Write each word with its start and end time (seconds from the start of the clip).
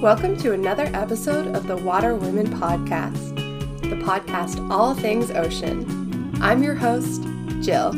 Welcome 0.00 0.38
to 0.38 0.52
another 0.54 0.90
episode 0.94 1.54
of 1.54 1.66
the 1.66 1.76
Water 1.76 2.14
Women 2.14 2.46
Podcast, 2.46 3.36
the 3.82 3.96
podcast 3.96 4.70
all 4.70 4.94
things 4.94 5.30
ocean. 5.30 6.34
I'm 6.40 6.62
your 6.62 6.74
host, 6.74 7.20
Jill. 7.60 7.92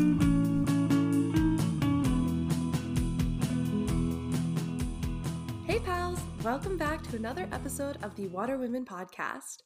Hey, 5.65 5.79
pals! 5.79 6.19
Welcome 6.43 6.77
back 6.77 7.03
to 7.03 7.15
another 7.15 7.47
episode 7.53 7.97
of 8.03 8.13
the 8.17 8.27
Water 8.27 8.57
Women 8.57 8.83
Podcast. 8.83 9.59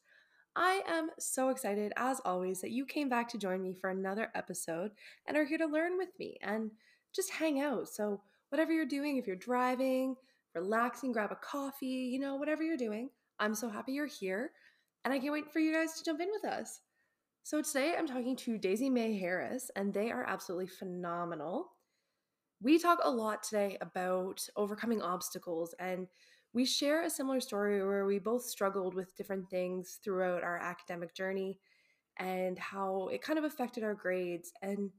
I 0.54 0.82
am 0.86 1.10
so 1.18 1.48
excited, 1.48 1.92
as 1.96 2.20
always, 2.24 2.60
that 2.60 2.70
you 2.70 2.86
came 2.86 3.08
back 3.08 3.28
to 3.30 3.38
join 3.38 3.60
me 3.60 3.74
for 3.74 3.90
another 3.90 4.30
episode 4.36 4.92
and 5.26 5.36
are 5.36 5.44
here 5.44 5.58
to 5.58 5.66
learn 5.66 5.98
with 5.98 6.10
me 6.20 6.38
and 6.40 6.70
just 7.12 7.32
hang 7.32 7.60
out. 7.60 7.88
So, 7.88 8.20
whatever 8.50 8.72
you're 8.72 8.86
doing, 8.86 9.16
if 9.16 9.26
you're 9.26 9.34
driving, 9.34 10.14
relaxing, 10.54 11.12
grab 11.12 11.32
a 11.32 11.36
coffee, 11.36 11.86
you 11.86 12.18
know, 12.18 12.36
whatever 12.36 12.62
you're 12.62 12.76
doing. 12.76 13.10
I'm 13.38 13.54
so 13.54 13.68
happy 13.68 13.92
you're 13.92 14.06
here, 14.06 14.50
and 15.04 15.14
I 15.14 15.18
can't 15.18 15.32
wait 15.32 15.52
for 15.52 15.60
you 15.60 15.72
guys 15.72 15.94
to 15.94 16.04
jump 16.04 16.20
in 16.20 16.28
with 16.30 16.50
us. 16.50 16.80
So, 17.44 17.62
today 17.62 17.94
I'm 17.96 18.06
talking 18.06 18.36
to 18.36 18.58
Daisy 18.58 18.90
May 18.90 19.18
Harris, 19.18 19.70
and 19.76 19.92
they 19.92 20.10
are 20.10 20.24
absolutely 20.24 20.66
phenomenal. 20.66 21.72
We 22.60 22.78
talk 22.78 22.98
a 23.02 23.10
lot 23.10 23.42
today 23.42 23.78
about 23.80 24.46
overcoming 24.56 25.00
obstacles, 25.00 25.74
and 25.78 26.08
we 26.52 26.64
share 26.64 27.04
a 27.04 27.10
similar 27.10 27.40
story 27.40 27.84
where 27.86 28.06
we 28.06 28.18
both 28.18 28.44
struggled 28.44 28.94
with 28.94 29.16
different 29.16 29.48
things 29.48 29.98
throughout 30.02 30.42
our 30.42 30.58
academic 30.58 31.14
journey 31.14 31.60
and 32.18 32.58
how 32.58 33.08
it 33.12 33.22
kind 33.22 33.38
of 33.38 33.44
affected 33.44 33.84
our 33.84 33.94
grades. 33.94 34.52
And 34.62 34.90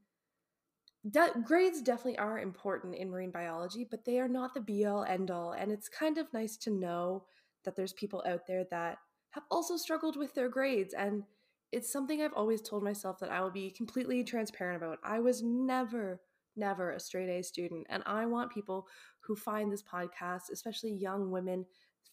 de- 1.08 1.42
grades 1.44 1.82
definitely 1.82 2.18
are 2.18 2.40
important 2.40 2.96
in 2.96 3.10
marine 3.10 3.32
biology, 3.32 3.88
but 3.90 4.06
they 4.06 4.20
are 4.20 4.28
not 4.28 4.54
the 4.54 4.62
be 4.62 4.86
all 4.86 5.04
end 5.04 5.32
all. 5.32 5.54
And 5.54 5.72
it's 5.72 5.90
kind 5.90 6.18
of 6.18 6.34
nice 6.34 6.58
to 6.58 6.72
know 6.72 7.26
that 7.66 7.76
there's 7.76 7.94
people 7.94 8.24
out 8.28 8.42
there 8.48 8.66
that 8.72 8.98
have 9.32 9.44
also 9.52 9.78
struggled 9.78 10.18
with 10.18 10.34
their 10.34 10.50
grades. 10.50 10.94
And 10.94 11.24
it's 11.72 11.92
something 11.92 12.22
I've 12.22 12.34
always 12.34 12.62
told 12.62 12.84
myself 12.84 13.20
that 13.20 13.32
I 13.32 13.42
will 13.42 13.52
be 13.52 13.72
completely 13.72 14.24
transparent 14.24 14.82
about. 14.82 14.98
I 15.04 15.20
was 15.20 15.44
never, 15.44 16.20
never 16.56 16.92
a 16.92 17.00
straight 17.00 17.30
A 17.30 17.44
student. 17.44 17.86
And 17.90 18.04
I 18.06 18.26
want 18.26 18.52
people 18.52 18.88
who 19.22 19.36
find 19.36 19.72
this 19.72 19.84
podcast, 19.84 20.52
especially 20.52 20.92
young 20.92 21.32
women 21.32 21.66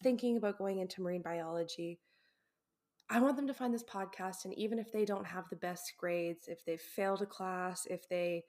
thinking 0.03 0.37
about 0.37 0.59
going 0.59 0.79
into 0.79 1.01
marine 1.01 1.23
biology, 1.23 1.99
I 3.09 3.21
want 3.21 3.37
them 3.37 3.47
to 3.47 3.55
find 3.55 3.73
this 3.73 3.85
podcast. 3.85 4.45
And 4.45 4.53
even 4.59 4.79
if 4.79 4.93
they 4.93 5.05
don't 5.05 5.27
have 5.27 5.49
the 5.49 5.57
best 5.57 5.93
grades, 5.99 6.49
if 6.49 6.65
they've 6.65 6.81
failed 6.81 7.23
a 7.23 7.27
class, 7.27 7.87
if 7.89 8.09
they 8.09 8.43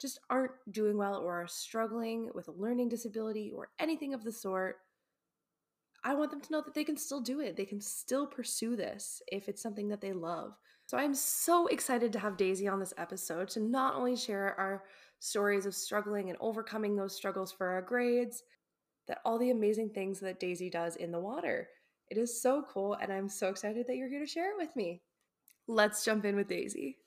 just 0.00 0.20
aren't 0.30 0.52
doing 0.70 0.96
well 0.96 1.16
or 1.16 1.42
are 1.42 1.48
struggling 1.48 2.30
with 2.34 2.48
a 2.48 2.52
learning 2.52 2.88
disability 2.88 3.50
or 3.54 3.68
anything 3.78 4.14
of 4.14 4.24
the 4.24 4.32
sort, 4.32 4.76
I 6.04 6.14
want 6.14 6.30
them 6.30 6.40
to 6.40 6.52
know 6.52 6.62
that 6.62 6.74
they 6.74 6.84
can 6.84 6.96
still 6.96 7.20
do 7.20 7.40
it. 7.40 7.56
They 7.56 7.64
can 7.64 7.80
still 7.80 8.26
pursue 8.26 8.76
this 8.76 9.22
if 9.32 9.48
it's 9.48 9.62
something 9.62 9.88
that 9.88 10.00
they 10.00 10.12
love. 10.12 10.54
So 10.86 10.96
I'm 10.96 11.14
so 11.14 11.66
excited 11.66 12.12
to 12.12 12.18
have 12.20 12.36
Daisy 12.36 12.68
on 12.68 12.78
this 12.78 12.94
episode 12.96 13.48
to 13.50 13.60
not 13.60 13.96
only 13.96 14.14
share 14.14 14.54
our 14.58 14.84
stories 15.18 15.66
of 15.66 15.74
struggling 15.74 16.30
and 16.30 16.38
overcoming 16.40 16.94
those 16.94 17.16
struggles 17.16 17.50
for 17.50 17.66
our 17.66 17.82
grades, 17.82 18.44
that 19.08 19.18
all 19.24 19.38
the 19.38 19.50
amazing 19.50 19.90
things 19.90 20.20
that 20.20 20.38
Daisy 20.38 20.70
does 20.70 20.96
in 20.96 21.10
the 21.10 21.18
water. 21.18 21.68
It 22.08 22.18
is 22.18 22.40
so 22.40 22.62
cool, 22.72 22.94
and 22.94 23.12
I'm 23.12 23.28
so 23.28 23.48
excited 23.48 23.86
that 23.86 23.96
you're 23.96 24.08
here 24.08 24.20
to 24.20 24.26
share 24.26 24.52
it 24.52 24.58
with 24.58 24.76
me. 24.76 25.02
Let's 25.66 26.04
jump 26.04 26.24
in 26.24 26.36
with 26.36 26.48
Daisy. 26.48 26.98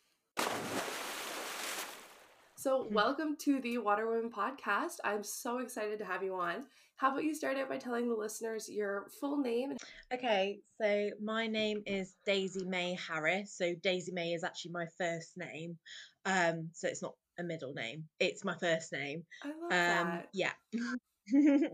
So, 2.59 2.83
Hmm. 2.89 2.93
welcome 2.93 3.35
to 3.45 3.61
the 3.61 3.77
Water 3.77 4.09
Women 4.11 4.29
podcast. 4.29 4.97
I'm 5.05 5.23
so 5.23 5.59
excited 5.59 5.99
to 5.99 6.05
have 6.05 6.23
you 6.23 6.35
on. 6.35 6.66
How 6.97 7.11
about 7.11 7.23
you 7.23 7.33
start 7.33 7.55
out 7.55 7.69
by 7.69 7.77
telling 7.77 8.09
the 8.09 8.16
listeners 8.16 8.67
your 8.69 9.05
full 9.21 9.38
name? 9.38 9.77
Okay, 10.13 10.59
so 10.81 11.11
my 11.23 11.47
name 11.47 11.81
is 11.85 12.13
Daisy 12.25 12.66
May 12.66 12.97
Harris. 13.07 13.55
So 13.57 13.73
Daisy 13.81 14.11
May 14.11 14.34
is 14.34 14.44
actually 14.44 14.72
my 14.72 14.88
first 14.97 15.38
name. 15.38 15.78
Um, 16.25 16.69
so 16.73 16.89
it's 16.89 17.01
not 17.01 17.13
a 17.39 17.44
middle 17.44 17.72
name. 17.73 18.03
It's 18.19 18.44
my 18.44 18.57
first 18.57 18.91
name. 18.91 19.23
I 19.41 19.47
love 19.47 19.55
Um, 19.61 19.69
that. 19.72 20.28
yeah. 20.34 20.51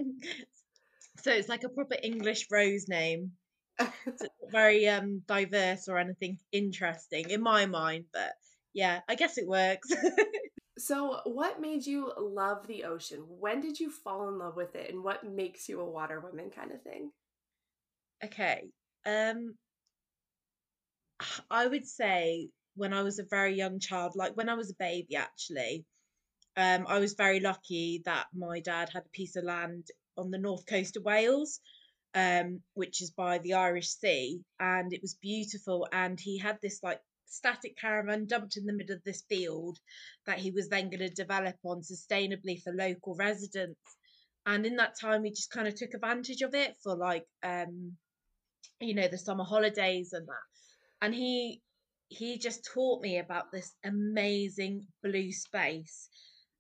so 1.24 1.32
it's 1.32 1.50
like 1.50 1.64
a 1.64 1.70
proper 1.70 1.96
English 2.04 2.46
rose 2.52 2.88
name. 2.88 3.32
So 3.80 3.88
it's 4.06 4.22
not 4.44 4.52
very 4.52 4.88
um 4.88 5.24
diverse 5.26 5.88
or 5.88 5.98
anything 5.98 6.38
interesting 6.52 7.32
in 7.32 7.42
my 7.42 7.66
mind, 7.66 8.06
but 8.14 8.34
yeah, 8.76 9.00
I 9.10 9.16
guess 9.16 9.40
it 9.40 9.48
works. 9.48 9.92
So, 10.78 11.22
what 11.26 11.62
made 11.62 11.86
you 11.86 12.12
love 12.18 12.68
the 12.68 12.84
ocean? 12.84 13.26
When 13.40 13.62
did 13.62 13.80
you 13.80 13.90
fall 13.90 14.28
in 14.28 14.38
love 14.38 14.56
with 14.56 14.76
it, 14.76 14.92
and 14.92 15.04
what 15.04 15.24
makes 15.24 15.70
you 15.70 15.80
a 15.82 15.90
water 15.90 16.20
woman 16.20 16.50
kind 16.50 16.72
of 16.72 16.82
thing? 16.82 17.12
Okay. 18.24 18.70
Um 19.06 19.56
I 21.50 21.68
would 21.68 21.86
say 21.88 22.50
when 22.76 22.94
I 22.94 23.04
was 23.04 23.20
a 23.20 23.24
very 23.24 23.56
young 23.56 23.80
child, 23.80 24.14
like 24.16 24.36
when 24.36 24.50
I 24.50 24.56
was 24.56 24.70
a 24.70 24.76
baby 24.76 25.16
actually, 25.16 25.86
um, 26.58 26.86
I 26.88 27.00
was 27.00 27.14
very 27.14 27.40
lucky 27.40 28.02
that 28.06 28.28
my 28.34 28.60
dad 28.60 28.90
had 28.90 29.06
a 29.06 29.10
piece 29.10 29.36
of 29.36 29.44
land 29.44 29.88
on 30.18 30.32
the 30.32 30.38
north 30.38 30.66
coast 30.66 30.98
of 30.98 31.04
Wales, 31.04 31.60
um, 32.14 32.62
which 32.74 33.02
is 33.02 33.12
by 33.12 33.40
the 33.40 33.54
Irish 33.54 33.90
Sea, 33.90 34.42
and 34.60 34.94
it 34.94 35.02
was 35.02 35.16
beautiful. 35.16 35.88
And 35.92 36.20
he 36.20 36.38
had 36.38 36.60
this 36.62 36.82
like 36.84 37.02
static 37.26 37.78
caravan 37.78 38.26
dumped 38.26 38.58
in 38.58 38.66
the 38.66 38.74
middle 38.74 38.96
of 38.96 39.04
this 39.04 39.24
field 39.30 39.78
that 40.26 40.40
he 40.40 40.52
was 40.52 40.70
then 40.70 40.90
going 40.90 41.00
to 41.00 41.10
develop 41.10 41.56
on 41.64 41.82
sustainably 41.82 42.62
for 42.62 42.74
local 42.74 43.16
residents. 43.16 43.80
And 44.46 44.66
in 44.66 44.76
that 44.78 45.00
time, 45.00 45.24
he 45.24 45.32
just 45.32 45.52
kind 45.52 45.68
of 45.68 45.76
took 45.76 45.94
advantage 45.94 46.42
of 46.42 46.54
it 46.54 46.76
for 46.84 46.96
like, 46.96 47.26
um, 47.44 47.94
you 48.80 48.94
know, 48.94 49.08
the 49.08 49.18
summer 49.18 49.44
holidays 49.44 50.14
and 50.14 50.28
that. 50.28 51.02
And 51.02 51.14
he 51.14 51.62
he 52.08 52.38
just 52.38 52.70
taught 52.72 53.02
me 53.02 53.18
about 53.18 53.52
this 53.52 53.74
amazing 53.84 54.86
blue 55.02 55.32
space 55.32 56.08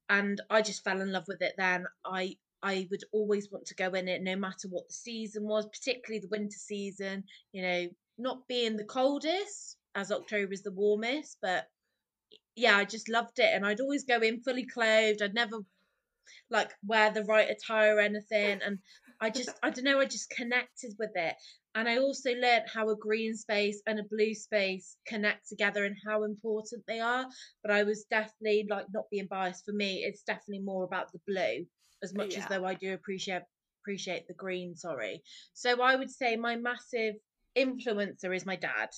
and 0.09 0.41
I 0.49 0.61
just 0.61 0.83
fell 0.83 1.01
in 1.01 1.11
love 1.11 1.25
with 1.27 1.41
it 1.41 1.53
then. 1.57 1.85
I 2.05 2.37
I 2.61 2.87
would 2.89 3.03
always 3.11 3.51
want 3.51 3.65
to 3.67 3.75
go 3.75 3.91
in 3.93 4.07
it 4.07 4.23
no 4.23 4.35
matter 4.35 4.67
what 4.69 4.87
the 4.87 4.93
season 4.93 5.43
was, 5.43 5.67
particularly 5.67 6.19
the 6.19 6.35
winter 6.35 6.57
season, 6.57 7.23
you 7.51 7.61
know, 7.61 7.87
not 8.17 8.47
being 8.47 8.75
the 8.75 8.85
coldest 8.85 9.77
as 9.95 10.11
October 10.11 10.53
is 10.53 10.63
the 10.63 10.71
warmest, 10.71 11.37
but 11.41 11.65
yeah, 12.55 12.77
I 12.77 12.85
just 12.85 13.09
loved 13.09 13.39
it 13.39 13.53
and 13.53 13.65
I'd 13.65 13.81
always 13.81 14.03
go 14.05 14.19
in 14.19 14.41
fully 14.41 14.65
clothed. 14.65 15.21
I'd 15.21 15.33
never 15.33 15.59
like 16.49 16.71
wear 16.85 17.11
the 17.11 17.23
right 17.23 17.49
attire 17.49 17.95
or 17.95 17.99
anything 17.99 18.61
and 18.63 18.79
I 19.19 19.29
just 19.29 19.49
I 19.63 19.69
don't 19.69 19.85
know, 19.85 19.99
I 19.99 20.05
just 20.05 20.29
connected 20.29 20.93
with 20.99 21.11
it. 21.15 21.35
And 21.73 21.89
I 21.89 21.97
also 21.97 22.31
learned 22.31 22.65
how 22.73 22.89
a 22.89 22.95
green 22.95 23.35
space 23.35 23.81
and 23.85 23.99
a 23.99 24.03
blue 24.03 24.33
space 24.33 24.97
connect 25.07 25.47
together 25.49 25.83
and 25.85 25.95
how 26.05 26.23
important 26.23 26.83
they 26.87 26.99
are. 26.99 27.25
But 27.61 27.71
I 27.71 27.83
was 27.83 28.05
definitely 28.09 28.67
like 28.69 28.85
not 28.93 29.09
being 29.11 29.27
biased 29.29 29.65
for 29.65 29.73
me, 29.73 30.03
it's 30.05 30.23
definitely 30.23 30.63
more 30.63 30.83
about 30.83 31.11
the 31.11 31.19
blue 31.27 31.65
as 32.03 32.13
much 32.13 32.35
as 32.37 32.45
though 32.47 32.65
I 32.65 32.75
do 32.75 32.93
appreciate 32.93 33.43
appreciate 33.81 34.27
the 34.27 34.33
green, 34.33 34.75
sorry. 34.75 35.21
So 35.53 35.81
I 35.81 35.95
would 35.95 36.09
say 36.09 36.35
my 36.35 36.55
massive 36.55 37.15
influencer 37.57 38.35
is 38.35 38.45
my 38.45 38.55
dad. 38.55 38.89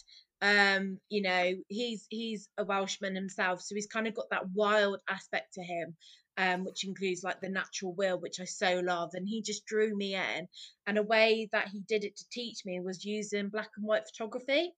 Um, 0.42 1.00
you 1.10 1.22
know, 1.22 1.54
he's 1.68 2.06
he's 2.10 2.50
a 2.58 2.64
Welshman 2.64 3.16
himself, 3.16 3.62
so 3.62 3.76
he's 3.76 3.88
kind 3.88 4.08
of 4.08 4.14
got 4.14 4.30
that 4.32 4.50
wild 4.54 5.02
aspect 5.10 5.54
to 5.54 5.64
him 5.64 5.96
um, 6.38 6.64
which 6.64 6.86
includes 6.86 7.24
like 7.24 7.42
the 7.42 7.50
natural 7.50 7.94
will, 7.94 8.20
which 8.20 8.40
I 8.40 8.46
so 8.46 8.80
love. 8.80 9.12
And 9.14 9.28
he 9.28 9.42
just 9.42 9.66
drew 9.66 9.96
me 9.96 10.16
in. 10.16 10.48
And 10.86 10.98
a 10.98 11.04
way 11.04 11.50
that 11.52 11.68
he 11.68 11.80
did 11.80 12.04
it 12.04 12.16
to 12.18 12.26
teach 12.32 12.60
me 12.66 12.80
was 12.80 13.04
using 13.04 13.50
black 13.50 13.70
and 13.76 13.86
white 13.86 14.04
photography. 14.06 14.72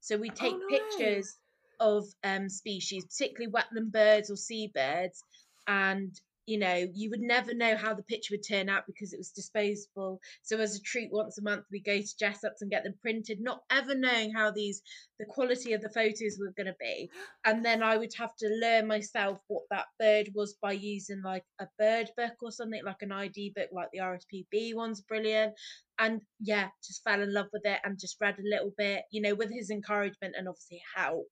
So 0.00 0.16
we 0.16 0.30
take 0.30 0.54
Oh, 0.54 0.66
no 0.68 0.78
pictures 0.78 1.38
of 1.80 2.04
um, 2.24 2.48
species, 2.48 3.06
particularly 3.06 3.52
wetland 3.52 3.92
birds 3.92 4.30
or 4.30 4.36
seabirds, 4.36 5.22
and 5.66 6.12
you 6.46 6.58
know, 6.58 6.86
you 6.92 7.10
would 7.10 7.20
never 7.20 7.54
know 7.54 7.76
how 7.76 7.94
the 7.94 8.02
picture 8.02 8.34
would 8.34 8.46
turn 8.46 8.68
out 8.68 8.84
because 8.86 9.12
it 9.12 9.18
was 9.18 9.30
disposable. 9.30 10.20
So 10.42 10.58
as 10.58 10.76
a 10.76 10.82
treat, 10.82 11.10
once 11.12 11.38
a 11.38 11.42
month 11.42 11.64
we 11.70 11.80
go 11.80 11.98
to 11.98 12.16
Jessops 12.22 12.60
and 12.60 12.70
get 12.70 12.84
them 12.84 12.94
printed, 13.00 13.40
not 13.40 13.62
ever 13.70 13.94
knowing 13.94 14.32
how 14.32 14.50
these 14.50 14.82
the 15.18 15.26
quality 15.26 15.72
of 15.72 15.80
the 15.80 15.88
photos 15.90 16.38
were 16.40 16.52
going 16.56 16.66
to 16.66 16.76
be 16.80 17.08
and 17.44 17.64
then 17.64 17.82
I 17.82 17.96
would 17.96 18.14
have 18.18 18.34
to 18.36 18.48
learn 18.62 18.86
myself 18.86 19.38
what 19.48 19.64
that 19.70 19.86
bird 19.98 20.28
was 20.34 20.54
by 20.62 20.72
using 20.72 21.22
like 21.22 21.44
a 21.60 21.66
bird 21.78 22.10
book 22.16 22.34
or 22.42 22.50
something 22.50 22.82
like 22.84 23.02
an 23.02 23.12
ID 23.12 23.52
book, 23.54 23.68
like 23.72 23.88
the 23.92 24.00
RSPB 24.00 24.74
one's 24.74 25.02
brilliant. 25.02 25.54
And 25.98 26.20
yeah, 26.40 26.68
just 26.84 27.02
fell 27.04 27.22
in 27.22 27.32
love 27.32 27.46
with 27.52 27.62
it 27.64 27.78
and 27.84 27.98
just 28.00 28.16
read 28.20 28.38
a 28.38 28.48
little 28.50 28.72
bit, 28.76 29.02
you 29.10 29.20
know, 29.22 29.34
with 29.34 29.50
his 29.52 29.70
encouragement 29.70 30.34
and 30.36 30.48
obviously 30.48 30.82
help. 30.96 31.26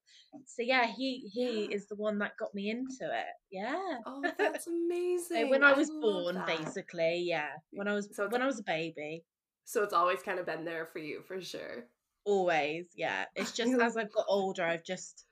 So 0.47 0.63
yeah, 0.63 0.87
he 0.87 1.29
he 1.33 1.69
Yeah. 1.69 1.69
is 1.77 1.89
the 1.89 1.97
one 1.97 2.19
that 2.19 2.37
got 2.39 2.55
me 2.55 2.71
into 2.71 3.13
it. 3.13 3.27
Yeah. 3.51 3.99
Oh, 4.07 4.23
that's 4.39 4.67
amazing. 4.67 5.45
So 5.45 5.51
when 5.51 5.65
I 5.65 5.73
was 5.73 5.91
love 5.91 6.01
born, 6.01 6.35
that. 6.37 6.47
basically, 6.47 7.25
yeah. 7.27 7.49
When 7.73 7.89
I 7.89 7.95
was 7.95 8.09
So 8.15 8.29
when 8.29 8.43
I 8.43 8.47
was 8.47 8.61
a 8.61 8.65
baby. 8.65 9.25
So 9.65 9.83
it's 9.83 9.93
always 9.93 10.23
kind 10.23 10.39
of 10.39 10.47
been 10.47 10.65
there 10.65 10.87
for 10.93 10.99
you, 10.99 11.23
for 11.27 11.41
sure. 11.41 11.85
Always, 12.25 12.87
yeah. 12.97 13.27
It's 13.35 13.53
just 13.57 13.73
as 13.81 13.97
I've 13.97 14.13
got 14.13 14.27
older, 14.29 14.65
I've 14.65 14.85
just 14.85 15.25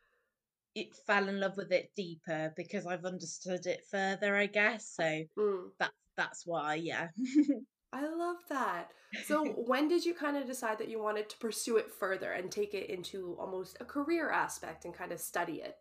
it 0.74 0.94
fell 1.06 1.28
in 1.28 1.40
love 1.40 1.56
with 1.56 1.72
it 1.72 1.90
deeper 1.96 2.52
because 2.56 2.86
I've 2.86 3.04
understood 3.04 3.66
it 3.66 3.82
further, 3.90 4.36
I 4.36 4.46
guess. 4.46 4.88
So 4.94 5.24
Mm. 5.38 5.70
that's 5.78 5.92
that's 6.16 6.46
why, 6.46 6.74
yeah. 6.74 7.08
I 7.92 8.06
love 8.06 8.36
that. 8.48 8.90
So, 9.24 9.44
when 9.66 9.88
did 9.88 10.04
you 10.04 10.14
kind 10.14 10.36
of 10.36 10.46
decide 10.46 10.78
that 10.78 10.88
you 10.88 11.02
wanted 11.02 11.28
to 11.30 11.38
pursue 11.38 11.76
it 11.76 11.90
further 11.90 12.32
and 12.32 12.50
take 12.50 12.74
it 12.74 12.90
into 12.90 13.36
almost 13.40 13.76
a 13.80 13.84
career 13.84 14.30
aspect 14.30 14.84
and 14.84 14.94
kind 14.94 15.12
of 15.12 15.20
study 15.20 15.62
it? 15.62 15.76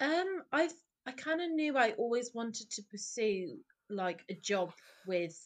Um, 0.00 0.42
I 0.52 0.68
I 1.06 1.12
kind 1.12 1.40
of 1.40 1.50
knew 1.50 1.76
I 1.76 1.92
always 1.92 2.30
wanted 2.34 2.70
to 2.72 2.82
pursue 2.90 3.58
like 3.90 4.20
a 4.30 4.34
job 4.34 4.72
with 5.06 5.38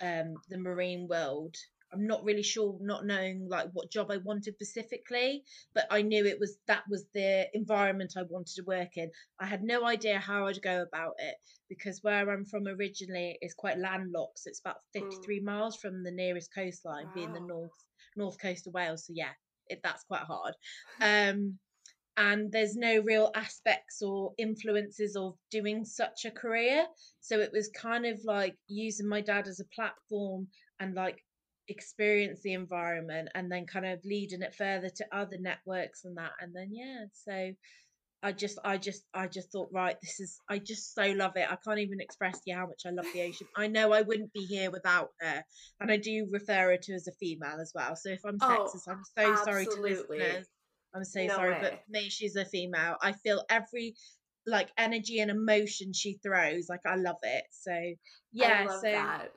um 0.00 0.34
the 0.48 0.58
marine 0.58 1.08
world. 1.08 1.56
I'm 1.92 2.06
not 2.06 2.24
really 2.24 2.42
sure, 2.42 2.76
not 2.80 3.06
knowing 3.06 3.48
like 3.48 3.68
what 3.72 3.90
job 3.90 4.10
I 4.10 4.18
wanted 4.18 4.54
specifically, 4.54 5.44
but 5.74 5.86
I 5.90 6.02
knew 6.02 6.24
it 6.26 6.38
was 6.40 6.58
that 6.66 6.82
was 6.88 7.06
the 7.14 7.48
environment 7.54 8.14
I 8.16 8.22
wanted 8.22 8.54
to 8.56 8.64
work 8.64 8.96
in. 8.96 9.10
I 9.40 9.46
had 9.46 9.62
no 9.62 9.84
idea 9.86 10.18
how 10.18 10.46
I'd 10.46 10.60
go 10.62 10.82
about 10.82 11.14
it 11.18 11.36
because 11.68 12.02
where 12.02 12.30
I'm 12.30 12.44
from 12.44 12.66
originally 12.66 13.38
is 13.42 13.54
quite 13.54 13.78
landlocked. 13.78 14.40
So 14.40 14.48
it's 14.50 14.60
about 14.60 14.76
Mm, 15.00 15.02
53 15.02 15.40
miles 15.40 15.76
from 15.76 16.02
the 16.02 16.10
nearest 16.12 16.52
coastline, 16.54 17.10
being 17.14 17.32
the 17.32 17.40
north 17.40 17.72
north 18.16 18.38
coast 18.40 18.66
of 18.66 18.74
Wales. 18.74 19.06
So 19.06 19.12
yeah, 19.14 19.32
it, 19.68 19.80
that's 19.82 20.04
quite 20.04 20.22
hard. 20.22 20.54
Um, 21.00 21.58
and 22.16 22.50
there's 22.52 22.76
no 22.76 23.00
real 23.00 23.30
aspects 23.34 24.02
or 24.02 24.32
influences 24.38 25.16
of 25.16 25.36
doing 25.50 25.84
such 25.84 26.24
a 26.24 26.30
career. 26.30 26.86
So 27.20 27.40
it 27.40 27.50
was 27.52 27.68
kind 27.70 28.06
of 28.06 28.20
like 28.24 28.56
using 28.68 29.08
my 29.08 29.20
dad 29.20 29.48
as 29.48 29.60
a 29.60 29.64
platform 29.74 30.48
and 30.80 30.94
like 30.94 31.22
experience 31.68 32.40
the 32.42 32.52
environment 32.52 33.28
and 33.34 33.50
then 33.50 33.66
kind 33.66 33.86
of 33.86 34.04
leading 34.04 34.42
it 34.42 34.54
further 34.54 34.88
to 34.88 35.06
other 35.12 35.38
networks 35.38 36.04
and 36.04 36.16
that. 36.16 36.32
And 36.40 36.54
then, 36.54 36.68
yeah, 36.72 37.04
so 37.12 37.52
I 38.22 38.32
just, 38.32 38.58
I 38.64 38.76
just, 38.76 39.04
I 39.14 39.26
just 39.26 39.52
thought, 39.52 39.70
right, 39.72 39.96
this 40.02 40.20
is, 40.20 40.40
I 40.48 40.58
just 40.58 40.94
so 40.94 41.06
love 41.12 41.32
it. 41.36 41.46
I 41.50 41.56
can't 41.64 41.80
even 41.80 42.00
express 42.00 42.34
to 42.34 42.42
you 42.46 42.56
how 42.56 42.66
much 42.66 42.82
I 42.86 42.90
love 42.90 43.06
the 43.12 43.22
ocean. 43.22 43.46
I 43.56 43.66
know 43.66 43.92
I 43.92 44.02
wouldn't 44.02 44.32
be 44.32 44.44
here 44.44 44.70
without 44.70 45.10
her. 45.20 45.42
And 45.80 45.90
I 45.90 45.96
do 45.96 46.26
refer 46.30 46.70
her 46.70 46.76
to 46.76 46.92
as 46.94 47.08
a 47.08 47.12
female 47.12 47.58
as 47.60 47.72
well. 47.74 47.96
So 47.96 48.10
if 48.10 48.20
I'm 48.24 48.38
Oh, 48.40 48.70
sexist, 48.74 48.88
I'm 48.88 49.02
so 49.16 49.44
sorry 49.44 49.64
to 49.64 49.70
absolutely. 49.70 50.18
listeners 50.18 50.46
I'm 50.96 51.04
so 51.04 51.26
No 51.26 51.34
sorry, 51.34 51.56
but 51.60 51.72
for 51.72 51.90
me, 51.90 52.08
she's 52.08 52.36
a 52.36 52.44
female. 52.44 52.96
I 53.02 53.12
feel 53.12 53.44
every 53.50 53.94
like 54.46 54.70
energy 54.78 55.18
and 55.18 55.30
emotion 55.30 55.92
she 55.92 56.18
throws. 56.22 56.68
Like 56.68 56.80
I 56.86 56.96
love 56.96 57.18
it. 57.22 57.44
So 57.50 57.76
yeah, 58.32 58.66
so 58.66 58.80
that. 58.82 59.32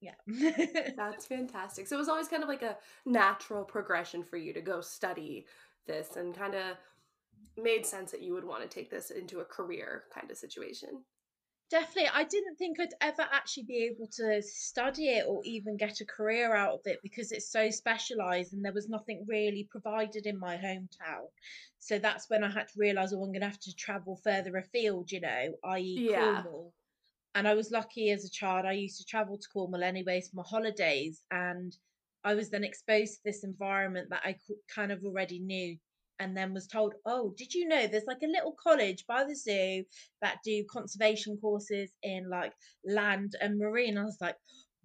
Yeah. 0.00 0.14
That's 0.96 1.26
fantastic. 1.26 1.86
So 1.86 1.96
it 1.96 1.98
was 1.98 2.08
always 2.08 2.28
kind 2.28 2.42
of 2.42 2.48
like 2.48 2.62
a 2.62 2.76
natural 3.04 3.64
progression 3.64 4.22
for 4.22 4.36
you 4.36 4.52
to 4.52 4.60
go 4.60 4.80
study 4.80 5.46
this 5.86 6.16
and 6.16 6.36
kind 6.36 6.54
of 6.54 6.76
made 7.56 7.86
sense 7.86 8.10
that 8.10 8.22
you 8.22 8.34
would 8.34 8.44
want 8.44 8.62
to 8.62 8.68
take 8.68 8.90
this 8.90 9.10
into 9.10 9.40
a 9.40 9.44
career 9.44 10.04
kind 10.14 10.30
of 10.30 10.36
situation. 10.36 11.02
Definitely. 11.68 12.10
I 12.14 12.22
didn't 12.22 12.56
think 12.56 12.78
I'd 12.78 12.94
ever 13.00 13.26
actually 13.32 13.64
be 13.64 13.90
able 13.92 14.06
to 14.18 14.40
study 14.40 15.08
it 15.08 15.24
or 15.26 15.40
even 15.44 15.76
get 15.76 16.00
a 16.00 16.04
career 16.04 16.54
out 16.54 16.74
of 16.74 16.80
it 16.84 17.00
because 17.02 17.32
it's 17.32 17.50
so 17.50 17.70
specialized 17.70 18.52
and 18.52 18.64
there 18.64 18.72
was 18.72 18.88
nothing 18.88 19.24
really 19.26 19.66
provided 19.68 20.26
in 20.26 20.38
my 20.38 20.56
hometown. 20.56 21.26
So 21.80 21.98
that's 21.98 22.30
when 22.30 22.44
I 22.44 22.50
had 22.50 22.68
to 22.68 22.78
realize, 22.78 23.12
oh, 23.12 23.16
I'm 23.16 23.32
going 23.32 23.40
to 23.40 23.48
have 23.48 23.58
to 23.60 23.74
travel 23.74 24.20
further 24.22 24.56
afield, 24.56 25.10
you 25.10 25.20
know, 25.20 25.54
i.e., 25.64 26.08
Yeah. 26.10 26.42
Cornwall. 26.42 26.72
And 27.36 27.46
I 27.46 27.54
was 27.54 27.70
lucky 27.70 28.10
as 28.10 28.24
a 28.24 28.30
child. 28.30 28.64
I 28.64 28.72
used 28.72 28.96
to 28.98 29.04
travel 29.04 29.36
to 29.36 29.48
Cornwall 29.52 29.84
anyways 29.84 30.28
for 30.28 30.36
my 30.36 30.42
holidays. 30.46 31.22
And 31.30 31.76
I 32.24 32.34
was 32.34 32.48
then 32.48 32.64
exposed 32.64 33.12
to 33.12 33.20
this 33.26 33.44
environment 33.44 34.08
that 34.08 34.22
I 34.24 34.36
kind 34.74 34.90
of 34.90 35.04
already 35.04 35.38
knew. 35.38 35.76
And 36.18 36.34
then 36.34 36.54
was 36.54 36.66
told, 36.66 36.94
oh, 37.04 37.34
did 37.36 37.52
you 37.52 37.68
know 37.68 37.86
there's 37.86 38.06
like 38.06 38.22
a 38.24 38.26
little 38.26 38.56
college 38.60 39.04
by 39.06 39.24
the 39.24 39.34
zoo 39.34 39.84
that 40.22 40.38
do 40.42 40.64
conservation 40.72 41.36
courses 41.36 41.90
in 42.02 42.30
like 42.30 42.54
land 42.86 43.34
and 43.42 43.58
marine? 43.58 43.98
I 43.98 44.04
was 44.04 44.16
like, 44.18 44.36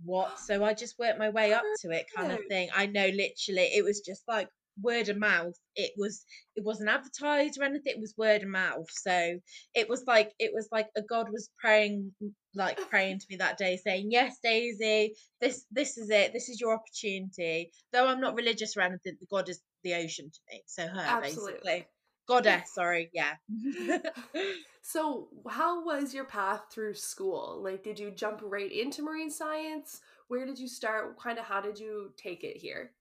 what? 0.03 0.37
So 0.37 0.65
I 0.65 0.73
just 0.73 0.99
worked 0.99 1.19
my 1.19 1.29
way 1.29 1.53
up 1.53 1.63
to 1.83 1.91
it 1.91 2.05
kind 2.13 2.33
of 2.33 2.39
thing. 2.49 2.67
I 2.75 2.85
know 2.85 3.05
literally 3.05 3.69
it 3.73 3.85
was 3.85 4.01
just 4.01 4.23
like 4.27 4.49
word 4.81 5.09
of 5.09 5.17
mouth. 5.17 5.55
It 5.75 5.91
was 5.97 6.25
it 6.55 6.63
wasn't 6.63 6.89
advertised 6.89 7.59
or 7.59 7.63
anything, 7.63 7.93
it 7.95 7.99
was 7.99 8.13
word 8.17 8.43
of 8.43 8.49
mouth. 8.49 8.87
So 8.91 9.39
it 9.73 9.89
was 9.89 10.03
like 10.07 10.31
it 10.39 10.51
was 10.53 10.67
like 10.71 10.87
a 10.95 11.01
God 11.01 11.27
was 11.31 11.49
praying 11.59 12.11
like 12.55 12.77
oh. 12.79 12.85
praying 12.89 13.19
to 13.19 13.25
me 13.29 13.37
that 13.37 13.57
day 13.57 13.77
saying 13.77 14.07
yes 14.11 14.37
daisy 14.43 15.15
this 15.39 15.65
this 15.71 15.97
is 15.97 16.09
it 16.09 16.33
this 16.33 16.49
is 16.49 16.59
your 16.59 16.73
opportunity 16.73 17.71
though 17.93 18.05
i'm 18.05 18.19
not 18.19 18.35
religious 18.35 18.75
or 18.75 18.81
anything 18.81 19.15
the 19.21 19.27
god 19.31 19.47
is 19.47 19.61
the 19.85 19.93
ocean 19.93 20.29
to 20.29 20.39
me 20.49 20.61
so 20.65 20.85
her 20.85 20.99
Absolutely. 20.99 21.53
basically 21.53 21.87
goddess 22.27 22.73
sorry 22.73 23.09
yeah 23.13 23.35
So, 24.81 25.27
how 25.47 25.85
was 25.85 26.13
your 26.13 26.25
path 26.25 26.63
through 26.71 26.95
school? 26.95 27.61
Like, 27.63 27.83
did 27.83 27.99
you 27.99 28.09
jump 28.09 28.41
right 28.43 28.71
into 28.71 29.03
marine 29.03 29.29
science? 29.29 30.01
Where 30.27 30.45
did 30.45 30.57
you 30.57 30.67
start? 30.67 31.19
Kind 31.19 31.37
of, 31.37 31.45
how 31.45 31.61
did 31.61 31.79
you 31.79 32.13
take 32.17 32.43
it 32.43 32.57
here? 32.57 32.91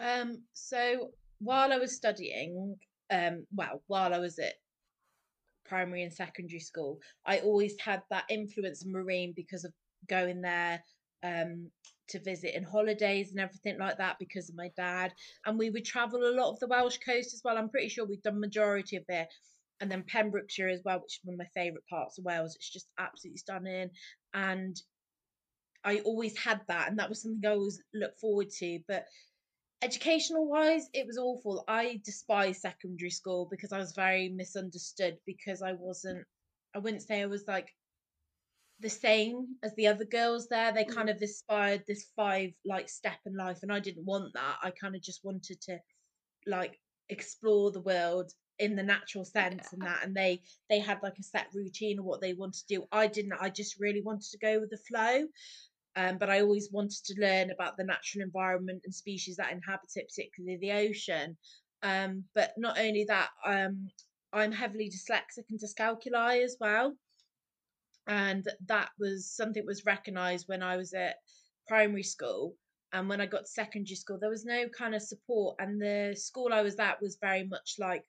Um 0.00 0.42
so 0.52 1.10
while 1.38 1.72
i 1.72 1.76
was 1.78 1.94
studying 1.94 2.76
um 3.10 3.46
well 3.54 3.82
while 3.86 4.14
i 4.14 4.18
was 4.18 4.38
at 4.38 4.54
primary 5.64 6.02
and 6.02 6.12
secondary 6.12 6.60
school 6.60 6.98
i 7.26 7.38
always 7.38 7.74
had 7.80 8.02
that 8.10 8.24
influence 8.28 8.84
marine 8.86 9.32
because 9.36 9.64
of 9.64 9.72
going 10.08 10.40
there 10.40 10.82
um 11.22 11.70
to 12.10 12.20
visit 12.20 12.54
in 12.54 12.64
holidays 12.64 13.30
and 13.30 13.40
everything 13.40 13.78
like 13.78 13.96
that 13.98 14.16
because 14.18 14.48
of 14.50 14.56
my 14.56 14.70
dad. 14.76 15.12
And 15.46 15.58
we 15.58 15.70
would 15.70 15.84
travel 15.84 16.20
a 16.24 16.36
lot 16.36 16.50
of 16.50 16.58
the 16.58 16.66
welsh 16.66 16.98
coast 16.98 17.32
as 17.32 17.40
well. 17.44 17.56
I'm 17.56 17.70
pretty 17.70 17.88
sure 17.88 18.04
we've 18.04 18.22
done 18.22 18.40
majority 18.40 18.96
of 18.96 19.04
it. 19.08 19.28
And 19.80 19.90
then 19.90 20.04
pembrokeshire 20.06 20.68
as 20.68 20.82
well 20.84 20.98
which 20.98 21.14
is 21.14 21.20
one 21.24 21.34
of 21.34 21.38
my 21.38 21.46
favorite 21.54 21.86
parts 21.88 22.18
of 22.18 22.24
wales. 22.24 22.54
It's 22.56 22.70
just 22.70 22.88
absolutely 22.98 23.38
stunning. 23.38 23.90
And 24.34 24.76
i 25.84 26.00
always 26.00 26.36
had 26.36 26.60
that. 26.68 26.88
And 26.88 26.98
that 26.98 27.08
was 27.08 27.22
something 27.22 27.48
i 27.48 27.54
always 27.54 27.80
look 27.94 28.18
forward 28.18 28.50
to. 28.58 28.80
But 28.86 29.04
educational 29.82 30.46
wise 30.48 30.88
it 30.94 31.06
was 31.06 31.18
awful. 31.18 31.64
I 31.68 32.00
despised 32.04 32.60
secondary 32.60 33.10
school 33.10 33.48
because 33.50 33.72
i 33.72 33.78
was 33.78 33.92
very 33.92 34.28
misunderstood 34.28 35.18
because 35.26 35.62
i 35.62 35.72
wasn't 35.72 36.26
i 36.74 36.78
wouldn't 36.78 37.02
say 37.02 37.22
i 37.22 37.26
was 37.26 37.44
like 37.48 37.70
the 38.80 38.90
same 38.90 39.56
as 39.62 39.74
the 39.76 39.86
other 39.86 40.04
girls 40.04 40.48
there. 40.48 40.72
They 40.72 40.84
kind 40.84 41.08
Mm, 41.08 41.10
of 41.10 41.20
aspired 41.22 41.84
this 41.86 42.10
five 42.16 42.52
like 42.64 42.88
step 42.88 43.18
in 43.26 43.36
life 43.36 43.58
and 43.62 43.72
i 43.72 43.80
didn't 43.80 44.04
want 44.06 44.32
that. 44.34 44.56
I 44.62 44.70
kind 44.72 44.96
of 44.96 45.02
just 45.02 45.24
wanted 45.24 45.60
to 45.62 45.78
like 46.46 46.80
explore 47.08 47.70
the 47.72 47.80
world 47.82 48.32
in 48.58 48.76
the 48.76 48.82
natural 48.82 49.24
sense 49.24 49.72
and 49.72 49.84
that 49.84 50.04
and 50.04 50.14
they 50.14 50.42
they 50.68 50.78
had 50.80 51.02
like 51.02 51.18
a 51.18 51.22
set 51.22 51.46
routine 51.54 51.98
of 51.98 52.04
what 52.04 52.20
they 52.20 52.34
wanted 52.34 52.66
to 52.68 52.76
do. 52.76 52.86
I 52.92 53.06
didn't. 53.06 53.34
I 53.40 53.50
just 53.50 53.80
really 53.80 54.02
wanted 54.02 54.30
to 54.30 54.38
go 54.38 54.60
with 54.60 54.70
the 54.70 54.78
flow 54.78 55.26
um, 55.96 56.18
but 56.18 56.30
I 56.30 56.40
always 56.40 56.70
wanted 56.70 57.04
to 57.06 57.20
learn 57.20 57.50
about 57.50 57.76
the 57.76 57.84
natural 57.84 58.22
environment 58.24 58.82
and 58.84 58.94
species 58.94 59.36
that 59.36 59.52
inhabit 59.52 59.90
it, 59.96 60.08
particularly 60.08 60.58
the 60.58 60.72
ocean. 60.72 61.36
Um, 61.82 62.24
but 62.34 62.52
not 62.56 62.78
only 62.78 63.04
that, 63.08 63.30
um, 63.44 63.88
I'm 64.32 64.52
heavily 64.52 64.90
dyslexic 64.90 65.44
and 65.50 65.58
dyscalculia 65.60 66.44
as 66.44 66.56
well, 66.60 66.94
and 68.06 68.46
that 68.66 68.90
was 68.98 69.30
something 69.30 69.62
that 69.62 69.66
was 69.66 69.84
recognised 69.84 70.46
when 70.48 70.62
I 70.62 70.76
was 70.76 70.92
at 70.92 71.16
primary 71.66 72.02
school. 72.02 72.54
And 72.92 73.08
when 73.08 73.20
I 73.20 73.26
got 73.26 73.40
to 73.40 73.46
secondary 73.46 73.94
school, 73.94 74.18
there 74.20 74.30
was 74.30 74.44
no 74.44 74.68
kind 74.68 74.94
of 74.94 75.02
support, 75.02 75.56
and 75.60 75.80
the 75.80 76.14
school 76.18 76.52
I 76.52 76.62
was 76.62 76.76
at 76.78 77.00
was 77.00 77.18
very 77.20 77.44
much 77.44 77.76
like 77.78 78.04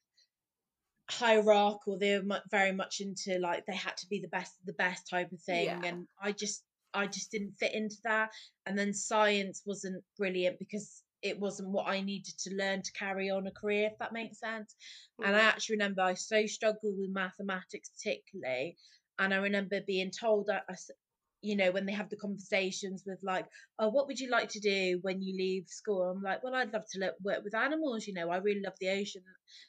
hierarchical. 1.09 1.97
They 1.99 2.19
were 2.19 2.41
very 2.49 2.71
much 2.71 2.99
into 2.99 3.39
like 3.39 3.65
they 3.65 3.75
had 3.75 3.97
to 3.97 4.07
be 4.07 4.19
the 4.19 4.27
best 4.29 4.53
the 4.65 4.73
best 4.73 5.07
type 5.09 5.31
of 5.31 5.41
thing, 5.41 5.65
Yeah. 5.65 5.81
and 5.83 6.07
I 6.21 6.31
just 6.31 6.63
I 6.93 7.07
just 7.07 7.31
didn't 7.31 7.57
fit 7.59 7.73
into 7.73 7.97
that. 8.03 8.31
And 8.65 8.77
then 8.77 8.93
science 8.93 9.61
wasn't 9.65 10.03
brilliant 10.17 10.59
because 10.59 11.03
it 11.21 11.39
wasn't 11.39 11.69
what 11.69 11.87
I 11.87 12.01
needed 12.01 12.35
to 12.39 12.55
learn 12.55 12.81
to 12.81 12.91
carry 12.93 13.29
on 13.29 13.47
a 13.47 13.51
career, 13.51 13.87
if 13.91 13.97
that 13.99 14.13
makes 14.13 14.39
sense. 14.39 14.75
And 15.23 15.35
I 15.35 15.41
Mm, 15.41 15.45
actually 15.45 15.75
remember 15.75 16.01
I 16.01 16.15
so 16.15 16.45
struggled 16.47 16.97
with 16.97 17.09
mathematics 17.11 17.89
particularly, 17.89 18.77
and 19.19 19.33
I 19.33 19.37
remember 19.37 19.81
being 19.81 20.11
told 20.11 20.47
that 20.47 20.63
I 20.69 20.75
you 21.41 21.55
know, 21.55 21.71
when 21.71 21.85
they 21.85 21.93
have 21.93 22.09
the 22.09 22.15
conversations 22.17 23.03
with 23.05 23.19
like, 23.23 23.45
oh, 23.79 23.89
what 23.89 24.07
would 24.07 24.19
you 24.19 24.29
like 24.29 24.49
to 24.49 24.59
do 24.59 24.99
when 25.01 25.21
you 25.21 25.35
leave 25.35 25.65
school? 25.67 26.03
I'm 26.03 26.21
like, 26.21 26.43
well, 26.43 26.55
I'd 26.55 26.73
love 26.73 26.85
to 26.91 26.99
lo- 26.99 27.11
work 27.23 27.43
with 27.43 27.55
animals. 27.55 28.07
You 28.07 28.13
know, 28.13 28.29
I 28.29 28.37
really 28.37 28.61
love 28.61 28.75
the 28.79 28.89
ocean. 28.89 29.23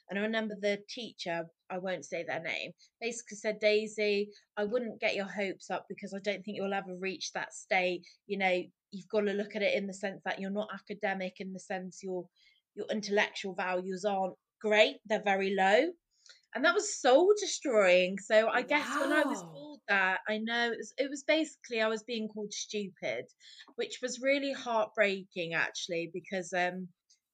And 0.09 0.19
I 0.19 0.23
remember 0.23 0.55
the 0.59 0.79
teacher, 0.89 1.45
I 1.69 1.77
won't 1.79 2.05
say 2.05 2.23
their 2.23 2.41
name, 2.41 2.71
basically 3.01 3.37
said, 3.37 3.59
Daisy, 3.59 4.29
I 4.57 4.65
wouldn't 4.65 5.01
get 5.01 5.15
your 5.15 5.25
hopes 5.27 5.69
up 5.69 5.85
because 5.89 6.13
I 6.13 6.19
don't 6.19 6.43
think 6.43 6.57
you'll 6.57 6.73
ever 6.73 6.95
reach 6.99 7.31
that 7.33 7.53
state. 7.53 8.05
You 8.27 8.37
know, 8.37 8.63
you've 8.91 9.09
got 9.09 9.21
to 9.21 9.33
look 9.33 9.55
at 9.55 9.63
it 9.63 9.75
in 9.75 9.87
the 9.87 9.93
sense 9.93 10.21
that 10.25 10.39
you're 10.39 10.51
not 10.51 10.69
academic, 10.73 11.35
in 11.39 11.53
the 11.53 11.59
sense 11.59 12.01
your 12.03 12.25
your 12.75 12.87
intellectual 12.91 13.53
values 13.53 14.03
aren't 14.05 14.35
great; 14.61 14.97
they're 15.05 15.23
very 15.23 15.55
low 15.55 15.91
and 16.55 16.65
that 16.65 16.73
was 16.75 16.99
soul 16.99 17.33
destroying. 17.39 18.17
So 18.19 18.47
I 18.49 18.61
guess 18.61 18.95
when 18.99 19.11
I 19.11 19.23
was 19.23 19.43
wow. 19.53 19.72
That, 19.87 20.19
I 20.27 20.37
know 20.37 20.71
it 20.71 20.77
was, 20.77 20.93
it 20.97 21.09
was 21.09 21.23
basically 21.23 21.81
I 21.81 21.87
was 21.87 22.03
being 22.03 22.27
called 22.27 22.53
stupid, 22.53 23.25
which 23.75 23.99
was 24.01 24.21
really 24.21 24.53
heartbreaking 24.53 25.53
actually, 25.53 26.11
because 26.13 26.53
um, 26.53 26.87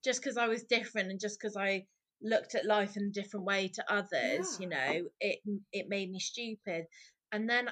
just 0.04 0.22
because 0.22 0.38
I 0.38 0.48
was 0.48 0.64
different 0.64 1.12
and 1.12 1.20
just 1.20 1.40
because 1.40 1.58
I 1.58 1.86
looked 2.22 2.56
at 2.56 2.66
life 2.66 2.98
in 2.98 3.04
a 3.06 3.22
different 3.22 3.46
way 3.46 3.70
to 3.70 3.94
others, 3.94 4.58
Yeah. 4.60 4.60
you 4.60 4.68
know, 4.70 5.10
it 5.20 5.40
it 5.72 5.90
made 5.90 6.12
me 6.12 6.20
stupid. 6.20 6.86
And 7.32 7.50
then 7.50 7.70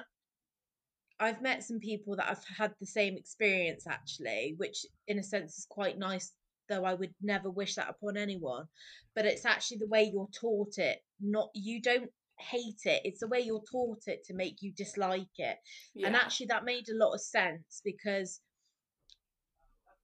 I've 1.20 1.42
met 1.42 1.64
some 1.64 1.80
people 1.80 2.16
that 2.16 2.26
have 2.26 2.44
had 2.56 2.74
the 2.80 2.86
same 2.86 3.16
experience 3.16 3.86
actually, 3.86 4.54
which 4.56 4.86
in 5.08 5.18
a 5.18 5.22
sense 5.22 5.58
is 5.58 5.66
quite 5.68 5.98
nice, 5.98 6.32
though 6.68 6.84
I 6.84 6.94
would 6.94 7.14
never 7.20 7.50
wish 7.50 7.74
that 7.74 7.90
upon 7.90 8.16
anyone. 8.16 8.66
But 9.14 9.24
it's 9.26 9.44
actually 9.44 9.78
the 9.78 9.88
way 9.88 10.04
you're 10.12 10.28
taught 10.40 10.78
it. 10.78 10.98
Not 11.20 11.50
you 11.54 11.82
don't 11.82 12.10
hate 12.40 12.80
it. 12.84 13.02
It's 13.04 13.20
the 13.20 13.28
way 13.28 13.40
you're 13.40 13.62
taught 13.70 14.02
it 14.06 14.24
to 14.26 14.34
make 14.34 14.62
you 14.62 14.72
dislike 14.72 15.38
it. 15.38 15.58
Yeah. 15.94 16.08
And 16.08 16.16
actually 16.16 16.46
that 16.46 16.64
made 16.64 16.88
a 16.88 16.96
lot 16.96 17.14
of 17.14 17.20
sense 17.20 17.80
because 17.84 18.40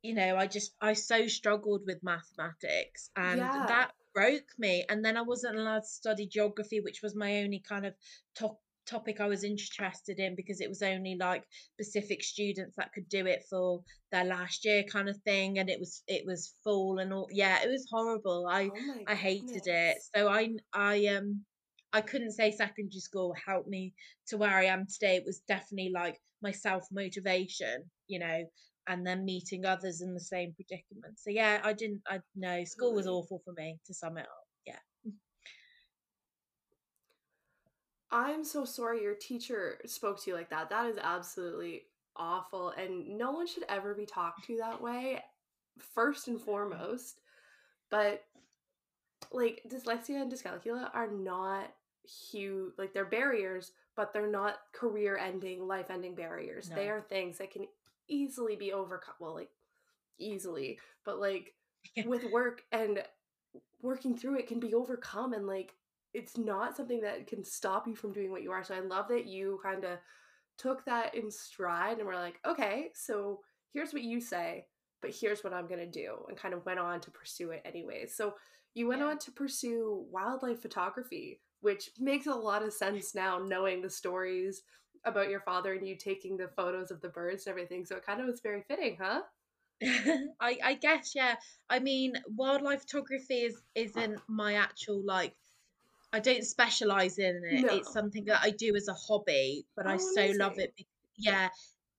you 0.03 0.15
know, 0.15 0.37
I 0.37 0.47
just 0.47 0.73
I 0.83 0.93
so 0.93 1.27
struggled 1.27 1.83
with 1.87 2.03
mathematics 2.03 3.09
and 3.17 3.39
yeah. 3.39 3.65
that 3.67 3.93
broke 4.15 4.53
me. 4.59 4.85
And 4.89 5.03
then 5.03 5.17
I 5.17 5.23
wasn't 5.23 5.57
allowed 5.57 5.81
to 5.81 5.87
study 5.87 6.27
geography, 6.27 6.81
which 6.81 7.01
was 7.03 7.17
my 7.17 7.39
only 7.39 7.63
kind 7.67 7.87
of 7.87 7.95
top 8.39 8.61
topic 8.87 9.19
I 9.19 9.29
was 9.29 9.45
interested 9.45 10.19
in 10.19 10.35
because 10.37 10.61
it 10.61 10.69
was 10.69 10.83
only 10.83 11.17
like 11.19 11.45
specific 11.73 12.23
students 12.23 12.77
that 12.77 12.93
could 12.93 13.09
do 13.09 13.27
it 13.27 13.45
for 13.49 13.83
their 14.13 14.25
last 14.25 14.67
year 14.67 14.83
kind 14.83 15.09
of 15.09 15.17
thing 15.23 15.59
and 15.59 15.71
it 15.71 15.81
was 15.81 16.03
it 16.07 16.27
was 16.27 16.55
full 16.63 16.99
and 16.99 17.11
all 17.11 17.27
yeah 17.33 17.63
it 17.63 17.69
was 17.71 17.87
horrible 17.91 18.47
I 18.47 18.65
oh 18.65 18.95
I 19.07 19.15
hated 19.15 19.67
it 19.67 19.97
so 20.15 20.29
I 20.29 20.51
I 20.75 21.07
um 21.07 21.47
I 21.95 22.01
couldn't 22.01 22.33
say 22.33 22.51
secondary 22.51 23.01
school 23.01 23.35
helped 23.47 23.69
me 23.69 23.95
to 24.27 24.37
where 24.37 24.59
I 24.59 24.65
am 24.65 24.87
today 24.87 25.17
it 25.17 25.25
was 25.25 25.39
definitely 25.47 25.93
like 25.95 26.19
my 26.43 26.51
self 26.51 26.85
motivation 26.91 27.85
you 28.09 28.19
know 28.19 28.43
and 28.89 29.07
then 29.07 29.25
meeting 29.25 29.65
others 29.65 30.03
in 30.03 30.13
the 30.13 30.21
same 30.21 30.53
predicament 30.55 31.19
so 31.19 31.31
yeah 31.31 31.61
I 31.63 31.73
didn't 31.73 32.03
I 32.09 32.19
know 32.35 32.65
school 32.65 32.93
was 32.95 33.07
awful 33.07 33.41
for 33.45 33.55
me 33.57 33.79
to 33.87 33.95
sum 33.95 34.19
it 34.19 34.27
up 34.27 34.47
yeah 34.67 34.79
I'm 38.11 38.45
so 38.45 38.65
sorry 38.65 39.01
your 39.01 39.15
teacher 39.15 39.79
spoke 39.87 40.23
to 40.23 40.31
you 40.31 40.37
like 40.37 40.51
that. 40.51 40.71
That 40.71 40.87
is 40.87 40.99
absolutely 41.03 41.83
awful. 42.17 42.71
And 42.71 43.19
no 43.19 43.33
one 43.33 43.49
should 43.49 43.65
ever 43.69 43.93
be 43.93 44.07
talked 44.07 44.47
to 44.47 44.57
that 44.59 44.81
way, 44.81 45.21
first 45.95 46.29
and 46.29 46.41
foremost. 46.41 47.21
But 47.91 48.23
like 49.33 49.63
dyslexia 49.69 50.23
and 50.23 50.31
dyscalculia 50.31 50.91
are 50.95 51.11
not 51.11 51.73
huge, 52.05 52.73
like 52.79 52.93
they're 52.93 53.05
barriers, 53.05 53.73
but 53.97 54.13
they're 54.13 54.31
not 54.31 54.59
career 54.73 55.17
ending, 55.17 55.67
life 55.67 55.91
ending 55.91 56.15
barriers. 56.15 56.71
No. 56.71 56.77
They 56.77 56.89
are 56.89 57.01
things 57.01 57.39
that 57.39 57.51
can 57.51 57.67
easily 58.09 58.57
be 58.57 58.73
overcome. 58.73 59.15
Well, 59.21 59.35
like 59.35 59.51
easily, 60.19 60.79
but 61.05 61.21
like 61.21 61.55
with 62.07 62.25
work 62.33 62.63
and 62.73 63.03
working 63.83 64.17
through 64.17 64.39
it 64.39 64.47
can 64.47 64.59
be 64.59 64.75
overcome 64.75 65.33
and 65.35 65.47
like 65.47 65.75
it's 66.15 66.39
not 66.39 66.77
something 66.77 67.01
that 67.01 67.27
can 67.27 67.45
stop 67.45 67.87
you 67.87 67.95
from 67.95 68.13
doing 68.13 68.31
what 68.31 68.43
you 68.43 68.53
are. 68.53 68.65
So 68.65 68.75
I 68.75 68.81
love 68.81 69.09
that 69.09 69.27
you 69.27 69.59
kind 69.63 69.85
of 69.85 69.99
took 70.57 70.85
that 70.85 71.15
in 71.15 71.31
stride 71.31 71.99
and 71.99 72.07
were 72.07 72.15
like, 72.15 72.39
okay, 72.47 72.91
so 72.95 73.41
here's 73.73 73.93
what 73.93 74.03
you 74.03 74.21
say, 74.21 74.67
but 75.03 75.11
here's 75.11 75.43
what 75.43 75.53
I'm 75.53 75.67
going 75.67 75.81
to 75.81 75.87
do, 75.87 76.25
and 76.29 76.37
kind 76.37 76.55
of 76.55 76.65
went 76.65 76.79
on 76.79 77.01
to 77.01 77.11
pursue 77.11 77.51
it 77.51 77.63
anyways. 77.65 78.17
So 78.17 78.35
you 78.75 78.87
went 78.87 79.01
yeah. 79.01 79.09
on 79.09 79.19
to 79.19 79.33
pursue 79.33 80.07
wildlife 80.11 80.63
photography, 80.63 81.41
which 81.65 81.91
makes 81.99 82.27
a 82.27 82.35
lot 82.35 82.63
of 82.63 82.75
sense 82.75 83.15
now, 83.15 83.39
knowing 83.39 83.81
the 83.81 83.89
stories 83.89 84.63
about 85.07 85.31
your 85.31 85.41
father 85.41 85.73
and 85.73 85.89
you 85.89 85.97
taking 85.97 86.37
the 86.37 86.49
photos 86.49 86.91
of 86.91 87.01
the 87.01 87.09
birds 87.09 87.47
and 87.47 87.53
everything. 87.53 87.87
So 87.87 87.97
it 87.97 88.05
kind 88.05 88.21
of 88.21 88.27
was 88.27 88.41
very 88.41 88.63
fitting, 88.69 88.99
huh? 89.01 89.23
I, 90.41 90.59
I 90.63 90.75
guess 90.75 91.13
yeah. 91.15 91.37
I 91.71 91.79
mean, 91.79 92.13
wildlife 92.37 92.83
photography 92.83 93.41
is 93.41 93.63
isn't 93.75 94.21
my 94.29 94.55
actual 94.55 95.03
like 95.03 95.35
I 96.13 96.21
don't 96.21 96.45
specialize 96.45 97.19
in 97.19 97.41
it. 97.45 97.63
No. 97.63 97.77
It's 97.77 97.91
something 97.91 98.27
that 98.27 98.41
I 98.43 98.51
do 98.51 98.77
as 98.77 98.89
a 98.89 98.95
hobby, 98.95 99.65
but 99.75 99.87
oh, 99.87 99.91
I 99.91 99.97
so 99.97 100.21
amazing. 100.21 100.39
love 100.39 100.59
it. 100.59 100.75
Yeah, 101.17 101.49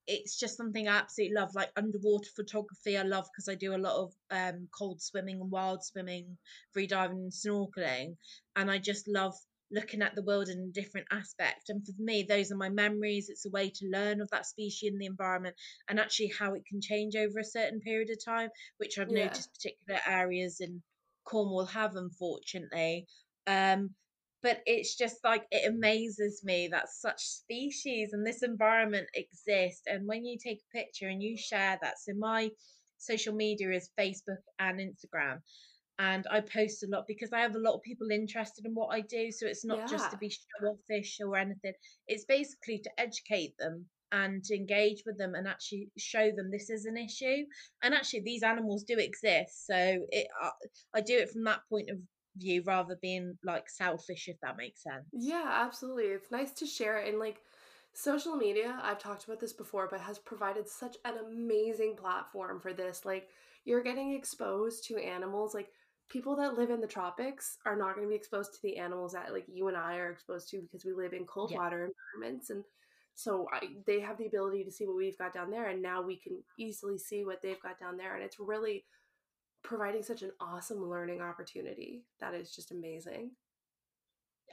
it's 0.06 0.40
just 0.40 0.58
something 0.58 0.88
I 0.88 0.98
absolutely 0.98 1.38
love. 1.38 1.56
Like 1.56 1.72
underwater 1.76 2.30
photography, 2.36 3.00
I 3.00 3.02
love 3.02 3.26
because 3.34 3.50
I 3.50 3.56
do 3.56 3.76
a 3.76 3.82
lot 3.82 3.96
of 3.96 4.14
um, 4.30 4.68
cold 4.78 5.02
swimming 5.02 5.42
and 5.42 5.50
wild 5.50 5.84
swimming, 5.84 6.38
free 6.72 6.86
diving 6.86 7.18
and 7.18 7.32
snorkeling, 7.32 8.18
and 8.56 8.70
I 8.70 8.78
just 8.78 9.08
love 9.08 9.34
looking 9.76 10.02
at 10.02 10.16
the 10.16 10.24
world 10.24 10.48
in 10.48 10.60
a 10.60 10.74
different 10.74 11.08
aspect. 11.12 11.70
And 11.70 11.86
for 11.86 11.92
me, 12.00 12.24
those 12.24 12.52
are 12.52 12.58
my 12.58 12.70
memories. 12.70 13.30
It's 13.30 13.46
a 13.46 13.52
way 13.52 13.70
to 13.70 13.90
learn 13.92 14.22
of 14.22 14.30
that 14.32 14.46
species 14.46 14.92
in 14.92 14.98
the 14.98 15.06
environment 15.06 15.56
and 15.90 16.00
actually 16.00 16.32
how 16.40 16.54
it 16.54 16.64
can 16.66 16.82
change 16.82 17.16
over 17.16 17.40
a 17.40 17.44
certain 17.44 17.82
period 17.82 18.10
of 18.10 18.24
time, 18.24 18.50
which 18.78 18.98
I've 18.98 19.12
yeah. 19.12 19.26
noticed 19.26 19.54
particular 19.54 20.00
areas 20.08 20.62
in 20.62 20.82
Cornwall 21.26 21.66
have, 21.66 21.96
unfortunately. 21.96 23.06
Um, 23.46 23.92
but 24.42 24.62
it's 24.68 24.96
just 24.96 25.24
like 25.24 25.44
it 25.50 25.68
amazes 25.68 26.44
me 26.44 26.70
that 26.72 26.88
such 26.88 27.20
species 27.20 28.14
and 28.14 28.26
this 28.26 28.44
environment 28.44 29.08
exist 29.16 29.84
and 29.88 30.08
when 30.08 30.24
you 30.24 30.38
take 30.38 30.60
a 30.60 30.78
picture 30.78 31.08
and 31.08 31.24
you 31.24 31.36
share 31.36 31.80
that 31.82 31.96
so 31.98 32.12
my 32.16 32.52
social 33.00 33.34
media 33.34 33.72
is 33.72 33.90
facebook 34.00 34.44
and 34.60 34.80
instagram 34.80 35.40
and 36.00 36.26
i 36.30 36.40
post 36.40 36.84
a 36.84 36.88
lot 36.88 37.06
because 37.08 37.32
i 37.32 37.40
have 37.40 37.56
a 37.56 37.60
lot 37.60 37.74
of 37.74 37.82
people 37.82 38.10
interested 38.12 38.66
in 38.66 38.74
what 38.74 38.88
i 38.88 39.02
do 39.02 39.32
so 39.32 39.48
it's 39.48 39.66
not 39.66 39.80
yeah. 39.80 39.88
just 39.88 40.12
to 40.12 40.18
be 40.18 40.30
show 40.30 40.68
offish 40.68 41.20
or 41.22 41.38
anything 41.38 41.74
it's 42.08 42.26
basically 42.26 42.80
to 42.80 42.90
educate 42.98 43.54
them 43.58 43.86
and 44.12 44.44
to 44.44 44.56
engage 44.56 45.04
with 45.06 45.18
them 45.18 45.36
and 45.36 45.48
actually 45.48 45.90
show 45.98 46.32
them 46.32 46.52
this 46.52 46.70
is 46.70 46.86
an 46.86 46.98
issue 46.98 47.44
and 47.82 47.94
actually 47.94 48.22
these 48.22 48.44
animals 48.44 48.84
do 48.84 48.98
exist 48.98 49.66
so 49.66 49.76
it 50.10 50.28
uh, 50.44 50.50
i 50.94 51.02
do 51.02 51.18
it 51.18 51.30
from 51.30 51.44
that 51.44 51.60
point 51.70 51.90
of 51.90 51.98
view 52.38 52.62
rather 52.66 52.98
being 53.02 53.38
like 53.44 53.70
selfish 53.70 54.28
if 54.28 54.36
that 54.42 54.58
makes 54.58 54.84
sense 54.84 55.06
yeah 55.14 55.64
absolutely 55.66 56.04
it's 56.04 56.32
nice 56.32 56.52
to 56.52 56.66
share 56.66 56.98
it 56.98 57.10
and 57.10 57.20
like 57.20 57.42
social 57.94 58.36
media 58.36 58.78
i've 58.84 59.00
talked 59.00 59.24
about 59.24 59.40
this 59.40 59.54
before 59.54 59.88
but 59.90 60.02
has 60.02 60.20
provided 60.20 60.68
such 60.68 60.98
an 61.06 61.14
amazing 61.32 61.96
platform 61.96 62.60
for 62.60 62.74
this 62.74 63.06
like 63.06 63.30
you're 63.64 63.84
getting 63.84 64.14
exposed 64.14 64.84
to 64.86 64.98
animals 64.98 65.54
like 65.54 65.70
people 66.10 66.36
that 66.36 66.58
live 66.58 66.70
in 66.70 66.82
the 66.82 66.88
tropics 66.88 67.58
are 67.66 67.76
not 67.76 67.96
going 67.96 68.06
to 68.08 68.10
be 68.10 68.16
exposed 68.16 68.54
to 68.54 68.60
the 68.64 68.78
animals 68.78 69.14
that 69.14 69.34
like 69.34 69.46
you 69.48 69.68
and 69.68 69.78
i 69.78 69.98
are 69.98 70.12
exposed 70.12 70.50
to 70.50 70.62
because 70.62 70.86
we 70.86 70.94
live 70.94 71.14
in 71.14 71.26
cold 71.26 71.52
yeah. 71.52 71.58
water 71.58 71.90
environments 72.18 72.50
and 72.50 72.64
so 73.18 73.48
I, 73.52 73.68
they 73.88 74.02
have 74.02 74.18
the 74.18 74.26
ability 74.26 74.66
to 74.66 74.72
see 74.72 74.86
what 74.86 74.98
we've 74.98 75.18
got 75.18 75.34
down 75.34 75.50
there 75.50 75.70
and 75.70 75.82
now 75.82 76.02
we 76.02 76.18
can 76.18 76.44
easily 76.60 76.98
see 76.98 77.24
what 77.24 77.42
they've 77.42 77.62
got 77.62 77.80
down 77.80 77.98
there 77.98 78.16
and 78.16 78.24
it's 78.24 78.40
really 78.40 78.84
providing 79.64 80.04
such 80.04 80.22
an 80.22 80.32
awesome 80.40 80.88
learning 80.88 81.22
opportunity 81.22 82.04
that 82.20 82.36
is 82.36 82.54
just 82.54 82.72
amazing 82.72 83.32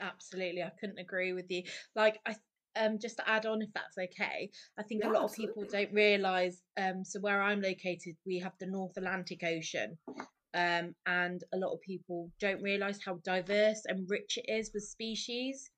absolutely 0.01 0.63
i 0.63 0.71
couldn't 0.81 0.99
agree 0.99 1.33
with 1.33 1.51
you 1.51 1.63
like 1.95 2.19
i 2.27 2.35
um 2.77 2.99
just 2.99 3.19
to 3.19 3.29
add 3.29 3.45
on 3.45 3.61
if 3.61 3.69
that's 3.75 3.99
okay 3.99 4.49
i 4.79 4.83
think 4.83 5.03
yeah, 5.03 5.11
a 5.11 5.13
lot 5.13 5.25
absolutely. 5.25 5.51
of 5.51 5.69
people 5.69 5.79
don't 5.79 5.93
realize 5.93 6.63
um 6.81 7.05
so 7.05 7.21
where 7.21 7.43
i'm 7.43 7.61
located 7.61 8.17
we 8.25 8.39
have 8.39 8.55
the 8.59 8.67
north 8.67 8.97
atlantic 8.97 9.43
ocean 9.45 9.99
um 10.55 10.95
and 11.07 11.45
a 11.55 11.57
lot 11.57 11.73
of 11.73 11.81
people 11.81 12.31
don't 12.41 12.63
realize 12.63 12.99
how 13.05 13.15
diverse 13.25 13.83
and 13.87 14.09
rich 14.09 14.39
it 14.39 14.53
is 14.53 14.71
with 14.75 14.83
species 14.83 15.71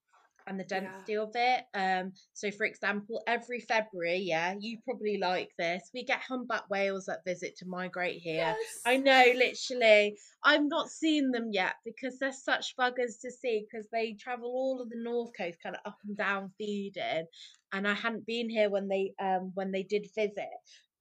and 0.46 0.58
the 0.58 0.64
density 0.64 1.14
yeah. 1.14 1.20
of 1.20 1.30
it. 1.34 1.64
Um, 1.74 2.12
so 2.32 2.50
for 2.50 2.66
example, 2.66 3.22
every 3.26 3.60
February, 3.60 4.18
yeah, 4.18 4.54
you 4.58 4.78
probably 4.84 5.18
like 5.18 5.50
this. 5.58 5.90
We 5.94 6.04
get 6.04 6.20
humpback 6.20 6.68
whales 6.70 7.06
that 7.06 7.24
visit 7.24 7.56
to 7.58 7.66
migrate 7.66 8.20
here. 8.20 8.54
Yes. 8.58 8.80
I 8.84 8.96
know, 8.96 9.24
literally. 9.34 10.16
I'm 10.42 10.68
not 10.68 10.90
seeing 10.90 11.30
them 11.30 11.50
yet 11.52 11.74
because 11.84 12.18
they're 12.18 12.32
such 12.32 12.74
buggers 12.78 13.20
to 13.22 13.30
see 13.30 13.66
because 13.70 13.88
they 13.92 14.16
travel 14.20 14.48
all 14.48 14.80
of 14.82 14.90
the 14.90 15.00
north 15.02 15.30
coast, 15.36 15.58
kind 15.62 15.76
of 15.76 15.90
up 15.90 15.98
and 16.06 16.16
down 16.16 16.50
feeding. 16.58 17.26
And 17.72 17.88
I 17.88 17.94
hadn't 17.94 18.26
been 18.26 18.48
here 18.48 18.70
when 18.70 18.88
they 18.88 19.14
um 19.20 19.50
when 19.54 19.72
they 19.72 19.82
did 19.82 20.06
visit 20.14 20.48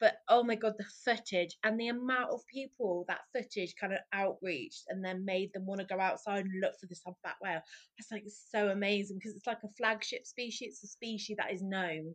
but 0.04 0.16
oh 0.28 0.44
my 0.44 0.56
god 0.56 0.74
the 0.78 0.86
footage 1.06 1.56
and 1.64 1.80
the 1.80 1.88
amount 1.88 2.30
of 2.30 2.46
people 2.48 3.06
that 3.08 3.22
footage 3.32 3.74
kind 3.80 3.94
of 3.94 4.00
outreached 4.14 4.84
and 4.90 5.04
then 5.04 5.24
made 5.24 5.50
them 5.54 5.66
want 5.66 5.80
to 5.80 5.88
go 5.88 5.98
outside 5.98 6.44
and 6.44 6.62
look 6.62 6.74
for 6.78 6.88
this 6.88 7.02
humpback 7.06 7.38
whale 7.42 7.62
it's 7.98 8.12
like 8.12 8.26
so 8.52 8.68
amazing 8.68 9.18
because 9.18 9.34
it's 9.34 9.48
like 9.48 9.64
a 9.64 9.74
flagship 9.78 10.26
species 10.26 10.74
it's 10.74 10.84
a 10.84 10.88
species 10.88 11.38
that 11.38 11.54
is 11.54 11.62
known 11.64 12.14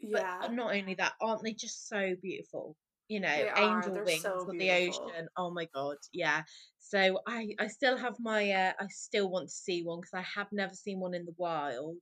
yeah. 0.00 0.38
but 0.40 0.52
not 0.52 0.74
only 0.74 0.94
that 0.94 1.12
aren't 1.20 1.42
they 1.42 1.52
just 1.52 1.88
so 1.88 2.14
beautiful? 2.20 2.76
You 3.08 3.20
know 3.20 3.28
they 3.28 3.50
angel 3.56 4.04
wings 4.04 4.20
so 4.20 4.40
of 4.40 4.58
the 4.58 4.70
ocean 4.70 5.28
oh 5.38 5.50
my 5.50 5.66
god 5.74 5.96
yeah. 6.12 6.42
So 6.78 7.20
i 7.26 7.48
i 7.58 7.66
still 7.66 7.96
have 7.96 8.16
my 8.20 8.50
uh, 8.50 8.72
i 8.78 8.86
still 8.90 9.30
want 9.30 9.48
to 9.48 9.54
see 9.54 9.82
one 9.82 10.00
because 10.00 10.12
i 10.12 10.38
have 10.38 10.48
never 10.52 10.74
seen 10.74 11.00
one 11.00 11.14
in 11.14 11.24
the 11.24 11.34
wild 11.38 11.96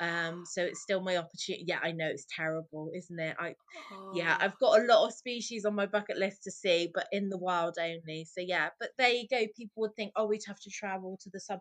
um, 0.00 0.44
so 0.44 0.62
it's 0.62 0.82
still 0.82 1.00
my 1.00 1.16
opportunity. 1.16 1.64
Yeah, 1.66 1.78
I 1.82 1.92
know 1.92 2.06
it's 2.06 2.26
terrible, 2.34 2.90
isn't 2.94 3.18
it? 3.18 3.36
I, 3.38 3.54
oh. 3.92 4.12
yeah, 4.14 4.36
I've 4.40 4.58
got 4.58 4.80
a 4.80 4.84
lot 4.84 5.06
of 5.06 5.14
species 5.14 5.64
on 5.64 5.74
my 5.74 5.86
bucket 5.86 6.18
list 6.18 6.42
to 6.44 6.50
see, 6.50 6.90
but 6.92 7.06
in 7.12 7.28
the 7.28 7.38
wild 7.38 7.76
only. 7.80 8.24
So 8.24 8.40
yeah, 8.40 8.70
but 8.80 8.90
there 8.98 9.10
you 9.10 9.26
go. 9.30 9.46
People 9.56 9.82
would 9.82 9.94
think, 9.94 10.12
oh, 10.16 10.26
we'd 10.26 10.42
have 10.46 10.60
to 10.60 10.70
travel 10.70 11.18
to 11.22 11.30
the 11.30 11.40
sub 11.40 11.60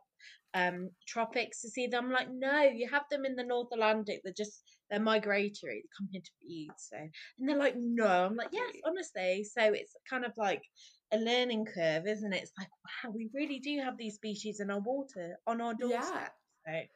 um 0.55 0.89
tropics 1.07 1.61
to 1.61 1.69
see 1.69 1.87
them. 1.87 2.05
I'm 2.05 2.11
like, 2.11 2.29
no, 2.31 2.61
you 2.61 2.87
have 2.89 3.03
them 3.11 3.25
in 3.25 3.35
the 3.35 3.43
North 3.43 3.69
Atlantic. 3.71 4.21
They're 4.23 4.33
just 4.35 4.63
they're 4.89 4.99
migratory. 4.99 5.83
They 5.83 5.89
come 5.97 6.09
here 6.11 6.21
to 6.21 6.31
feed. 6.41 6.71
So 6.77 6.97
and 6.97 7.49
they're 7.49 7.57
like, 7.57 7.75
no. 7.77 8.07
I'm 8.07 8.35
like, 8.35 8.49
yes, 8.51 8.73
honestly. 8.85 9.43
So 9.43 9.61
it's 9.73 9.95
kind 10.09 10.25
of 10.25 10.31
like 10.37 10.63
a 11.11 11.17
learning 11.17 11.65
curve, 11.65 12.07
isn't 12.07 12.33
it? 12.33 12.41
It's 12.41 12.51
like, 12.57 12.69
wow, 13.03 13.11
we 13.13 13.29
really 13.31 13.59
do 13.59 13.79
have 13.83 13.97
these 13.97 14.15
species 14.15 14.59
in 14.59 14.71
our 14.71 14.79
water 14.79 15.37
on 15.45 15.61
our 15.61 15.75
doorstep. 15.75 16.33
Yeah. 16.65 16.81
So 16.81 16.87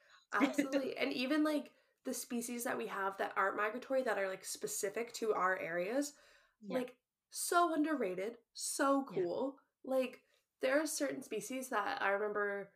Absolutely. 0.41 0.97
and 0.97 1.11
even 1.13 1.43
like 1.43 1.71
the 2.05 2.13
species 2.13 2.63
that 2.63 2.77
we 2.77 2.87
have 2.87 3.17
that 3.17 3.33
aren't 3.35 3.57
migratory 3.57 4.01
that 4.03 4.17
are 4.17 4.29
like 4.29 4.45
specific 4.45 5.13
to 5.13 5.33
our 5.33 5.59
areas 5.59 6.13
Yeah. 6.67 6.77
like 6.77 6.95
so 7.29 7.73
underrated 7.73 8.37
so 8.53 9.05
Yeah. 9.13 9.23
cool 9.23 9.57
like 9.83 10.21
there 10.61 10.81
are 10.81 10.87
certain 10.87 11.21
species 11.21 11.69
that 11.69 12.01
i 12.01 12.09
remember 12.09 12.69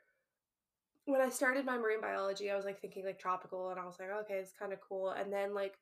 when 1.05 1.21
i 1.21 1.29
started 1.29 1.65
my 1.65 1.77
marine 1.77 2.01
biology 2.01 2.51
i 2.51 2.55
was 2.55 2.65
like 2.65 2.79
thinking 2.81 3.05
like 3.05 3.19
tropical 3.19 3.69
and 3.69 3.79
i 3.79 3.85
was 3.85 3.97
like 3.99 4.09
okay 4.11 4.35
it's 4.35 4.51
kind 4.51 4.73
of 4.73 4.79
cool 4.81 5.11
and 5.11 5.31
then 5.31 5.53
like 5.53 5.75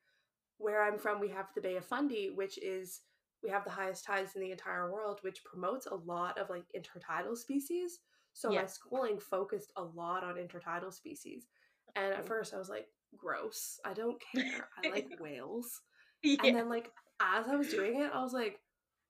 where 0.58 0.82
i'm 0.84 0.98
from 0.98 1.20
we 1.20 1.28
have 1.28 1.46
the 1.54 1.60
bay 1.60 1.76
of 1.76 1.84
fundy 1.84 2.30
which 2.30 2.58
is 2.58 3.00
we 3.42 3.48
have 3.50 3.64
the 3.64 3.70
highest 3.70 4.04
tides 4.04 4.32
in 4.36 4.42
the 4.42 4.50
entire 4.52 4.92
world 4.92 5.18
which 5.22 5.44
promotes 5.44 5.86
a 5.86 5.94
lot 5.94 6.38
of 6.38 6.48
like 6.50 6.64
intertidal 6.76 7.36
species 7.36 7.98
so 8.32 8.50
Yeah. 8.50 8.60
my 8.62 8.66
schooling 8.66 9.18
focused 9.18 9.72
a 9.76 9.82
lot 9.82 10.22
on 10.22 10.36
intertidal 10.36 10.92
species 10.92 11.48
and 11.96 12.12
at 12.12 12.24
mm. 12.24 12.28
first 12.28 12.54
i 12.54 12.58
was 12.58 12.68
like 12.68 12.86
gross 13.16 13.78
i 13.84 13.92
don't 13.92 14.20
care 14.34 14.68
i 14.84 14.88
like 14.88 15.08
whales 15.20 15.80
yeah. 16.22 16.36
and 16.44 16.56
then 16.56 16.68
like 16.68 16.92
as 17.20 17.46
I 17.48 17.56
was 17.56 17.68
doing 17.68 18.00
it, 18.00 18.10
I 18.12 18.22
was 18.22 18.32
like, 18.32 18.58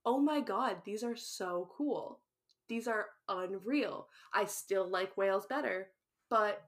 "Oh 0.04 0.18
my 0.18 0.40
god, 0.40 0.78
these 0.84 1.02
are 1.02 1.16
so 1.16 1.70
cool. 1.76 2.20
These 2.68 2.88
are 2.88 3.06
unreal. 3.28 4.08
I 4.34 4.44
still 4.44 4.88
like 4.88 5.16
whales 5.16 5.46
better, 5.46 5.88
but 6.28 6.62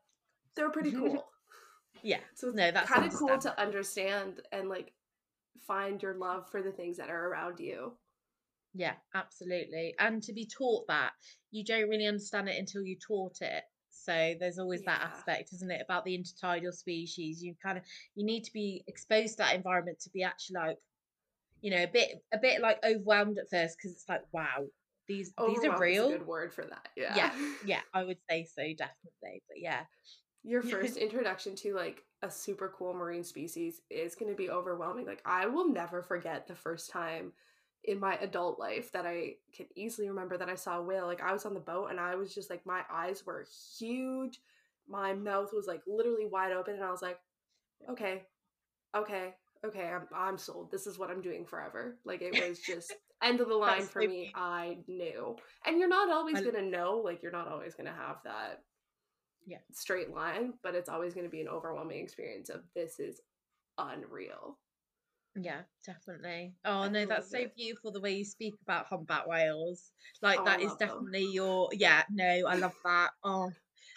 they're 0.54 0.70
pretty 0.70 0.92
cool." 0.92 1.28
yeah. 2.02 2.20
So 2.34 2.48
it's 2.48 2.56
No, 2.56 2.70
that's 2.70 2.90
kind 2.90 3.06
of 3.06 3.14
cool 3.14 3.38
to 3.38 3.60
understand 3.60 4.40
and 4.50 4.68
like 4.68 4.92
find 5.66 6.02
your 6.02 6.14
love 6.14 6.48
for 6.50 6.62
the 6.62 6.72
things 6.72 6.96
that 6.96 7.10
are 7.10 7.28
around 7.28 7.60
you. 7.60 7.92
Yeah, 8.74 8.94
absolutely. 9.14 9.94
And 9.98 10.22
to 10.22 10.32
be 10.32 10.46
taught 10.46 10.86
that, 10.88 11.12
you 11.50 11.62
don't 11.62 11.88
really 11.88 12.06
understand 12.06 12.48
it 12.48 12.58
until 12.58 12.82
you 12.82 12.96
taught 13.06 13.36
it. 13.42 13.62
So 13.92 14.34
there's 14.40 14.58
always 14.58 14.82
that 14.84 15.02
aspect, 15.02 15.52
isn't 15.52 15.70
it, 15.70 15.82
about 15.82 16.04
the 16.04 16.18
intertidal 16.18 16.72
species. 16.72 17.42
You 17.42 17.54
kind 17.62 17.78
of 17.78 17.84
you 18.14 18.24
need 18.24 18.44
to 18.44 18.52
be 18.52 18.82
exposed 18.86 19.32
to 19.32 19.38
that 19.38 19.54
environment 19.54 20.00
to 20.00 20.10
be 20.10 20.22
actually 20.22 20.56
like, 20.56 20.76
you 21.60 21.70
know, 21.70 21.82
a 21.82 21.86
bit 21.86 22.22
a 22.32 22.38
bit 22.38 22.60
like 22.60 22.78
overwhelmed 22.84 23.38
at 23.38 23.50
first 23.50 23.76
because 23.76 23.92
it's 23.92 24.08
like, 24.08 24.22
wow, 24.32 24.64
these 25.08 25.32
these 25.46 25.64
are 25.64 25.78
real. 25.78 26.08
good 26.10 26.26
word 26.26 26.52
for 26.52 26.64
that. 26.64 26.88
Yeah. 26.96 27.14
Yeah, 27.16 27.32
yeah, 27.66 27.80
I 27.94 28.04
would 28.04 28.18
say 28.28 28.44
so 28.44 28.62
definitely. 28.62 29.42
But 29.48 29.58
yeah, 29.58 29.82
Your 30.42 30.62
first 30.62 30.96
introduction 30.98 31.54
to 31.56 31.74
like 31.74 32.02
a 32.22 32.30
super 32.30 32.72
cool 32.76 32.94
marine 32.94 33.24
species 33.24 33.80
is 33.90 34.14
going 34.14 34.30
to 34.30 34.36
be 34.36 34.50
overwhelming. 34.50 35.06
Like 35.06 35.22
I 35.24 35.46
will 35.46 35.68
never 35.68 36.02
forget 36.02 36.46
the 36.46 36.54
first 36.54 36.90
time 36.90 37.32
in 37.84 37.98
my 37.98 38.16
adult 38.16 38.58
life 38.58 38.92
that 38.92 39.06
I 39.06 39.34
can 39.54 39.66
easily 39.74 40.08
remember 40.08 40.36
that 40.38 40.48
I 40.48 40.54
saw 40.54 40.78
a 40.78 40.82
whale. 40.82 41.06
Like 41.06 41.22
I 41.22 41.32
was 41.32 41.44
on 41.46 41.54
the 41.54 41.60
boat 41.60 41.88
and 41.90 41.98
I 42.00 42.14
was 42.14 42.34
just 42.34 42.50
like 42.50 42.64
my 42.66 42.82
eyes 42.92 43.24
were 43.26 43.46
huge. 43.78 44.40
My 44.88 45.14
mouth 45.14 45.50
was 45.52 45.66
like 45.66 45.82
literally 45.86 46.26
wide 46.26 46.52
open 46.52 46.74
and 46.74 46.84
I 46.84 46.90
was 46.90 47.02
like, 47.02 47.18
"Okay. 47.88 48.22
Okay. 48.96 49.34
Okay, 49.64 49.88
I'm 49.88 50.08
I'm 50.14 50.38
sold. 50.38 50.70
This 50.70 50.86
is 50.86 50.98
what 50.98 51.10
I'm 51.10 51.22
doing 51.22 51.44
forever." 51.46 51.98
Like 52.04 52.22
it 52.22 52.36
was 52.36 52.58
just 52.60 52.92
end 53.22 53.40
of 53.40 53.48
the 53.48 53.54
line 53.54 53.86
for 53.86 54.00
me. 54.00 54.32
I 54.34 54.78
knew. 54.88 55.36
And 55.66 55.78
you're 55.78 55.88
not 55.88 56.10
always 56.10 56.40
to 56.42 56.62
know, 56.62 57.00
like 57.04 57.22
you're 57.22 57.32
not 57.32 57.48
always 57.48 57.74
going 57.74 57.86
to 57.86 57.92
have 57.92 58.16
that 58.24 58.62
Yeah. 59.46 59.58
straight 59.72 60.10
line, 60.10 60.54
but 60.62 60.74
it's 60.74 60.88
always 60.88 61.14
going 61.14 61.26
to 61.26 61.30
be 61.30 61.40
an 61.40 61.48
overwhelming 61.48 62.02
experience 62.02 62.48
of 62.48 62.62
this 62.74 62.98
is 62.98 63.20
unreal. 63.78 64.58
Yeah, 65.36 65.62
definitely. 65.86 66.54
Oh 66.64 66.82
I 66.82 66.88
no, 66.88 67.06
that's 67.06 67.30
so 67.30 67.38
it. 67.38 67.54
beautiful 67.56 67.92
the 67.92 68.00
way 68.00 68.12
you 68.12 68.24
speak 68.24 68.54
about 68.62 68.86
humpback 68.86 69.26
whales. 69.26 69.92
Like 70.20 70.40
Oh, 70.40 70.44
that 70.44 70.60
is 70.60 70.68
love 70.68 70.78
them. 70.78 70.88
definitely 70.88 71.32
your 71.32 71.68
yeah, 71.72 72.02
no, 72.10 72.42
I 72.46 72.54
love 72.54 72.74
that. 72.84 73.10
Oh, 73.24 73.50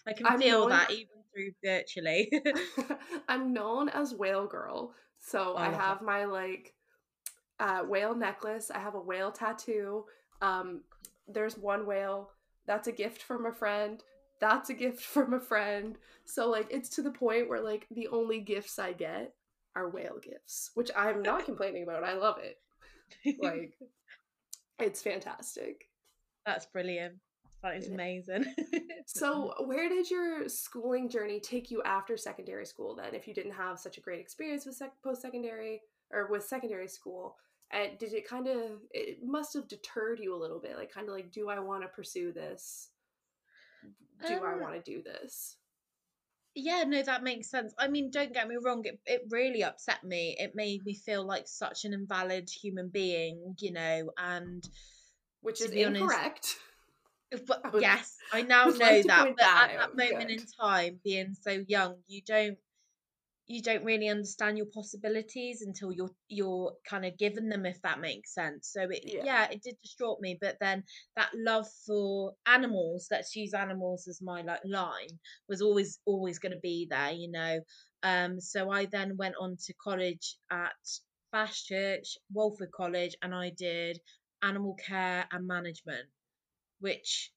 I 0.07 0.13
can 0.13 0.25
I'm 0.25 0.39
feel 0.39 0.61
known 0.61 0.69
that 0.69 0.91
even 0.91 1.07
through 1.33 1.51
virtually. 1.63 2.31
I'm 3.27 3.53
known 3.53 3.89
as 3.89 4.13
whale 4.13 4.47
girl. 4.47 4.93
So 5.19 5.55
I 5.55 5.67
I 5.67 5.69
love 5.69 5.81
have 5.81 6.01
my 6.01 6.25
like 6.25 6.73
uh, 7.59 7.83
whale 7.87 8.15
necklace. 8.15 8.71
I 8.71 8.79
have 8.79 8.95
a 8.95 8.99
whale 8.99 9.31
tattoo. 9.31 10.05
Um, 10.41 10.81
there's 11.27 11.57
one 11.57 11.85
whale. 11.85 12.31
That's 12.67 12.87
a 12.87 12.91
gift 12.91 13.21
from 13.21 13.45
a 13.45 13.53
friend. 13.53 14.03
That's 14.39 14.69
a 14.69 14.73
gift 14.73 15.01
from 15.15 15.33
a 15.33 15.39
friend. 15.39 15.97
So 16.25 16.49
like 16.49 16.67
it's 16.69 16.89
to 16.89 17.01
the 17.01 17.11
point 17.11 17.49
where 17.49 17.61
like 17.61 17.87
the 17.91 18.07
only 18.07 18.39
gifts 18.41 18.79
I 18.79 18.93
get 18.93 19.33
are 19.75 19.89
whale 19.89 20.19
gifts, 20.21 20.71
which 20.73 20.91
I'm 20.95 21.21
not 21.21 21.45
complaining 21.49 21.83
about. 21.83 22.03
I 22.03 22.13
love 22.13 22.37
it. 22.39 22.57
Like 23.41 23.77
it's 24.79 25.01
fantastic. 25.01 25.89
That's 26.45 26.65
brilliant. 26.67 27.15
That 27.63 27.77
is 27.77 27.87
amazing. 27.87 28.45
So, 29.07 29.53
where 29.65 29.87
did 29.87 30.09
your 30.09 30.49
schooling 30.49 31.07
journey 31.09 31.39
take 31.39 31.69
you 31.69 31.83
after 31.83 32.17
secondary 32.17 32.65
school 32.65 32.95
then? 32.95 33.13
If 33.13 33.27
you 33.27 33.35
didn't 33.35 33.51
have 33.53 33.77
such 33.79 33.99
a 33.99 34.01
great 34.01 34.19
experience 34.19 34.65
with 34.65 34.75
sec- 34.75 34.99
post 35.03 35.21
secondary 35.21 35.81
or 36.11 36.27
with 36.27 36.43
secondary 36.43 36.87
school, 36.87 37.35
and 37.71 37.97
did 37.99 38.13
it 38.13 38.27
kind 38.27 38.47
of 38.47 38.81
it 38.91 39.19
must 39.23 39.53
have 39.53 39.67
deterred 39.67 40.19
you 40.19 40.35
a 40.35 40.41
little 40.41 40.59
bit, 40.59 40.75
like 40.75 40.91
kind 40.91 41.07
of 41.07 41.13
like, 41.13 41.31
do 41.31 41.49
I 41.49 41.59
want 41.59 41.83
to 41.83 41.87
pursue 41.87 42.31
this? 42.31 42.89
Do 44.27 44.43
I 44.43 44.53
Um, 44.53 44.61
want 44.61 44.73
to 44.73 44.91
do 44.91 45.03
this? 45.03 45.57
Yeah, 46.55 46.83
no, 46.87 47.01
that 47.03 47.23
makes 47.23 47.49
sense. 47.49 47.73
I 47.77 47.87
mean, 47.89 48.09
don't 48.11 48.33
get 48.33 48.47
me 48.47 48.55
wrong, 48.63 48.83
it, 48.85 48.99
it 49.05 49.21
really 49.29 49.63
upset 49.63 50.03
me. 50.03 50.35
It 50.39 50.53
made 50.55 50.85
me 50.85 50.93
feel 50.93 51.25
like 51.25 51.47
such 51.47 51.85
an 51.85 51.93
invalid 51.93 52.49
human 52.49 52.89
being, 52.89 53.55
you 53.59 53.71
know, 53.73 54.11
and 54.17 54.67
Which 55.41 55.61
is 55.61 55.71
be 55.71 55.83
honest, 55.83 56.01
incorrect. 56.01 56.55
but 57.45 57.61
I 57.65 57.69
would- 57.69 57.81
yes, 57.81 58.17
I 58.31 58.41
now 58.43 58.65
know 58.69 59.01
that. 59.03 59.05
But 59.05 59.37
that 59.37 59.69
at 59.71 59.77
that 59.77 59.95
moment 59.97 60.31
in 60.31 60.45
time, 60.59 60.99
being 61.03 61.35
so 61.39 61.63
young, 61.67 61.97
you 62.07 62.21
don't 62.25 62.57
you 63.47 63.61
don't 63.61 63.83
really 63.83 64.07
understand 64.09 64.57
your 64.57 64.67
possibilities 64.73 65.61
until 65.61 65.91
you're 65.91 66.09
you're 66.29 66.73
kind 66.89 67.05
of 67.05 67.17
given 67.17 67.47
them 67.49 67.65
if 67.65 67.79
that 67.81 67.99
makes 67.99 68.33
sense 68.33 68.69
so 68.73 68.81
it 68.89 69.01
Yeah. 69.03 69.21
yeah. 69.23 69.47
it 69.51 69.61
did 69.61 69.75
distraught 69.81 70.19
me 70.19 70.37
but 70.39 70.57
then 70.59 70.83
that 71.15 71.29
love 71.35 71.67
for 71.85 72.33
animals 72.47 73.07
let's 73.11 73.35
use 73.35 73.53
animals 73.53 74.07
as 74.07 74.21
my 74.21 74.41
like 74.41 74.61
line 74.65 75.19
was 75.47 75.61
always 75.61 75.99
always 76.05 76.39
going 76.39 76.53
to 76.53 76.59
be 76.59 76.87
there 76.89 77.11
you 77.11 77.31
know 77.31 77.59
um 78.03 78.39
so 78.39 78.69
i 78.69 78.85
then 78.85 79.17
went 79.17 79.35
on 79.39 79.57
to 79.65 79.73
college 79.83 80.37
at 80.51 80.73
Baschurch 81.33 82.17
walford 82.33 82.71
college 82.71 83.15
and 83.21 83.33
i 83.35 83.51
did 83.51 83.99
animal 84.41 84.75
care 84.75 85.25
and 85.31 85.47
management 85.47 86.07
which 86.79 87.31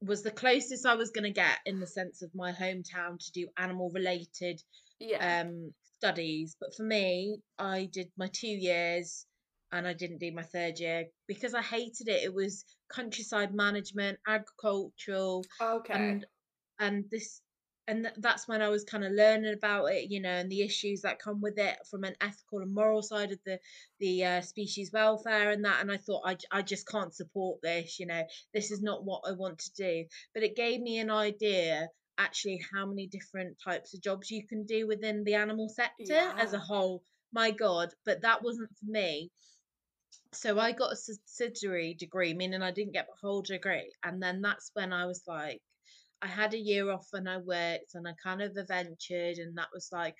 was 0.00 0.22
the 0.22 0.30
closest 0.30 0.86
i 0.86 0.94
was 0.94 1.10
going 1.10 1.24
to 1.24 1.30
get 1.30 1.58
in 1.66 1.80
the 1.80 1.86
sense 1.86 2.22
of 2.22 2.34
my 2.34 2.52
hometown 2.52 3.18
to 3.18 3.32
do 3.32 3.48
animal 3.56 3.90
related 3.94 4.60
Yeah. 5.00 5.42
um 5.42 5.72
studies 5.98 6.56
but 6.60 6.74
for 6.74 6.84
me 6.84 7.40
i 7.58 7.88
did 7.92 8.10
my 8.16 8.28
two 8.28 8.46
years 8.48 9.26
and 9.72 9.86
i 9.86 9.92
didn't 9.92 10.18
do 10.18 10.32
my 10.32 10.42
third 10.42 10.78
year 10.78 11.06
because 11.26 11.54
i 11.54 11.62
hated 11.62 12.08
it 12.08 12.22
it 12.22 12.32
was 12.32 12.64
countryside 12.88 13.54
management 13.54 14.18
agricultural 14.26 15.44
okay. 15.60 15.94
and 15.94 16.26
and 16.78 17.04
this 17.10 17.40
and 17.88 18.04
th- 18.04 18.14
that's 18.18 18.46
when 18.46 18.62
i 18.62 18.68
was 18.68 18.84
kind 18.84 19.04
of 19.04 19.12
learning 19.12 19.52
about 19.52 19.86
it 19.86 20.10
you 20.10 20.20
know 20.20 20.30
and 20.30 20.50
the 20.50 20.62
issues 20.62 21.02
that 21.02 21.18
come 21.18 21.40
with 21.40 21.58
it 21.58 21.76
from 21.90 22.04
an 22.04 22.14
ethical 22.20 22.60
and 22.60 22.72
moral 22.72 23.02
side 23.02 23.32
of 23.32 23.38
the 23.44 23.58
the 23.98 24.24
uh, 24.24 24.40
species 24.40 24.92
welfare 24.92 25.50
and 25.50 25.64
that 25.64 25.80
and 25.80 25.90
i 25.90 25.96
thought 25.96 26.22
I, 26.24 26.36
I 26.52 26.62
just 26.62 26.86
can't 26.86 27.14
support 27.14 27.60
this 27.62 27.98
you 27.98 28.06
know 28.06 28.22
this 28.54 28.70
is 28.70 28.82
not 28.82 29.04
what 29.04 29.22
i 29.26 29.32
want 29.32 29.58
to 29.58 29.74
do 29.74 30.04
but 30.34 30.42
it 30.42 30.54
gave 30.54 30.80
me 30.80 30.98
an 30.98 31.10
idea 31.10 31.88
actually 32.18 32.60
how 32.72 32.84
many 32.84 33.06
different 33.06 33.56
types 33.64 33.94
of 33.94 34.02
jobs 34.02 34.30
you 34.30 34.46
can 34.46 34.64
do 34.64 34.86
within 34.86 35.24
the 35.24 35.34
animal 35.34 35.68
sector 35.68 36.32
as 36.36 36.52
a 36.52 36.58
whole 36.58 37.02
my 37.32 37.50
god 37.50 37.90
but 38.04 38.22
that 38.22 38.42
wasn't 38.42 38.68
for 38.78 38.90
me 38.90 39.30
so 40.32 40.58
I 40.58 40.72
got 40.72 40.92
a 40.92 40.96
subsidiary 40.96 41.94
degree, 41.94 42.34
meaning 42.34 42.62
I 42.62 42.70
didn't 42.70 42.92
get 42.92 43.06
the 43.06 43.26
whole 43.26 43.42
degree. 43.42 43.92
And 44.04 44.22
then 44.22 44.42
that's 44.42 44.70
when 44.74 44.92
I 44.92 45.06
was 45.06 45.22
like, 45.26 45.62
I 46.20 46.26
had 46.26 46.52
a 46.52 46.58
year 46.58 46.90
off 46.90 47.08
and 47.12 47.28
I 47.28 47.38
worked 47.38 47.94
and 47.94 48.06
I 48.06 48.12
kind 48.22 48.42
of 48.42 48.56
adventured, 48.56 49.38
and 49.38 49.56
that 49.56 49.68
was 49.72 49.88
like, 49.92 50.16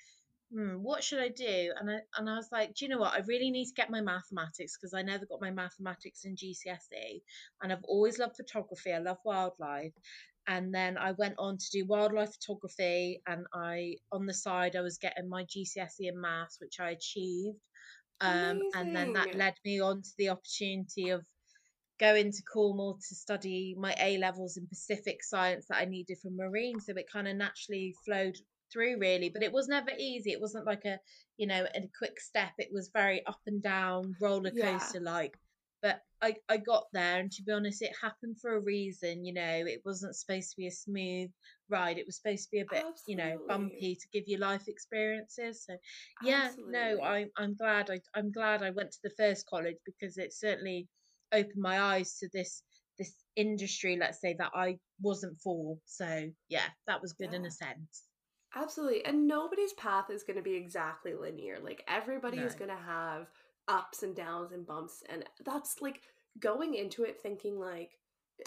hmm, 0.51 0.81
what 0.81 1.03
should 1.03 1.19
I 1.19 1.29
do? 1.29 1.73
And 1.79 1.91
I 1.91 1.99
and 2.17 2.29
I 2.29 2.35
was 2.35 2.49
like, 2.51 2.73
do 2.73 2.85
you 2.85 2.89
know 2.89 2.99
what? 2.99 3.13
I 3.13 3.19
really 3.27 3.51
need 3.51 3.65
to 3.65 3.73
get 3.73 3.91
my 3.91 4.01
mathematics 4.01 4.77
because 4.77 4.93
I 4.93 5.01
never 5.01 5.25
got 5.25 5.41
my 5.41 5.51
mathematics 5.51 6.25
in 6.25 6.35
GCSE, 6.35 7.21
and 7.61 7.71
I've 7.71 7.83
always 7.83 8.17
loved 8.17 8.37
photography. 8.37 8.93
I 8.93 8.99
love 8.99 9.17
wildlife. 9.25 9.93
And 10.49 10.73
then 10.73 10.97
I 10.97 11.13
went 11.13 11.35
on 11.37 11.57
to 11.57 11.65
do 11.71 11.85
wildlife 11.85 12.33
photography, 12.33 13.21
and 13.25 13.45
I 13.53 13.95
on 14.11 14.25
the 14.25 14.33
side 14.33 14.75
I 14.75 14.81
was 14.81 14.97
getting 14.97 15.29
my 15.29 15.45
GCSE 15.45 16.09
in 16.09 16.19
maths, 16.19 16.57
which 16.59 16.81
I 16.81 16.89
achieved 16.89 17.59
um, 18.21 18.59
and 18.75 18.95
then 18.95 19.13
that 19.13 19.35
led 19.35 19.53
me 19.63 19.79
on 19.79 20.01
to 20.01 20.09
the 20.17 20.29
opportunity 20.29 21.09
of 21.09 21.25
going 21.99 22.31
to 22.31 22.43
Cornwall 22.43 22.95
to 22.95 23.15
study 23.15 23.75
my 23.77 23.95
A 23.99 24.17
levels 24.17 24.57
in 24.57 24.67
Pacific 24.67 25.23
science 25.23 25.65
that 25.69 25.77
I 25.77 25.85
needed 25.85 26.17
for 26.21 26.29
marine. 26.31 26.79
So 26.79 26.93
it 26.95 27.11
kind 27.11 27.27
of 27.27 27.35
naturally 27.35 27.95
flowed 28.05 28.35
through, 28.71 28.99
really. 28.99 29.29
But 29.29 29.43
it 29.43 29.53
was 29.53 29.67
never 29.67 29.91
easy. 29.97 30.31
It 30.31 30.41
wasn't 30.41 30.65
like 30.65 30.85
a, 30.85 30.99
you 31.37 31.47
know, 31.47 31.65
a 31.75 31.89
quick 31.97 32.19
step. 32.19 32.51
It 32.57 32.69
was 32.73 32.89
very 32.93 33.25
up 33.25 33.39
and 33.47 33.61
down, 33.61 34.15
roller 34.19 34.51
coaster 34.51 34.99
like. 34.99 35.33
But 35.81 36.01
I, 36.21 36.35
I 36.49 36.57
got 36.57 36.85
there 36.91 37.19
and 37.19 37.31
to 37.31 37.43
be 37.43 37.51
honest 37.51 37.81
it 37.81 37.91
happened 38.01 38.37
for 38.41 38.55
a 38.55 38.59
reason 38.59 39.23
you 39.25 39.33
know 39.33 39.41
it 39.65 39.81
wasn't 39.85 40.15
supposed 40.15 40.51
to 40.51 40.57
be 40.57 40.67
a 40.67 40.71
smooth 40.71 41.29
ride 41.69 41.97
it 41.97 42.05
was 42.05 42.17
supposed 42.17 42.43
to 42.43 42.49
be 42.51 42.59
a 42.59 42.65
bit 42.69 42.83
you 43.07 43.15
know 43.15 43.37
bumpy 43.47 43.95
to 43.95 44.07
give 44.11 44.27
you 44.27 44.37
life 44.37 44.67
experiences 44.67 45.65
so 45.65 45.75
yeah 46.23 46.49
no 46.67 46.79
Absolutely. 46.79 47.03
I, 47.03 47.25
i'm 47.37 47.55
glad 47.55 47.89
I, 47.89 47.99
i'm 48.15 48.31
glad 48.31 48.63
i 48.63 48.71
went 48.71 48.91
to 48.91 48.99
the 49.03 49.13
first 49.17 49.45
college 49.47 49.77
because 49.85 50.17
it 50.17 50.33
certainly 50.33 50.87
opened 51.31 51.53
my 51.57 51.79
eyes 51.79 52.17
to 52.19 52.29
this 52.33 52.63
this 52.97 53.13
industry 53.35 53.97
let's 53.97 54.19
say 54.19 54.35
that 54.39 54.51
i 54.53 54.77
wasn't 55.01 55.39
for 55.41 55.77
so 55.85 56.27
yeah 56.49 56.67
that 56.87 57.01
was 57.01 57.13
good 57.13 57.33
in 57.33 57.45
a 57.45 57.51
sense 57.51 58.03
Absolutely. 58.55 59.05
And 59.05 59.27
nobody's 59.27 59.73
path 59.73 60.09
is 60.09 60.23
going 60.23 60.37
to 60.37 60.43
be 60.43 60.55
exactly 60.55 61.13
linear. 61.13 61.59
Like 61.63 61.83
everybody 61.87 62.37
no 62.37 62.45
is 62.45 62.55
going 62.55 62.71
to 62.71 62.83
have 62.83 63.27
ups 63.69 64.03
and 64.03 64.15
downs 64.15 64.51
and 64.51 64.67
bumps. 64.67 65.03
And 65.09 65.23
that's 65.45 65.77
like 65.79 66.01
going 66.39 66.75
into 66.75 67.03
it 67.03 67.21
thinking, 67.21 67.57
like, 67.57 67.91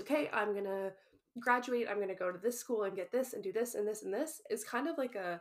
okay, 0.03 0.29
I'm 0.33 0.53
to 0.67 0.93
graduate, 1.41 1.87
I'm 1.89 1.97
to 2.09 2.15
go 2.15 2.31
to 2.31 2.39
this 2.39 2.59
school 2.59 2.83
and 2.83 2.97
get 2.97 3.11
this 3.11 3.33
and 3.33 3.43
do 3.43 3.53
this 3.53 3.75
and 3.75 3.89
this 3.89 4.03
and 4.03 4.13
this 4.13 4.43
is 4.51 4.65
kind 4.65 4.89
of 4.89 4.99
like 4.99 5.15
a, 5.15 5.41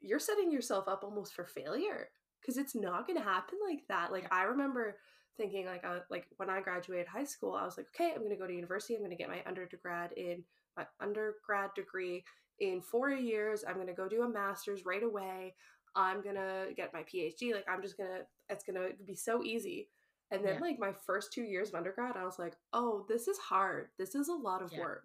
you're 0.00 0.18
setting 0.18 0.50
yourself 0.50 0.88
up 0.88 1.04
almost 1.04 1.34
for 1.34 1.44
failure 1.44 2.08
because 2.40 2.56
it's 2.56 2.74
not 2.74 3.06
to 3.18 3.24
happen 3.24 3.58
like 3.68 3.82
that. 3.88 4.12
Like 4.12 4.32
I 4.32 4.44
remember 4.44 4.96
thinking 5.36 5.66
like 5.66 5.84
I, 5.84 5.98
like 6.10 6.26
when 6.36 6.48
I 6.48 6.60
graduated 6.60 7.06
high 7.06 7.24
school, 7.24 7.54
I 7.54 7.64
was 7.64 7.76
like, 7.76 7.88
okay, 7.94 8.12
I'm 8.14 8.28
to 8.28 8.36
go 8.36 8.46
to 8.46 8.54
university. 8.54 8.94
I'm 8.94 9.08
to 9.10 9.16
get 9.16 9.28
my 9.28 9.42
undergrad 9.46 10.12
in 10.12 10.44
my 10.76 10.86
undergrad 11.00 11.70
degree 11.74 12.24
in 12.60 12.80
four 12.80 13.10
years. 13.10 13.64
I'm 13.66 13.84
to 13.86 13.92
go 13.92 14.08
do 14.08 14.22
a 14.22 14.28
master's 14.28 14.86
right 14.86 15.02
away. 15.02 15.54
I'm 15.96 16.22
to 16.36 16.66
get 16.76 16.92
my 16.92 17.02
PhD. 17.02 17.52
Like, 17.52 17.66
I'm 17.68 17.82
just 17.82 17.96
to, 18.10 18.26
it's 18.48 18.64
to 18.76 19.04
be 19.04 19.14
so 19.14 19.42
easy. 19.42 19.88
And 20.30 20.44
then, 20.44 20.54
yeah 20.54 20.60
like, 20.60 20.78
my 20.78 20.92
first 21.06 21.32
two 21.32 21.42
years 21.42 21.70
of 21.70 21.76
undergrad, 21.76 22.16
I 22.16 22.24
was 22.24 22.38
like, 22.38 22.54
oh, 22.72 23.06
this 23.08 23.26
is 23.26 23.38
hard. 23.38 23.88
This 23.98 24.14
is 24.14 24.28
a 24.28 24.34
lot 24.34 24.62
of 24.62 24.72
yeah 24.72 24.80
work. 24.80 25.04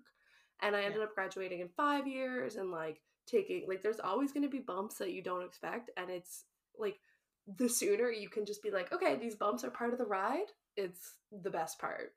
And 0.62 0.76
I 0.76 0.82
yeah 0.82 0.86
ended 0.88 1.02
up 1.02 1.16
graduating 1.16 1.62
in 1.62 1.70
five 1.70 2.08
years 2.08 2.56
and, 2.56 2.72
like, 2.72 3.02
taking, 3.28 3.66
like, 3.68 3.82
there's 3.82 4.00
always 4.00 4.32
going 4.32 4.44
to 4.44 4.50
be 4.50 4.60
bumps 4.60 4.96
that 4.96 5.14
you 5.14 5.24
don't 5.24 5.46
expect. 5.46 5.90
And 5.96 6.10
it's 6.10 6.44
like, 6.78 7.00
the 7.58 7.70
sooner 7.70 8.10
you 8.12 8.30
can 8.30 8.46
just 8.46 8.62
be 8.62 8.72
like, 8.72 8.92
okay, 8.92 9.16
these 9.16 9.36
bumps 9.36 9.64
are 9.64 9.72
part 9.72 9.94
of 9.94 10.00
the 10.00 10.06
ride, 10.06 10.48
it's 10.76 11.14
the 11.32 11.50
best 11.50 11.80
part. 11.80 12.14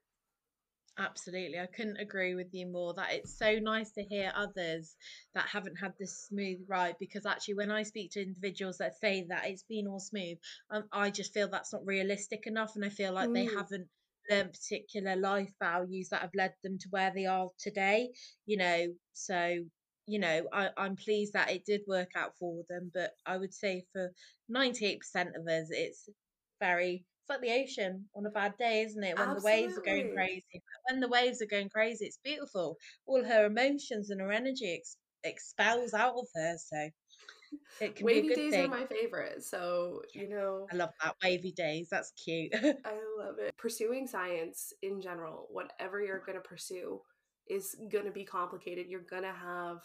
Absolutely. 0.97 1.59
I 1.59 1.67
couldn't 1.67 1.97
agree 1.97 2.35
with 2.37 2.55
you 2.55 2.67
more 2.67 2.95
that 2.95 3.13
it's 3.13 3.37
so 3.37 3.59
nice 3.59 3.91
to 3.93 4.05
hear 4.05 4.33
others 4.35 4.97
that 5.35 5.49
haven't 5.49 5.77
had 5.77 5.95
this 5.99 6.23
smooth 6.29 6.61
ride 6.69 6.97
because 7.01 7.27
actually 7.27 7.55
when 7.55 7.71
I 7.73 7.83
speak 7.83 8.13
to 8.13 8.23
individuals 8.23 8.79
that 8.79 8.95
say 9.01 9.25
that 9.29 9.47
it's 9.47 9.65
been 9.65 9.89
all 9.89 9.99
smooth, 9.99 10.39
um, 10.71 10.89
I 10.93 11.11
just 11.11 11.35
feel 11.35 11.49
that's 11.49 11.73
not 11.73 11.85
realistic 11.85 12.47
enough 12.47 12.77
and 12.77 12.85
I 12.85 12.91
feel 12.91 13.13
like 13.13 13.33
they 13.33 13.45
Mm, 13.45 13.47
haven't 13.47 13.89
learned 14.31 14.53
particular 14.53 15.17
life 15.17 15.53
values 15.61 16.11
that 16.11 16.23
have 16.23 16.35
led 16.35 16.55
them 16.63 16.79
to 16.79 16.89
where 16.91 17.13
they 17.13 17.27
are 17.27 17.51
today, 17.59 18.13
you 18.47 18.57
know. 18.57 18.95
So, 19.15 19.65
you 20.07 20.19
know, 20.21 20.47
I, 20.53 20.71
I'm 20.77 20.95
pleased 20.97 21.33
that 21.33 21.51
it 21.51 21.65
did 21.65 21.83
work 21.89 22.11
out 22.17 22.39
for 22.39 22.63
them, 22.69 22.91
but 22.95 23.13
I 23.27 23.37
would 23.37 23.53
say 23.55 23.85
for 23.93 24.13
98% 24.49 25.35
of 25.37 25.47
us, 25.49 25.69
it's 25.71 26.09
very 26.61 27.05
it's 27.25 27.31
like 27.31 27.41
the 27.41 27.63
ocean 27.63 28.05
on 28.15 28.27
a 28.27 28.31
bad 28.31 28.55
day, 28.59 28.83
isn't 28.83 29.03
it? 29.03 29.19
When 29.19 29.35
the 29.35 29.43
waves 29.43 29.79
are 29.79 29.83
going 29.83 30.13
crazy. 30.15 30.63
When 30.89 31.01
the 31.01 31.09
waves 31.09 31.41
are 31.41 31.47
going 31.47 31.69
crazy, 31.71 32.07
it's 32.07 32.19
beautiful. 32.23 32.77
All 33.07 33.25
her 33.25 33.47
emotions 33.47 34.11
and 34.11 34.21
her 34.21 34.31
energy 34.31 34.75
ex- 34.75 34.97
expels 35.25 35.95
out 35.95 36.15
of 36.17 36.27
her, 36.35 36.57
so 36.59 36.91
it 37.81 37.97
can 37.97 38.07
be 38.07 38.13
a 38.13 38.17
Wavy 38.17 38.29
good 38.29 38.37
days 38.37 38.55
are 38.55 38.69
my 38.69 38.85
favorite. 38.87 39.43
So, 39.43 40.03
you 40.13 40.29
know, 40.29 40.67
I 40.71 40.77
love 40.77 40.91
that 41.03 41.15
wavy 41.23 41.53
days. 41.53 41.89
That's 41.91 42.13
cute. 42.13 42.53
I 42.55 42.99
love 43.19 43.39
it. 43.39 43.57
Pursuing 43.57 44.07
science 44.07 44.73
in 44.83 45.01
general, 45.01 45.47
whatever 45.51 46.03
you're 46.03 46.23
going 46.25 46.37
to 46.37 46.47
pursue, 46.47 47.01
is 47.49 47.75
going 47.91 48.05
to 48.05 48.11
be 48.11 48.25
complicated. 48.25 48.87
You're 48.89 49.01
going 49.01 49.23
to 49.23 49.33
have 49.33 49.79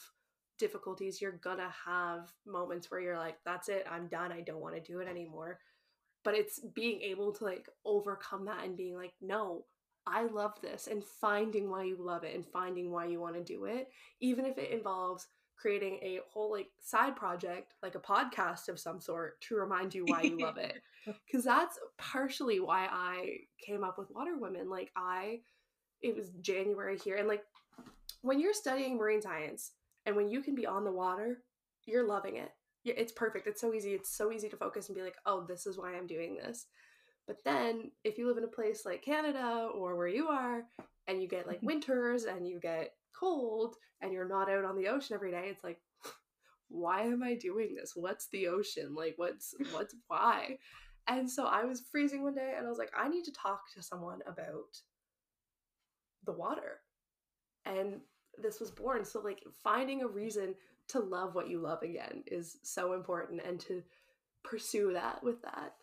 difficulties. 0.57 1.21
You're 1.21 1.31
going 1.31 1.57
to 1.57 1.73
have 1.85 2.33
moments 2.45 2.91
where 2.91 2.99
you're 2.99 3.17
like, 3.17 3.37
that's 3.45 3.69
it. 3.69 3.85
I'm 3.89 4.07
done. 4.07 4.31
I 4.33 4.41
don't 4.41 4.59
want 4.59 4.75
to 4.75 4.81
do 4.81 4.99
it 4.99 5.07
anymore. 5.07 5.59
But 6.29 6.37
it's 6.37 6.59
being 6.59 7.01
able 7.01 7.31
to 7.33 7.43
like 7.43 7.67
overcome 7.85 8.45
that 8.45 8.63
and 8.63 8.77
being 8.77 8.95
like, 8.95 9.13
no, 9.19 9.65
I 10.05 10.27
love 10.27 10.53
this 10.61 10.85
and 10.85 11.03
finding 11.03 11.71
why 11.71 11.85
you 11.85 11.97
love 11.99 12.23
it 12.23 12.35
and 12.35 12.45
finding 12.45 12.91
why 12.91 13.05
you 13.05 13.19
want 13.19 13.33
to 13.33 13.43
do 13.43 13.65
it, 13.65 13.87
even 14.21 14.45
if 14.45 14.59
it 14.59 14.69
involves 14.69 15.25
creating 15.57 15.95
a 16.03 16.19
whole 16.31 16.51
like 16.51 16.67
side 16.81 17.15
project, 17.15 17.73
like 17.81 17.95
a 17.95 17.99
podcast 17.99 18.69
of 18.69 18.79
some 18.79 19.01
sort 19.01 19.41
to 19.41 19.55
remind 19.55 19.95
you 19.95 20.05
why 20.05 20.21
you 20.21 20.37
love 20.37 20.57
it 20.57 20.83
because 21.25 21.43
that's 21.43 21.79
partially 21.97 22.59
why 22.59 22.87
I 22.91 23.37
came 23.65 23.83
up 23.83 23.97
with 23.97 24.11
Water 24.11 24.37
Women. 24.37 24.69
Like 24.69 24.91
I, 24.95 25.39
it 26.03 26.15
was 26.15 26.29
January 26.41 26.99
here, 26.99 27.15
and 27.15 27.27
like 27.27 27.41
when 28.21 28.39
you're 28.39 28.53
studying 28.53 28.97
marine 28.97 29.23
science 29.23 29.71
and 30.05 30.15
when 30.15 30.29
you 30.29 30.43
can 30.43 30.53
be 30.53 30.67
on 30.67 30.83
the 30.83 30.91
water, 30.91 31.41
you're 31.87 32.07
loving 32.07 32.35
it. 32.35 32.51
It's 32.85 33.11
perfect. 33.11 33.47
It's 33.47 33.61
so 33.61 33.73
easy. 33.73 33.93
It's 33.93 34.15
so 34.15 34.31
easy 34.31 34.49
to 34.49 34.57
focus 34.57 34.87
and 34.87 34.95
be 34.95 35.03
like, 35.03 35.17
oh, 35.25 35.45
this 35.47 35.65
is 35.65 35.77
why 35.77 35.95
I'm 35.95 36.07
doing 36.07 36.35
this. 36.35 36.65
But 37.27 37.37
then 37.45 37.91
if 38.03 38.17
you 38.17 38.27
live 38.27 38.37
in 38.37 38.43
a 38.43 38.47
place 38.47 38.85
like 38.85 39.03
Canada 39.03 39.69
or 39.73 39.95
where 39.95 40.07
you 40.07 40.27
are, 40.27 40.63
and 41.09 41.21
you 41.21 41.27
get 41.27 41.47
like 41.47 41.59
winters 41.63 42.23
and 42.23 42.47
you 42.47 42.59
get 42.59 42.93
cold 43.19 43.75
and 44.01 44.13
you're 44.13 44.27
not 44.27 44.49
out 44.49 44.63
on 44.63 44.77
the 44.77 44.87
ocean 44.87 45.15
every 45.15 45.31
day, 45.31 45.47
it's 45.49 45.63
like, 45.63 45.79
why 46.69 47.01
am 47.01 47.23
I 47.23 47.35
doing 47.35 47.75
this? 47.75 47.93
What's 47.95 48.27
the 48.31 48.47
ocean? 48.47 48.95
Like, 48.95 49.15
what's, 49.17 49.53
what's, 49.71 49.95
why? 50.07 50.57
And 51.07 51.29
so 51.29 51.45
I 51.45 51.65
was 51.65 51.83
freezing 51.91 52.23
one 52.23 52.35
day 52.35 52.53
and 52.55 52.65
I 52.65 52.69
was 52.69 52.77
like, 52.77 52.91
I 52.95 53.09
need 53.09 53.23
to 53.25 53.33
talk 53.33 53.61
to 53.75 53.83
someone 53.83 54.19
about 54.27 54.77
the 56.25 56.31
water. 56.31 56.81
And 57.65 58.01
this 58.41 58.59
was 58.59 58.71
born. 58.71 59.03
So, 59.03 59.19
like, 59.19 59.43
finding 59.63 60.03
a 60.03 60.07
reason 60.07 60.53
to 60.89 60.99
love 60.99 61.35
what 61.35 61.49
you 61.49 61.59
love 61.59 61.83
again 61.83 62.23
is 62.27 62.57
so 62.63 62.93
important 62.93 63.41
and 63.45 63.59
to 63.61 63.83
pursue 64.43 64.93
that 64.93 65.23
with 65.23 65.41
that. 65.43 65.73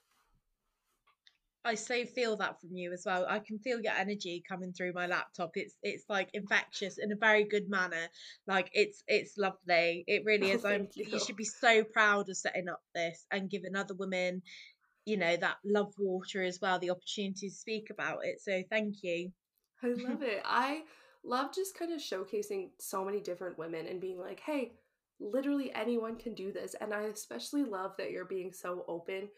I 1.64 1.74
so 1.74 2.04
feel 2.04 2.36
that 2.36 2.60
from 2.60 2.76
you 2.76 2.92
as 2.92 3.04
well. 3.04 3.26
I 3.28 3.40
can 3.40 3.58
feel 3.58 3.80
your 3.80 3.92
energy 3.92 4.42
coming 4.48 4.72
through 4.72 4.92
my 4.92 5.06
laptop. 5.08 5.50
It's 5.56 5.74
it's 5.82 6.04
like 6.08 6.30
infectious 6.32 6.96
in 6.98 7.10
a 7.10 7.16
very 7.16 7.42
good 7.44 7.68
manner. 7.68 8.08
Like 8.46 8.70
it's 8.72 9.02
it's 9.08 9.36
lovely. 9.36 10.04
It 10.06 10.22
really 10.24 10.52
Oh, 10.52 10.52
is. 10.52 10.64
I'm 10.64 10.88
you. 10.94 11.06
you 11.10 11.18
should 11.18 11.36
be 11.36 11.44
so 11.44 11.82
proud 11.82 12.28
of 12.28 12.36
setting 12.36 12.68
up 12.68 12.80
this 12.94 13.26
and 13.32 13.50
giving 13.50 13.74
other 13.74 13.94
women, 13.94 14.42
you 15.06 15.16
know, 15.16 15.36
that 15.36 15.56
love 15.64 15.92
water 15.98 16.42
as 16.44 16.60
well, 16.60 16.78
the 16.78 16.90
opportunity 16.90 17.48
to 17.48 17.54
speak 17.54 17.90
about 17.90 18.20
it. 18.24 18.40
So 18.40 18.62
thank 18.70 19.02
you. 19.02 19.32
I 19.82 19.88
love 19.88 20.22
it. 20.22 20.42
I 20.44 20.82
love 21.24 21.54
just 21.54 21.76
kind 21.76 21.92
of 21.92 22.00
showcasing 22.00 22.70
so 22.78 23.04
many 23.04 23.20
different 23.20 23.58
women 23.58 23.86
and 23.86 24.00
being 24.00 24.18
like, 24.18 24.40
hey, 24.40 24.72
literally 25.20 25.72
anyone 25.74 26.16
can 26.16 26.34
do 26.34 26.52
this. 26.52 26.74
And 26.80 26.92
I 26.92 27.02
especially 27.02 27.64
love 27.64 27.92
that 27.98 28.10
you're 28.10 28.24
being 28.24 28.52
so 28.52 28.84
open 28.88 29.28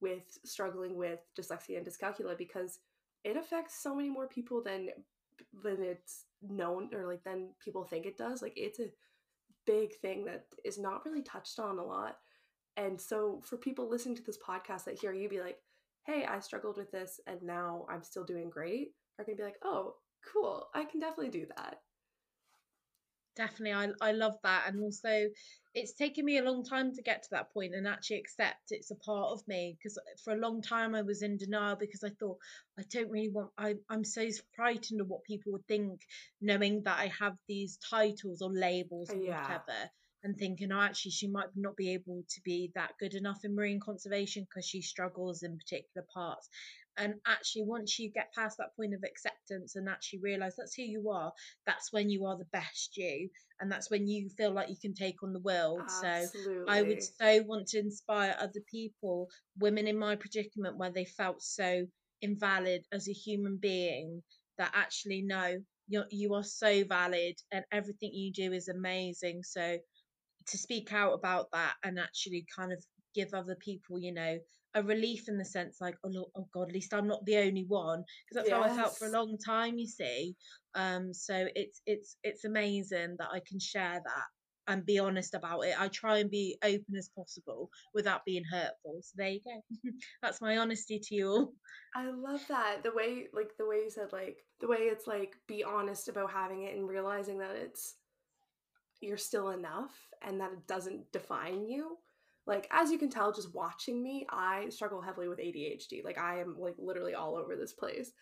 with 0.00 0.38
struggling 0.44 0.96
with 0.96 1.20
dyslexia 1.38 1.76
and 1.76 1.86
dyscalculia 1.86 2.36
because 2.36 2.78
it 3.24 3.36
affects 3.36 3.82
so 3.82 3.94
many 3.94 4.08
more 4.08 4.28
people 4.28 4.62
than 4.62 4.88
than 5.62 5.82
it's 5.82 6.24
known 6.42 6.90
or 6.92 7.06
like 7.06 7.22
than 7.24 7.50
people 7.64 7.84
think 7.84 8.06
it 8.06 8.16
does. 8.16 8.42
Like 8.42 8.54
it's 8.56 8.80
a 8.80 8.90
big 9.66 9.94
thing 9.96 10.24
that 10.24 10.46
is 10.64 10.78
not 10.78 11.04
really 11.04 11.22
touched 11.22 11.58
on 11.58 11.78
a 11.78 11.84
lot. 11.84 12.16
And 12.76 13.00
so 13.00 13.40
for 13.44 13.56
people 13.56 13.88
listening 13.88 14.16
to 14.16 14.22
this 14.22 14.38
podcast 14.38 14.84
that 14.84 14.98
hear 14.98 15.12
you 15.12 15.28
be 15.28 15.40
like, 15.40 15.58
hey, 16.06 16.24
I 16.24 16.40
struggled 16.40 16.76
with 16.76 16.90
this 16.90 17.20
and 17.26 17.42
now 17.42 17.86
I'm 17.88 18.02
still 18.02 18.24
doing 18.24 18.50
great, 18.50 18.92
are 19.18 19.24
to 19.24 19.34
be 19.34 19.42
like, 19.42 19.58
oh, 19.64 19.94
cool, 20.32 20.68
I 20.74 20.84
can 20.84 21.00
definitely 21.00 21.30
do 21.30 21.46
that. 21.56 21.80
Definitely, 23.38 23.72
I 23.72 24.08
I 24.08 24.12
love 24.12 24.34
that, 24.42 24.64
and 24.66 24.80
also 24.82 25.28
it's 25.72 25.92
taken 25.94 26.24
me 26.24 26.38
a 26.38 26.42
long 26.42 26.64
time 26.64 26.92
to 26.92 27.02
get 27.02 27.22
to 27.22 27.28
that 27.30 27.52
point 27.52 27.72
and 27.72 27.86
actually 27.86 28.18
accept 28.18 28.72
it's 28.72 28.90
a 28.90 28.96
part 28.96 29.30
of 29.30 29.46
me. 29.46 29.76
Because 29.78 29.96
uh, 29.96 30.16
for 30.24 30.32
a 30.32 30.40
long 30.40 30.60
time 30.60 30.96
I 30.96 31.02
was 31.02 31.22
in 31.22 31.36
denial 31.36 31.76
because 31.76 32.02
I 32.02 32.10
thought 32.18 32.38
I 32.76 32.82
don't 32.90 33.10
really 33.10 33.30
want. 33.30 33.50
I 33.56 33.76
I'm 33.88 34.02
so 34.04 34.28
frightened 34.56 35.00
of 35.00 35.06
what 35.08 35.22
people 35.22 35.52
would 35.52 35.68
think, 35.68 36.00
knowing 36.40 36.82
that 36.82 36.98
I 36.98 37.12
have 37.20 37.36
these 37.46 37.78
titles 37.88 38.42
or 38.42 38.50
labels 38.52 39.10
or 39.10 39.18
Yeah, 39.18 39.40
whatever, 39.40 39.90
and 40.24 40.36
thinking, 40.36 40.72
oh, 40.72 40.80
actually 40.80 41.12
she 41.12 41.28
might 41.28 41.50
not 41.54 41.76
be 41.76 41.92
able 41.94 42.24
to 42.28 42.40
be 42.44 42.72
that 42.74 42.94
good 42.98 43.14
enough 43.14 43.44
in 43.44 43.54
marine 43.54 43.78
conservation 43.78 44.44
because 44.50 44.66
she 44.68 44.82
struggles 44.82 45.44
in 45.44 45.56
particular 45.56 46.04
parts. 46.12 46.48
And 46.98 47.14
actually, 47.26 47.64
once 47.64 47.98
you 47.98 48.10
get 48.10 48.32
past 48.34 48.58
that 48.58 48.76
point 48.76 48.94
of 48.94 49.04
acceptance 49.04 49.76
and 49.76 49.88
actually 49.88 50.20
realize 50.20 50.54
that's 50.56 50.74
who 50.74 50.82
you 50.82 51.10
are, 51.10 51.32
that's 51.66 51.92
when 51.92 52.10
you 52.10 52.26
are 52.26 52.36
the 52.36 52.46
best 52.52 52.96
you 52.96 53.28
and 53.60 53.70
that's 53.70 53.90
when 53.90 54.06
you 54.06 54.28
feel 54.36 54.52
like 54.52 54.68
you 54.68 54.76
can 54.80 54.94
take 54.94 55.22
on 55.22 55.32
the 55.32 55.40
world 55.40 55.80
so 55.88 56.26
i 56.68 56.82
would 56.82 56.98
absolutely. 56.98 57.40
so 57.40 57.42
want 57.46 57.66
to 57.66 57.78
inspire 57.78 58.34
other 58.38 58.60
people 58.70 59.28
women 59.58 59.86
in 59.86 59.98
my 59.98 60.16
predicament 60.16 60.76
where 60.76 60.90
they 60.90 61.04
felt 61.04 61.42
so 61.42 61.84
invalid 62.22 62.82
as 62.92 63.08
a 63.08 63.12
human 63.12 63.56
being 63.60 64.22
that 64.58 64.72
actually 64.74 65.22
no 65.22 65.56
you're, 65.88 66.06
you 66.10 66.34
are 66.34 66.44
so 66.44 66.84
valid 66.84 67.34
and 67.52 67.64
everything 67.72 68.10
you 68.12 68.32
do 68.32 68.52
is 68.52 68.68
amazing 68.68 69.42
so 69.42 69.78
to 70.46 70.58
speak 70.58 70.92
out 70.92 71.12
about 71.12 71.46
that 71.52 71.74
and 71.84 71.98
actually 71.98 72.44
kind 72.56 72.72
of 72.72 72.84
give 73.14 73.32
other 73.34 73.56
people 73.60 73.98
you 73.98 74.12
know 74.12 74.38
a 74.74 74.82
relief 74.82 75.28
in 75.28 75.38
the 75.38 75.44
sense 75.44 75.78
like 75.80 75.96
oh, 76.04 76.08
look, 76.08 76.30
oh 76.36 76.46
god 76.52 76.68
at 76.68 76.74
least 76.74 76.94
i'm 76.94 77.06
not 77.06 77.24
the 77.24 77.36
only 77.36 77.64
one 77.68 78.04
because 78.28 78.44
that's 78.44 78.50
how 78.50 78.62
i 78.62 78.68
felt 78.68 78.96
for 78.96 79.06
a 79.06 79.10
long 79.10 79.36
time 79.44 79.78
you 79.78 79.86
see 79.86 80.34
um 80.74 81.12
so 81.12 81.46
it's 81.54 81.80
it's 81.86 82.16
it's 82.22 82.44
amazing 82.44 83.16
that 83.18 83.28
i 83.32 83.40
can 83.48 83.58
share 83.58 84.00
that 84.04 84.26
and 84.66 84.84
be 84.84 84.98
honest 84.98 85.34
about 85.34 85.60
it 85.60 85.74
i 85.80 85.88
try 85.88 86.18
and 86.18 86.30
be 86.30 86.56
open 86.62 86.96
as 86.96 87.10
possible 87.16 87.70
without 87.94 88.24
being 88.26 88.44
hurtful 88.44 88.98
so 89.00 89.12
there 89.16 89.30
you 89.30 89.40
go 89.44 89.90
that's 90.22 90.42
my 90.42 90.58
honesty 90.58 90.98
to 90.98 91.14
you 91.14 91.28
all 91.28 91.52
I 91.96 92.10
love 92.10 92.44
that. 92.48 92.82
The 92.82 92.92
way 92.92 93.28
like 93.32 93.56
the 93.56 93.66
way 93.66 93.76
you 93.76 93.90
said 93.90 94.12
like 94.12 94.44
the 94.60 94.68
way 94.68 94.78
it's 94.78 95.06
like 95.06 95.34
be 95.46 95.64
honest 95.64 96.08
about 96.08 96.30
having 96.30 96.64
it 96.64 96.76
and 96.76 96.88
realizing 96.88 97.38
that 97.38 97.56
it's 97.56 97.94
you're 99.00 99.16
still 99.16 99.50
enough 99.50 99.94
and 100.22 100.40
that 100.40 100.52
it 100.52 100.66
doesn't 100.66 101.10
define 101.12 101.66
you. 101.66 101.96
Like 102.48 102.66
as 102.72 102.90
you 102.90 102.98
can 102.98 103.10
tell 103.10 103.32
just 103.32 103.54
watching 103.54 104.02
me, 104.02 104.26
I 104.30 104.70
struggle 104.70 105.02
heavily 105.02 105.28
with 105.28 105.38
ADHD. 105.38 106.02
Like 106.04 106.18
I 106.18 106.40
am 106.40 106.56
like 106.58 106.76
literally 106.78 107.14
all 107.14 107.36
over 107.36 107.56
this 107.56 107.74
place. 107.74 108.12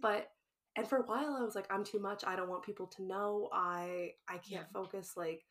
But 0.00 0.28
and 0.76 0.88
for 0.88 0.98
a 0.98 1.06
while 1.06 1.36
I 1.40 1.44
was 1.44 1.54
like 1.54 1.68
I'm 1.72 1.84
too 1.84 2.00
much. 2.00 2.24
I 2.26 2.36
don't 2.36 2.50
want 2.50 2.64
people 2.64 2.88
to 2.88 3.04
know. 3.04 3.48
I 3.54 4.14
I 4.28 4.38
can't 4.38 4.46
Yeah. 4.50 4.62
focus 4.74 5.14
like 5.16 5.44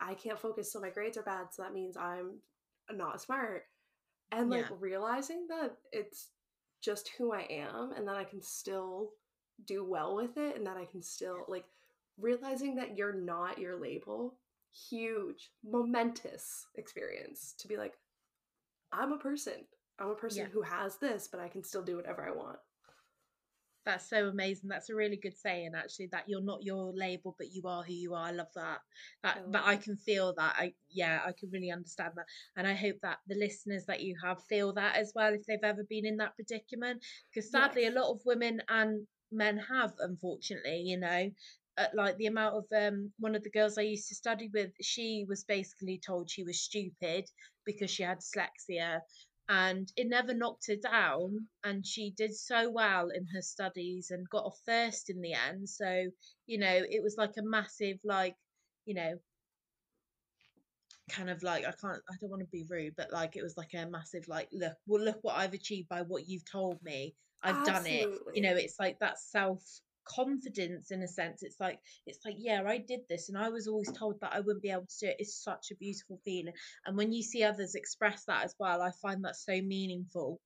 I 0.00 0.14
can't 0.14 0.40
focus 0.40 0.72
so 0.72 0.80
my 0.80 0.90
grades 0.90 1.16
are 1.16 1.22
bad 1.22 1.46
so 1.52 1.62
that 1.62 1.72
means 1.74 1.96
I'm 1.96 2.40
not 2.92 3.22
smart. 3.22 3.64
And 4.32 4.50
like 4.50 4.68
Yeah. 4.68 4.76
realizing 4.80 5.46
that 5.48 5.76
it's 5.92 6.30
just 6.82 7.10
who 7.18 7.32
I 7.32 7.46
am 7.50 7.92
and 7.96 8.06
that 8.08 8.16
I 8.16 8.24
can 8.24 8.42
still 8.42 9.12
do 9.64 9.84
well 9.84 10.16
with 10.16 10.36
it 10.36 10.56
and 10.56 10.66
that 10.66 10.76
I 10.76 10.86
can 10.86 11.02
still 11.02 11.44
like 11.48 11.66
realizing 12.18 12.74
that 12.76 12.96
you're 12.96 13.14
not 13.14 13.58
your 13.58 13.76
label 13.80 14.34
huge 14.90 15.50
momentous 15.64 16.66
experience 16.76 17.54
to 17.58 17.68
be 17.68 17.76
like 17.76 17.94
I'm 18.92 19.12
a 19.12 19.18
person 19.18 19.54
I'm 19.98 20.10
a 20.10 20.14
person 20.14 20.42
Yeah. 20.42 20.48
who 20.52 20.62
has 20.62 20.98
this 20.98 21.28
but 21.30 21.40
I 21.40 21.48
can 21.48 21.64
still 21.64 21.82
do 21.82 21.96
whatever 21.96 22.26
I 22.26 22.32
want 22.32 22.58
That's 23.84 24.10
so 24.10 24.26
amazing. 24.28 24.68
That's 24.68 24.90
a 24.90 24.96
really 24.96 25.16
good 25.16 25.36
saying, 25.38 25.70
actually, 25.76 26.08
that 26.10 26.24
you're 26.26 26.42
not 26.42 26.64
your 26.64 26.92
label, 26.92 27.36
but 27.38 27.52
you 27.52 27.62
are 27.66 27.84
who 27.84 27.92
you 27.92 28.14
are. 28.14 28.26
I 28.26 28.32
love 28.32 28.52
that. 28.56 28.80
That, 29.22 29.36
I 29.36 29.40
but 29.46 29.60
love 29.62 29.68
I 29.68 29.76
can 29.76 29.96
feel 29.96 30.34
that. 30.36 30.54
I, 30.58 30.72
yeah, 30.90 31.20
I 31.24 31.30
can 31.38 31.50
really 31.52 31.70
understand 31.70 32.14
that. 32.16 32.26
And 32.56 32.66
I 32.66 32.74
hope 32.74 32.96
that 33.02 33.18
the 33.28 33.36
listeners 33.36 33.84
that 33.86 34.02
you 34.02 34.16
have 34.24 34.42
feel 34.48 34.72
that 34.72 34.96
as 34.96 35.12
well, 35.14 35.32
if 35.32 35.46
they've 35.46 35.60
ever 35.62 35.84
been 35.88 36.04
in 36.04 36.16
that 36.16 36.34
predicament. 36.34 37.04
Because 37.32 37.48
sadly, 37.48 37.82
Yes. 37.82 37.92
a 37.92 37.98
lot 38.00 38.10
of 38.10 38.20
women 38.26 38.60
and 38.68 39.06
men 39.30 39.56
have, 39.58 39.92
unfortunately, 40.00 40.78
you 40.84 40.98
know. 40.98 41.30
Uh, 41.78 41.86
like 41.94 42.16
the 42.16 42.26
amount 42.26 42.54
of 42.54 42.64
um 42.74 43.12
one 43.18 43.34
of 43.34 43.42
the 43.42 43.50
girls 43.50 43.76
I 43.76 43.82
used 43.82 44.08
to 44.08 44.14
study 44.14 44.50
with, 44.52 44.70
she 44.80 45.26
was 45.28 45.44
basically 45.44 46.00
told 46.04 46.30
she 46.30 46.44
was 46.44 46.60
stupid 46.60 47.28
because 47.64 47.90
she 47.90 48.02
had 48.02 48.18
dyslexia 48.18 49.00
and 49.48 49.92
it 49.96 50.08
never 50.08 50.34
knocked 50.34 50.66
her 50.68 50.76
down 50.76 51.46
and 51.64 51.86
she 51.86 52.12
did 52.16 52.34
so 52.34 52.70
well 52.70 53.10
in 53.10 53.26
her 53.34 53.42
studies 53.42 54.10
and 54.10 54.28
got 54.30 54.44
off 54.44 54.58
first 54.64 55.10
in 55.10 55.20
the 55.20 55.34
end. 55.34 55.68
So 55.68 56.06
you 56.46 56.58
know 56.58 56.82
it 56.90 57.02
was 57.02 57.16
like 57.18 57.34
a 57.38 57.42
massive 57.42 57.98
like 58.04 58.36
you 58.86 58.94
know 58.94 59.14
kind 61.08 61.30
of 61.30 61.42
like 61.42 61.64
i 61.64 61.72
can't 61.80 62.02
i 62.10 62.14
don't 62.20 62.30
want 62.30 62.42
to 62.42 62.48
be 62.50 62.66
rude 62.68 62.92
but 62.96 63.12
like 63.12 63.36
it 63.36 63.42
was 63.42 63.56
like 63.56 63.72
a 63.74 63.86
massive 63.86 64.26
like 64.26 64.48
look 64.52 64.74
well 64.88 65.00
look 65.00 65.18
what 65.22 65.36
i've 65.36 65.54
achieved 65.54 65.88
by 65.88 66.02
what 66.02 66.28
you've 66.28 66.50
told 66.50 66.82
me. 66.82 67.14
I've 67.42 67.64
done 67.64 67.86
it. 67.86 68.08
You 68.34 68.42
know 68.42 68.56
it's 68.56 68.80
like 68.80 68.98
that 68.98 69.20
self 69.20 69.62
confidence 70.06 70.90
in 70.90 71.02
a 71.02 71.08
sense 71.08 71.42
it's 71.42 71.60
like 71.60 71.78
it's 72.06 72.24
like 72.24 72.36
yeah 72.38 72.62
i 72.66 72.78
did 72.78 73.00
this 73.08 73.28
and 73.28 73.38
i 73.38 73.48
was 73.48 73.66
always 73.68 73.90
told 73.92 74.18
that 74.20 74.32
i 74.32 74.40
wouldn't 74.40 74.62
be 74.62 74.70
able 74.70 74.86
to 74.86 74.98
do 75.00 75.06
it 75.08 75.16
it's 75.18 75.42
such 75.42 75.70
a 75.70 75.76
beautiful 75.76 76.18
feeling 76.24 76.52
and 76.86 76.96
when 76.96 77.12
you 77.12 77.22
see 77.22 77.42
others 77.42 77.74
express 77.74 78.24
that 78.24 78.44
as 78.44 78.54
well 78.58 78.82
i 78.82 78.90
find 79.02 79.24
that 79.24 79.36
so 79.36 79.60
meaningful 79.62 80.40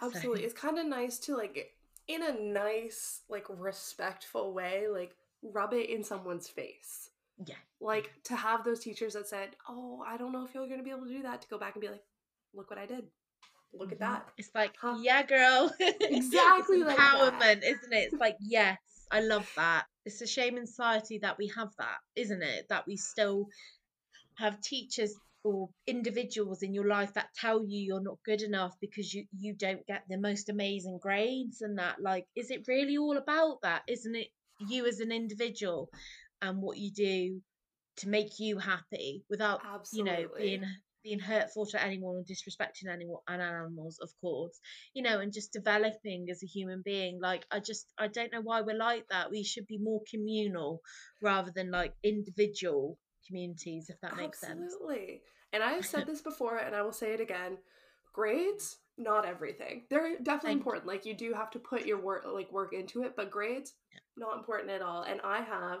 so 0.00 0.06
Absolutely. 0.06 0.44
It's 0.44 0.54
kind 0.60 0.78
of 0.78 0.86
nice 0.86 1.18
to 1.20 1.36
like 1.36 1.72
in 2.08 2.22
a 2.22 2.32
nice 2.32 3.22
like 3.28 3.46
respectful 3.48 4.52
way 4.54 4.86
like 4.88 5.16
rub 5.42 5.72
it 5.72 5.90
in 5.90 6.04
someone's 6.04 6.48
face. 6.48 7.10
yeah 7.46 7.54
Like 7.80 8.10
to 8.24 8.36
have 8.36 8.64
those 8.64 8.80
teachers 8.80 9.14
that 9.14 9.28
said, 9.28 9.50
"Oh, 9.68 10.02
I 10.06 10.16
don't 10.16 10.32
know 10.32 10.44
if 10.44 10.54
you're 10.54 10.66
going 10.66 10.78
to 10.78 10.84
be 10.84 10.90
able 10.90 11.06
to 11.06 11.12
do 11.12 11.22
that." 11.22 11.42
To 11.42 11.48
go 11.48 11.58
back 11.58 11.74
and 11.74 11.82
be 11.82 11.88
like, 11.88 12.04
"Look 12.54 12.70
what 12.70 12.78
I 12.78 12.86
did. 12.86 13.04
Look 13.72 13.92
at 13.92 13.98
Mhm. 13.98 14.00
that." 14.00 14.28
It's 14.38 14.50
like, 14.54 14.74
Huh. 14.80 14.96
yeah, 15.00 15.22
girl. 15.22 15.70
Exactly 15.80 16.78
it's 16.78 16.86
like 16.86 16.98
empowerment, 16.98 17.62
isn't 17.64 17.92
it? 17.92 18.08
It's 18.08 18.20
like, 18.20 18.36
yes, 18.40 18.78
I 19.10 19.20
love 19.20 19.50
that. 19.56 19.86
It's 20.04 20.20
a 20.20 20.26
shame 20.26 20.56
in 20.56 20.66
society 20.66 21.18
that 21.22 21.38
we 21.38 21.50
have 21.56 21.70
that, 21.78 21.98
isn't 22.14 22.42
it? 22.42 22.66
That 22.68 22.86
we 22.86 22.96
still 22.96 23.46
have 24.38 24.60
teachers 24.60 25.14
or 25.46 25.68
individuals 25.86 26.62
in 26.62 26.74
your 26.74 26.86
life 26.86 27.14
that 27.14 27.28
tell 27.40 27.64
you 27.64 27.80
you're 27.80 28.02
not 28.02 28.18
good 28.24 28.42
enough 28.42 28.74
because 28.80 29.14
you 29.14 29.24
you 29.38 29.54
don't 29.54 29.86
get 29.86 30.02
the 30.08 30.18
most 30.18 30.48
amazing 30.48 30.98
grades 31.00 31.62
and 31.62 31.78
that 31.78 32.02
like 32.02 32.26
is 32.34 32.50
it 32.50 32.66
really 32.66 32.98
all 32.98 33.16
about 33.16 33.58
that 33.62 33.82
isn't 33.86 34.16
it 34.16 34.26
you 34.68 34.86
as 34.86 34.98
an 34.98 35.12
individual 35.12 35.88
and 36.42 36.60
what 36.60 36.76
you 36.76 36.90
do 36.90 37.40
to 37.96 38.08
make 38.08 38.40
you 38.40 38.58
happy 38.58 39.22
without 39.30 39.60
you 39.92 40.02
know 40.02 40.26
being 40.36 40.64
being 41.06 41.20
hurtful 41.20 41.66
to 41.66 41.80
anyone 41.82 42.16
or 42.16 42.24
disrespecting 42.24 42.92
anyone 42.92 43.20
and 43.28 43.40
animals 43.40 43.98
of 44.02 44.10
course 44.20 44.58
you 44.92 45.02
know 45.02 45.20
and 45.20 45.32
just 45.32 45.52
developing 45.52 46.26
as 46.30 46.42
a 46.42 46.46
human 46.46 46.82
being 46.84 47.20
like 47.20 47.46
i 47.52 47.60
just 47.60 47.92
i 47.96 48.08
don't 48.08 48.32
know 48.32 48.40
why 48.42 48.60
we're 48.60 48.76
like 48.76 49.04
that 49.08 49.30
we 49.30 49.44
should 49.44 49.66
be 49.68 49.78
more 49.78 50.00
communal 50.10 50.80
rather 51.22 51.52
than 51.54 51.70
like 51.70 51.92
individual 52.02 52.98
communities 53.26 53.88
if 53.88 54.00
that 54.00 54.16
makes 54.16 54.40
sense 54.40 54.74
Absolutely. 54.76 55.22
And 55.52 55.62
I've 55.62 55.86
said 55.86 56.06
this 56.06 56.20
before 56.20 56.58
and 56.58 56.74
I 56.74 56.82
will 56.82 56.92
say 56.92 57.12
it 57.12 57.20
again. 57.20 57.58
Grades, 58.12 58.78
not 58.98 59.24
everything. 59.24 59.84
They're 59.88 60.18
definitely 60.18 60.26
Thank 60.26 60.42
you. 60.42 60.56
important. 60.56 60.86
Like 60.86 61.06
you 61.06 61.14
do 61.14 61.32
have 61.34 61.50
to 61.52 61.58
put 61.58 61.86
your 61.86 62.00
work 62.00 62.24
like 62.30 62.52
work 62.52 62.72
into 62.72 63.02
it, 63.02 63.14
but 63.16 63.30
grades 63.30 63.74
not 64.16 64.36
important 64.36 64.70
at 64.70 64.82
all. 64.82 65.02
And 65.02 65.20
I 65.22 65.40
have 65.42 65.80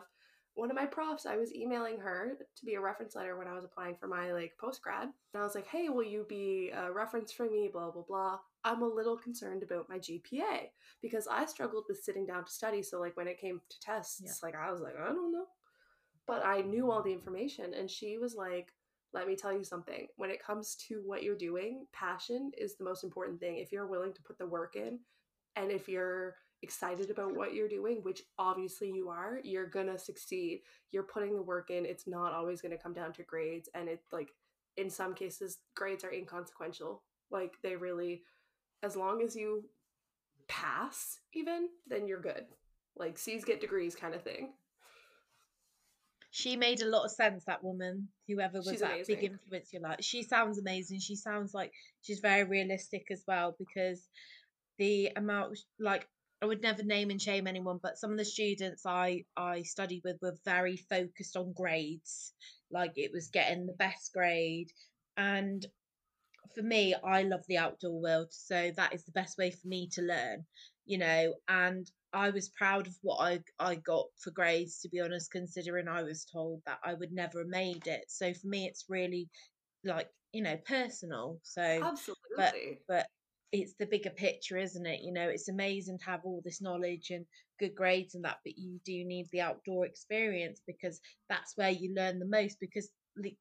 one 0.56 0.70
of 0.70 0.76
my 0.76 0.86
profs, 0.86 1.26
I 1.26 1.36
was 1.36 1.54
emailing 1.54 1.98
her 2.00 2.38
to 2.56 2.64
be 2.64 2.74
a 2.74 2.80
reference 2.80 3.14
letter 3.14 3.36
when 3.38 3.46
I 3.46 3.54
was 3.54 3.64
applying 3.64 3.94
for 3.96 4.08
my 4.08 4.32
like 4.32 4.52
post 4.58 4.82
grad. 4.82 5.04
And 5.04 5.40
I 5.40 5.42
was 5.42 5.54
like, 5.54 5.66
"Hey, 5.66 5.88
will 5.88 6.02
you 6.02 6.24
be 6.28 6.70
a 6.74 6.90
reference 6.92 7.30
for 7.30 7.48
me 7.48 7.68
blah 7.72 7.90
blah 7.90 8.02
blah." 8.02 8.38
I'm 8.64 8.82
a 8.82 8.86
little 8.88 9.16
concerned 9.16 9.62
about 9.62 9.88
my 9.88 9.98
GPA 9.98 10.72
because 11.00 11.28
I 11.28 11.44
struggled 11.46 11.84
with 11.88 12.02
sitting 12.02 12.26
down 12.26 12.44
to 12.44 12.50
study, 12.50 12.82
so 12.82 12.98
like 12.98 13.16
when 13.16 13.28
it 13.28 13.38
came 13.38 13.60
to 13.68 13.80
tests, 13.80 14.20
Yeah. 14.24 14.32
like 14.42 14.56
I 14.56 14.72
was 14.72 14.80
like, 14.80 14.96
"I 14.96 15.06
don't 15.08 15.32
know." 15.32 15.46
but 16.26 16.44
I 16.44 16.60
knew 16.62 16.90
all 16.90 17.04
the 17.04 17.12
information. 17.12 17.72
And 17.72 17.88
she 17.88 18.18
was 18.18 18.34
like, 18.34 18.72
let 19.12 19.28
me 19.28 19.36
tell 19.36 19.52
you 19.52 19.62
something. 19.62 20.08
When 20.16 20.28
it 20.28 20.42
comes 20.42 20.74
to 20.88 21.00
what 21.04 21.22
you're 21.22 21.36
doing, 21.36 21.86
passion 21.92 22.50
is 22.58 22.74
the 22.76 22.82
most 22.82 23.04
important 23.04 23.38
thing. 23.38 23.58
If 23.58 23.70
you're 23.70 23.86
willing 23.86 24.12
to 24.12 24.22
put 24.22 24.36
the 24.36 24.46
work 24.46 24.74
in 24.74 24.98
and 25.54 25.70
if 25.70 25.88
you're 25.88 26.34
excited 26.62 27.10
about 27.10 27.36
what 27.36 27.54
you're 27.54 27.68
doing, 27.68 27.98
which 28.02 28.22
obviously 28.38 28.90
you 28.90 29.08
are, 29.08 29.40
you're 29.44 29.66
going 29.66 29.86
to 29.88 29.98
succeed. 29.98 30.62
You're 30.90 31.02
putting 31.04 31.34
the 31.34 31.42
work 31.42 31.70
in. 31.70 31.84
It's 31.86 32.06
not 32.06 32.32
always 32.32 32.60
going 32.60 32.72
to 32.76 32.82
come 32.82 32.92
down 32.94 33.12
to 33.14 33.22
grades. 33.22 33.68
And 33.74 33.88
it's 33.88 34.12
like, 34.12 34.30
in 34.76 34.90
some 34.90 35.14
cases, 35.14 35.58
grades 35.74 36.04
are 36.04 36.12
inconsequential. 36.12 37.02
Like, 37.30 37.54
they 37.62 37.76
really, 37.76 38.22
as 38.82 38.96
long 38.96 39.22
as 39.22 39.36
you 39.36 39.64
pass, 40.48 41.20
even, 41.34 41.68
then 41.86 42.06
you're 42.06 42.20
good. 42.20 42.46
Like, 42.96 43.18
C's 43.18 43.44
get 43.44 43.60
degrees 43.60 43.94
kind 43.94 44.14
of 44.14 44.22
thing. 44.22 44.52
she 46.30 46.56
made 46.56 46.82
a 46.82 46.86
lot 46.86 47.04
of 47.04 47.10
sense 47.10 47.44
that 47.46 47.62
woman 47.64 48.08
whoever 48.28 48.58
was 48.58 48.68
She's 48.68 48.80
that 48.80 49.06
big 49.06 49.24
influence 49.24 49.72
in 49.72 49.80
your 49.80 49.88
life 49.88 49.98
she 50.00 50.22
sounds 50.22 50.58
amazing 50.58 51.00
she 51.00 51.16
sounds 51.16 51.54
like 51.54 51.72
she's 52.02 52.20
very 52.20 52.44
realistic 52.44 53.06
as 53.10 53.22
well 53.26 53.54
because 53.58 54.08
the 54.78 55.10
amount 55.16 55.58
like 55.80 56.06
i 56.42 56.46
would 56.46 56.62
never 56.62 56.82
name 56.82 57.10
and 57.10 57.20
shame 57.20 57.46
anyone 57.46 57.78
but 57.82 57.98
some 57.98 58.10
of 58.10 58.18
the 58.18 58.24
students 58.24 58.84
i 58.86 59.24
i 59.36 59.62
studied 59.62 60.02
with 60.04 60.16
were 60.22 60.36
very 60.44 60.76
focused 60.76 61.36
on 61.36 61.52
grades. 61.52 62.32
Like 62.70 62.92
it 62.96 63.12
was 63.12 63.28
getting 63.28 63.66
the 63.66 63.72
best 63.74 64.12
grade. 64.12 64.72
And 65.16 65.64
for 66.54 66.62
me 66.62 66.94
i 67.04 67.22
love 67.22 67.44
the 67.48 67.58
outdoor 67.58 68.00
world 68.00 68.28
so 68.30 68.70
that 68.76 68.94
is 68.94 69.04
the 69.04 69.12
best 69.12 69.36
way 69.36 69.50
for 69.50 69.66
me 69.68 69.88
to 69.92 70.02
learn 70.02 70.44
you 70.86 70.98
know? 70.98 71.34
And 71.48 71.90
i 72.12 72.30
was 72.30 72.48
proud 72.48 72.86
of 72.86 72.94
what 73.02 73.20
i 73.20 73.40
i 73.58 73.74
got 73.74 74.06
for 74.22 74.30
grades 74.30 74.80
to 74.80 74.88
be 74.88 75.00
honest 75.00 75.30
considering 75.30 75.88
i 75.88 76.02
was 76.02 76.24
told 76.24 76.62
that 76.64 76.78
i 76.84 76.94
would 76.94 77.12
never 77.12 77.40
have 77.40 77.48
made 77.48 77.86
it. 77.86 78.04
So 78.08 78.32
for 78.32 78.46
me 78.46 78.66
it's 78.66 78.86
really 78.88 79.28
like 79.84 80.08
you 80.32 80.42
know 80.42 80.56
personal. 80.66 81.40
So 81.42 81.80
but 82.36 82.54
Absolutely. 82.54 82.78
but 82.88 83.06
it's 83.52 83.74
the 83.78 83.86
bigger 83.86 84.10
picture 84.10 84.56
isn't 84.58 84.86
it? 84.86 85.00
You 85.02 85.12
know 85.12 85.28
it's 85.28 85.48
amazing 85.48 85.98
to 85.98 86.04
have 86.06 86.20
all 86.24 86.42
this 86.44 86.60
knowledge 86.60 87.10
and 87.10 87.24
good 87.58 87.74
grades 87.74 88.14
and 88.14 88.24
that 88.24 88.38
but 88.44 88.56
you 88.58 88.78
do 88.84 89.04
need 89.04 89.28
the 89.32 89.40
outdoor 89.40 89.86
experience 89.86 90.60
because 90.66 91.00
that's 91.28 91.56
where 91.56 91.70
you 91.70 91.94
learn 91.94 92.18
the 92.18 92.26
most 92.26 92.58
because 92.60 92.90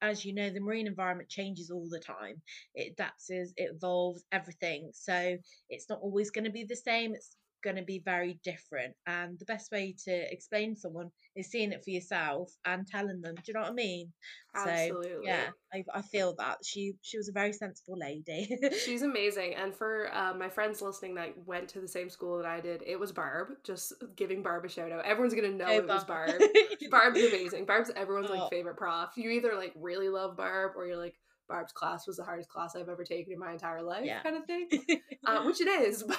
as 0.01 0.23
you 0.23 0.33
know 0.33 0.49
the 0.49 0.59
marine 0.59 0.87
environment 0.87 1.29
changes 1.29 1.69
all 1.69 1.87
the 1.89 1.99
time. 1.99 2.41
It 2.73 2.93
adapts 2.93 3.29
it 3.29 3.49
evolves 3.57 4.23
everything. 4.31 4.91
So 4.93 5.37
it's 5.69 5.89
not 5.89 5.99
always 6.01 6.31
going 6.31 6.45
to 6.45 6.51
be 6.51 6.63
the 6.63 6.75
same. 6.75 7.13
It's 7.13 7.35
going 7.65 7.75
to 7.75 7.83
be 7.83 8.01
very 8.05 8.39
different. 8.43 8.93
And 9.05 9.37
the 9.39 9.45
best 9.45 9.71
way 9.71 9.93
to 10.05 10.31
explain 10.31 10.75
someone 10.77 11.09
is 11.35 11.47
seeing 11.51 11.73
it 11.73 11.83
for 11.83 11.89
yourself 11.89 12.53
and 12.63 12.87
telling 12.87 13.19
them. 13.21 13.35
Do 13.35 13.41
you 13.47 13.53
know 13.55 13.61
what 13.61 13.71
I 13.71 13.73
mean? 13.73 14.13
Absolutely. 14.55 15.09
So 15.11 15.21
yeah, 15.23 15.47
I, 15.73 15.83
I 15.93 16.01
feel 16.03 16.33
that 16.37 16.59
she 16.63 16.93
she 17.01 17.17
was 17.17 17.27
a 17.27 17.33
very 17.33 17.51
sensible 17.51 17.97
lady. 17.99 18.57
She's 18.85 19.01
amazing. 19.01 19.55
And 19.55 19.75
for 19.75 20.09
uh, 20.15 20.33
my 20.33 20.47
friends 20.49 20.81
listening 20.81 21.15
that 21.15 21.33
went 21.45 21.67
to 21.69 21.81
the 21.81 21.87
same 21.87 22.09
school 22.09 22.37
that 22.37 22.45
I 22.45 22.61
did, 22.61 22.81
it 22.85 22.99
was 22.99 23.11
Barb. 23.11 23.49
Just 23.65 23.93
giving 24.15 24.41
Barb 24.43 24.63
a 24.63 24.69
shout 24.69 24.91
out. 24.93 25.03
Everyone's 25.05 25.33
gonna 25.33 25.49
know 25.49 25.65
Oh, 25.67 25.77
it 25.77 25.87
was 25.87 26.03
Barb. 26.05 26.29
Barb. 26.39 26.41
Barb's 26.91 27.19
amazing. 27.19 27.65
Barb's 27.65 27.91
everyone's 27.95 28.29
Oh. 28.31 28.35
like 28.35 28.49
favorite 28.49 28.77
prof. 28.77 29.09
You 29.17 29.31
either 29.31 29.55
like 29.57 29.73
really 29.75 30.07
love 30.09 30.37
Barb 30.37 30.73
or 30.77 30.85
you're 30.87 30.97
like 30.97 31.15
Barb's 31.47 31.73
class 31.73 32.07
was 32.07 32.17
the 32.17 32.23
hardest 32.23 32.49
class 32.49 32.75
I've 32.75 32.89
ever 32.89 33.03
taken 33.03 33.33
in 33.33 33.39
my 33.39 33.51
entire 33.51 33.81
life, 33.83 34.05
Yeah. 34.05 34.21
kind 34.23 34.37
of 34.37 34.45
thing. 34.45 34.67
uh, 35.27 35.43
which 35.43 35.61
it 35.61 35.67
is, 35.67 36.03
but 36.03 36.17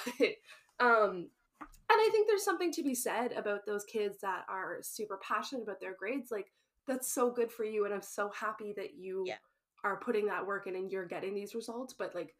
um, 0.78 1.28
and 1.60 1.68
I 1.90 2.08
think 2.10 2.26
there's 2.28 2.44
something 2.44 2.72
to 2.72 2.82
be 2.82 2.94
said 2.94 3.32
about 3.32 3.64
those 3.66 3.84
kids 3.84 4.18
that 4.20 4.44
are 4.48 4.78
super 4.82 5.18
passionate 5.22 5.62
about 5.62 5.80
their 5.80 5.94
grades. 5.94 6.30
Like 6.30 6.52
that's 6.86 7.12
so 7.12 7.30
good 7.30 7.50
for 7.50 7.64
you, 7.64 7.84
and 7.84 7.94
I'm 7.94 8.02
so 8.02 8.30
happy 8.30 8.72
that 8.76 8.94
you 8.94 9.24
Yeah. 9.26 9.38
are 9.84 9.96
putting 10.00 10.26
that 10.26 10.46
work 10.46 10.66
in 10.66 10.76
and 10.76 10.90
you're 10.90 11.06
getting 11.06 11.34
these 11.34 11.54
results. 11.54 11.94
But 11.94 12.14
like, 12.14 12.34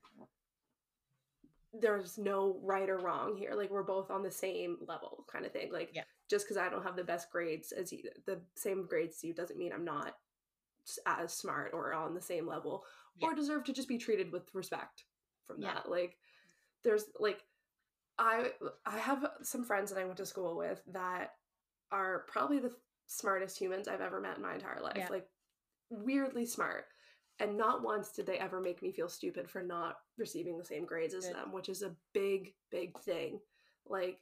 there's 1.72 2.16
no 2.16 2.58
right 2.62 2.88
or 2.88 2.98
wrong 2.98 3.36
here. 3.36 3.54
Like 3.54 3.70
we're 3.70 3.82
both 3.82 4.10
on 4.10 4.22
the 4.22 4.30
same 4.30 4.78
level, 4.86 5.24
kind 5.30 5.44
of 5.44 5.52
thing. 5.52 5.72
Like 5.72 5.90
Yeah. 5.94 6.04
just 6.28 6.46
because 6.46 6.56
I 6.56 6.68
don't 6.68 6.82
have 6.82 6.96
the 6.96 7.04
best 7.04 7.30
grades 7.30 7.72
as 7.72 7.92
you, 7.92 8.02
the 8.24 8.40
same 8.54 8.86
grades 8.86 9.16
as 9.16 9.24
you, 9.24 9.34
doesn't 9.34 9.58
mean 9.58 9.72
I'm 9.72 9.84
not 9.84 10.16
as 11.04 11.34
smart 11.34 11.72
or 11.74 11.92
on 11.92 12.14
the 12.14 12.20
same 12.20 12.46
level 12.46 12.84
Yeah. 13.16 13.28
or 13.28 13.34
deserve 13.34 13.64
to 13.64 13.72
just 13.72 13.88
be 13.88 13.98
treated 13.98 14.32
with 14.32 14.54
respect 14.54 15.04
from 15.46 15.60
that. 15.60 15.90
Like 15.90 16.16
there's 16.82 17.04
like 17.18 17.42
I 18.18 18.52
I 18.84 18.98
have 18.98 19.26
some 19.42 19.64
friends 19.64 19.90
that 19.90 20.00
I 20.00 20.04
went 20.04 20.16
to 20.18 20.26
school 20.26 20.56
with 20.56 20.80
that 20.92 21.34
are 21.92 22.24
probably 22.28 22.58
the 22.58 22.72
smartest 23.06 23.58
humans 23.58 23.88
I've 23.88 24.00
ever 24.00 24.20
met 24.20 24.36
in 24.36 24.42
my 24.42 24.54
entire 24.54 24.80
life. 24.82 24.96
Yeah. 24.96 25.08
Like 25.10 25.26
weirdly 25.90 26.46
smart. 26.46 26.86
And 27.38 27.56
not 27.56 27.82
once 27.82 28.12
did 28.12 28.26
they 28.26 28.38
ever 28.38 28.60
make 28.60 28.82
me 28.82 28.92
feel 28.92 29.08
stupid 29.08 29.48
for 29.48 29.62
not 29.62 29.96
receiving 30.16 30.56
the 30.56 30.64
same 30.64 30.86
grades 30.86 31.14
as 31.14 31.26
Good. 31.26 31.36
them, 31.36 31.52
which 31.52 31.68
is 31.68 31.82
a 31.82 31.94
big, 32.14 32.54
big 32.70 32.98
thing. 33.00 33.40
Like 33.86 34.18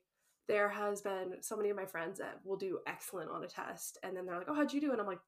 there 0.49 0.69
has 0.69 1.01
been 1.01 1.37
so 1.41 1.57
many 1.57 1.71
of 1.71 1.77
my 1.77 1.87
friends 1.87 2.19
that 2.19 2.41
will 2.45 2.57
do 2.57 2.81
excellent 2.87 3.31
on 3.31 3.45
a 3.45 3.49
test 3.49 3.99
and 4.03 4.17
then 4.17 4.27
they're 4.27 4.37
like, 4.37 4.49
Oh, 4.49 4.55
how'd 4.55 4.73
you 4.73 4.81
do? 4.81 4.91
And 4.91 5.01
I'm 5.01 5.07
like, 5.07 5.21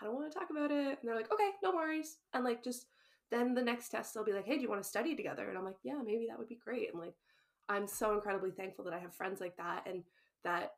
I 0.00 0.04
don't 0.04 0.14
want 0.14 0.30
to 0.30 0.38
talk 0.38 0.50
about 0.50 0.70
it. 0.70 0.98
And 0.98 0.98
they're 1.04 1.16
like, 1.16 1.32
Okay, 1.32 1.50
no 1.62 1.70
worries. 1.70 2.18
And 2.34 2.44
like 2.44 2.64
just 2.64 2.86
then 3.30 3.54
the 3.54 3.62
next 3.62 3.90
test 3.90 4.12
they'll 4.12 4.24
be 4.24 4.32
like, 4.32 4.46
Hey, 4.46 4.56
do 4.56 4.62
you 4.62 4.68
want 4.68 4.82
to 4.82 4.88
study 4.88 5.14
together? 5.14 5.48
And 5.48 5.56
I'm 5.56 5.64
like, 5.64 5.78
Yeah, 5.84 6.00
maybe 6.04 6.26
that 6.28 6.38
would 6.38 6.48
be 6.48 6.60
great. 6.62 6.90
And 6.92 7.00
like 7.00 7.14
I'm 7.70 7.86
so 7.86 8.12
incredibly 8.14 8.50
thankful 8.50 8.84
that 8.84 8.94
I 8.94 8.98
have 8.98 9.14
friends 9.14 9.40
like 9.40 9.56
that 9.56 9.86
and 9.86 10.02
that 10.42 10.72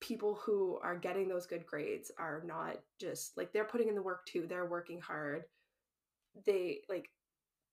people 0.00 0.34
who 0.34 0.78
are 0.82 0.96
getting 0.96 1.28
those 1.28 1.46
good 1.46 1.66
grades 1.66 2.10
are 2.18 2.42
not 2.44 2.78
just 2.98 3.36
like 3.36 3.52
they're 3.52 3.64
putting 3.64 3.88
in 3.88 3.94
the 3.94 4.02
work 4.02 4.24
too. 4.24 4.46
They're 4.48 4.66
working 4.66 5.00
hard. 5.00 5.44
They 6.46 6.80
like 6.88 7.10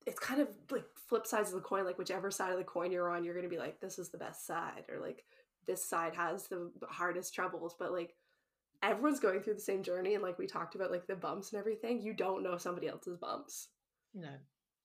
it's 0.05 0.19
kind 0.19 0.41
of 0.41 0.49
like 0.69 0.83
flip 1.07 1.25
sides 1.25 1.49
of 1.49 1.55
the 1.55 1.61
coin, 1.61 1.85
like 1.85 1.97
whichever 1.97 2.29
side 2.29 2.51
of 2.51 2.57
the 2.57 2.63
coin 2.63 2.91
you're 2.91 3.09
on, 3.09 3.23
you're 3.23 3.35
gonna 3.35 3.47
be 3.47 3.57
like, 3.57 3.79
this 3.79 3.97
is 3.97 4.09
the 4.09 4.17
best 4.17 4.45
side, 4.45 4.83
or 4.89 4.99
like 4.99 5.23
this 5.65 5.83
side 5.83 6.13
has 6.15 6.47
the 6.47 6.69
hardest 6.89 7.33
troubles, 7.33 7.75
but 7.79 7.93
like 7.93 8.15
everyone's 8.83 9.19
going 9.19 9.41
through 9.41 9.53
the 9.53 9.61
same 9.61 9.83
journey 9.83 10.15
and 10.15 10.23
like 10.23 10.37
we 10.37 10.47
talked 10.47 10.75
about 10.75 10.91
like 10.91 11.07
the 11.07 11.15
bumps 11.15 11.53
and 11.53 11.59
everything, 11.59 12.01
you 12.01 12.13
don't 12.13 12.43
know 12.43 12.57
somebody 12.57 12.87
else's 12.87 13.17
bumps. 13.17 13.69
no. 14.13 14.29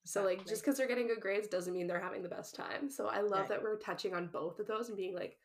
So 0.05 0.23
like 0.23 0.47
just 0.47 0.62
because 0.62 0.77
they're 0.77 0.88
getting 0.88 1.07
good 1.07 1.21
grades 1.21 1.49
doesn't 1.49 1.73
mean 1.73 1.87
they're 1.87 2.01
having 2.01 2.23
the 2.23 2.29
best 2.29 2.55
time. 2.55 2.90
So 2.90 3.07
I 3.09 3.21
love 3.21 3.33
Right. 3.33 3.49
that 3.49 3.62
we're 3.62 3.79
touching 3.79 4.14
on 4.14 4.29
both 4.29 4.59
of 4.59 4.67
those 4.67 4.88
and 4.88 4.97
being 4.97 5.14
like 5.14 5.38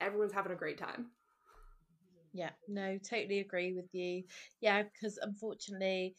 everyone's 0.00 0.32
having 0.32 0.52
a 0.52 0.56
great 0.56 0.78
time. 0.78 1.06
Yeah, 2.32 2.50
no, 2.68 2.98
totally 2.98 3.40
agree 3.40 3.72
with 3.72 3.88
you. 3.92 4.24
Yeah, 4.60 4.82
because 4.82 5.18
unfortunately, 5.22 6.14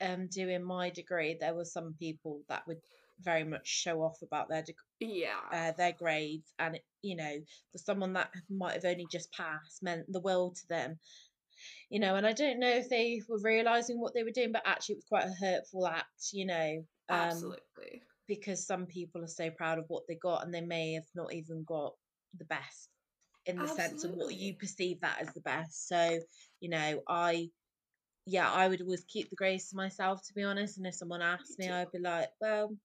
um, 0.00 0.26
doing 0.28 0.62
my 0.62 0.90
degree, 0.90 1.36
there 1.38 1.54
were 1.54 1.64
some 1.64 1.94
people 1.98 2.42
that 2.48 2.66
would 2.66 2.80
very 3.20 3.44
much 3.44 3.66
show 3.66 4.02
off 4.02 4.20
about 4.22 4.48
their 4.48 4.62
deg- 4.62 4.76
Yeah. 5.00 5.40
uh, 5.52 5.72
their 5.72 5.92
grades, 5.92 6.52
and 6.58 6.76
it, 6.76 6.84
you 7.02 7.16
know, 7.16 7.38
for 7.72 7.78
someone 7.78 8.12
that 8.14 8.30
might 8.48 8.74
have 8.74 8.84
only 8.84 9.06
just 9.10 9.32
passed, 9.32 9.82
meant 9.82 10.10
the 10.12 10.20
world 10.20 10.56
to 10.56 10.68
them. 10.68 10.98
You 11.90 12.00
know, 12.00 12.16
and 12.16 12.26
I 12.26 12.32
don't 12.32 12.60
know 12.60 12.68
if 12.68 12.88
they 12.88 13.22
were 13.28 13.40
realizing 13.42 14.00
what 14.00 14.14
they 14.14 14.22
were 14.22 14.30
doing, 14.30 14.52
but 14.52 14.62
actually, 14.64 14.94
it 14.94 14.98
was 14.98 15.04
quite 15.08 15.24
a 15.24 15.44
hurtful 15.44 15.86
act. 15.86 16.28
You 16.32 16.46
know, 16.46 16.84
um, 17.08 17.18
Absolutely. 17.18 18.02
because 18.26 18.66
some 18.66 18.86
people 18.86 19.22
are 19.22 19.28
so 19.28 19.50
proud 19.50 19.78
of 19.78 19.84
what 19.88 20.04
they 20.08 20.16
got, 20.16 20.44
and 20.44 20.52
they 20.54 20.60
may 20.60 20.94
have 20.94 21.08
not 21.14 21.32
even 21.32 21.64
got 21.64 21.92
the 22.38 22.44
best 22.44 22.88
in 23.46 23.56
the 23.56 23.66
sense 23.66 24.04
of 24.04 24.12
what 24.12 24.34
you 24.34 24.54
perceive 24.54 25.00
that 25.00 25.18
as 25.20 25.32
the 25.32 25.40
best. 25.40 25.88
So, 25.88 26.18
you 26.60 26.68
know, 26.68 27.00
I, 27.08 27.48
yeah, 28.26 28.50
I 28.50 28.68
would 28.68 28.82
always 28.82 29.04
keep 29.08 29.30
the 29.30 29.36
grace 29.36 29.70
to 29.70 29.76
myself, 29.76 30.20
to 30.26 30.34
be 30.34 30.42
honest. 30.42 30.76
And 30.76 30.86
if 30.86 30.94
someone 30.94 31.22
asked 31.22 31.58
me, 31.58 31.68
too. 31.68 31.72
I'd 31.72 31.90
be 31.90 31.98
like, 31.98 32.28
well, 32.42 32.76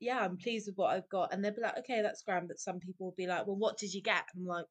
yeah, 0.00 0.20
I'm 0.20 0.36
pleased 0.36 0.68
with 0.68 0.76
what 0.76 0.94
I've 0.94 1.08
got. 1.08 1.32
And 1.32 1.44
they'd 1.44 1.56
be 1.56 1.62
like, 1.62 1.78
okay, 1.78 2.02
that's 2.02 2.22
grand. 2.22 2.46
But 2.46 2.60
some 2.60 2.78
people 2.78 3.06
would 3.06 3.16
be 3.16 3.26
like, 3.26 3.48
well, 3.48 3.56
what 3.56 3.78
did 3.78 3.92
you 3.92 4.00
get? 4.00 4.22
And 4.34 4.42
I'm 4.42 4.46
like, 4.46 4.66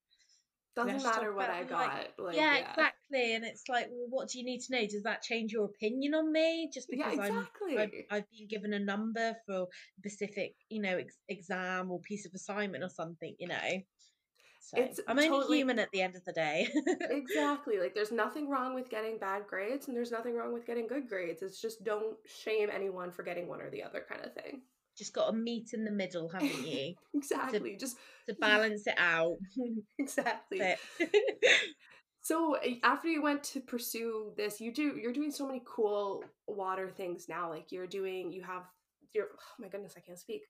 Doesn't 0.75 1.03
matter 1.03 1.33
what 1.33 1.49
I 1.49 1.59
it, 1.61 1.71
like, 1.71 1.89
got. 2.17 2.25
Like, 2.25 2.35
yeah, 2.35 2.57
yeah, 2.57 2.69
exactly. 2.71 3.35
And 3.35 3.45
it's 3.45 3.63
like, 3.69 3.87
well, 3.89 4.07
what 4.09 4.29
do 4.29 4.39
you 4.39 4.43
need 4.45 4.59
to 4.61 4.73
know? 4.75 4.85
Does 4.85 5.03
that 5.03 5.21
change 5.21 5.53
your 5.53 5.65
opinion 5.65 6.13
on 6.13 6.31
me? 6.31 6.69
Just 6.73 6.87
Yeah, 6.91 7.11
because 7.11 7.29
I'm, 7.29 7.47
I've, 7.77 7.91
I've 8.11 8.29
been 8.31 8.47
given 8.49 8.73
a 8.73 8.79
number 8.79 9.35
for 9.45 9.61
a 9.61 9.65
specific, 9.99 10.55
you 10.69 10.81
know, 10.81 10.97
ex- 10.97 11.17
exam 11.29 11.91
or 11.91 11.99
piece 12.01 12.25
of 12.25 12.33
assignment 12.33 12.83
or 12.83 12.89
something, 12.89 13.35
you 13.39 13.47
know. 13.47 13.81
So 14.59 14.81
It's 14.81 14.99
I'm 15.07 15.17
only 15.17 15.29
totally- 15.29 15.57
human 15.59 15.77
at 15.79 15.91
the 15.93 16.01
end 16.01 16.15
of 16.15 16.25
the 16.25 16.33
day. 16.33 16.67
exactly. 17.09 17.79
Like 17.79 17.93
there's 17.93 18.11
nothing 18.25 18.49
wrong 18.49 18.73
with 18.75 18.89
getting 18.89 19.17
bad 19.17 19.43
grades 19.47 19.87
and 19.87 19.95
there's 19.95 20.11
nothing 20.11 20.35
wrong 20.35 20.53
with 20.53 20.65
getting 20.65 20.87
good 20.87 21.07
grades. 21.07 21.41
It's 21.41 21.61
just 21.61 21.83
don't 21.83 22.17
shame 22.25 22.69
anyone 22.73 23.11
for 23.11 23.23
getting 23.23 23.47
one 23.47 23.61
or 23.61 23.69
the 23.69 23.83
other 23.83 24.03
kind 24.09 24.25
of 24.25 24.33
thing. 24.33 24.61
Just 24.97 25.13
got 25.13 25.27
to 25.27 25.33
meet 25.33 25.71
in 25.73 25.83
the 25.83 25.91
middle, 25.91 26.29
haven't 26.29 26.65
you, 26.67 26.95
Exactly. 27.13 27.75
Just 27.79 27.97
to 28.27 28.35
balance 28.35 28.87
it 28.87 28.95
out. 28.97 29.37
exactly. 29.99 30.75
So 32.21 32.55
uh, 32.55 32.69
after 32.83 33.07
you 33.07 33.21
went 33.21 33.43
to 33.43 33.61
pursue 33.61 34.31
this, 34.35 34.59
you 34.59 34.73
do 34.73 34.97
you're 34.99 35.13
doing 35.13 35.29
so 35.29 35.45
many 35.45 35.61
cool 35.63 36.23
water 36.47 36.89
things 36.89 37.27
now. 37.29 37.51
Like 37.51 37.71
you're 37.71 37.85
doing 37.85 38.33
you 38.33 38.41
have 38.41 38.63
you're 39.13 39.27
oh 39.31 39.53
my 39.59 39.67
goodness, 39.67 39.93
I 39.95 39.99
can't 39.99 40.17
speak. 40.17 40.41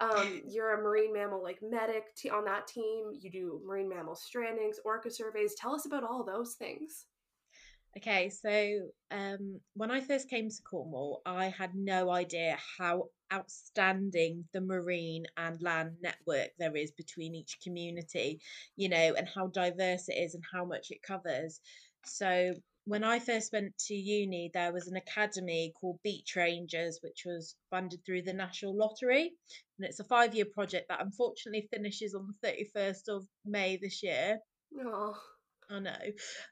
Um, 0.00 0.40
you're 0.48 0.80
a 0.80 0.82
marine 0.82 1.12
mammal 1.12 1.42
like 1.42 1.58
medic 1.60 2.04
t- 2.16 2.30
on 2.30 2.46
that 2.46 2.66
team. 2.66 3.10
You 3.20 3.30
do 3.30 3.60
marine 3.66 3.90
mammal 3.90 4.16
strandings, 4.16 4.76
orca 4.82 5.10
surveys. 5.10 5.54
Tell 5.60 5.74
us 5.74 5.84
about 5.84 6.04
all 6.04 6.24
those 6.24 6.54
things. 6.54 7.04
Okay, 7.96 8.30
so 8.30 8.88
um, 9.10 9.60
when 9.74 9.90
I 9.90 10.00
first 10.00 10.30
came 10.30 10.48
to 10.48 10.62
Cornwall, 10.62 11.22
I 11.26 11.46
had 11.46 11.74
no 11.74 12.10
idea 12.10 12.56
how 12.78 13.08
outstanding 13.32 14.44
the 14.52 14.60
marine 14.60 15.24
and 15.36 15.60
land 15.60 15.96
network 16.00 16.50
there 16.58 16.76
is 16.76 16.92
between 16.92 17.34
each 17.34 17.58
community, 17.62 18.40
you 18.76 18.88
know, 18.88 19.14
and 19.16 19.28
how 19.28 19.48
diverse 19.48 20.08
it 20.08 20.14
is 20.14 20.34
and 20.34 20.44
how 20.52 20.64
much 20.64 20.90
it 20.90 21.02
covers. 21.02 21.60
So 22.06 22.54
when 22.84 23.02
I 23.02 23.18
first 23.18 23.52
went 23.52 23.76
to 23.86 23.94
uni, 23.94 24.50
there 24.54 24.72
was 24.72 24.86
an 24.86 24.96
academy 24.96 25.72
called 25.80 26.00
Beach 26.02 26.34
Rangers, 26.36 27.00
which 27.02 27.22
was 27.26 27.56
funded 27.70 28.04
through 28.06 28.22
the 28.22 28.32
National 28.32 28.76
Lottery. 28.76 29.32
And 29.78 29.86
it's 29.86 30.00
a 30.00 30.04
five 30.04 30.34
year 30.34 30.46
project 30.46 30.86
that 30.88 31.02
unfortunately 31.02 31.68
finishes 31.72 32.14
on 32.14 32.28
the 32.28 32.48
31st 32.48 33.08
of 33.08 33.26
May 33.44 33.76
this 33.76 34.02
year. 34.02 34.38
Oh, 34.78 35.16
I 35.70 35.78
know. 35.78 35.90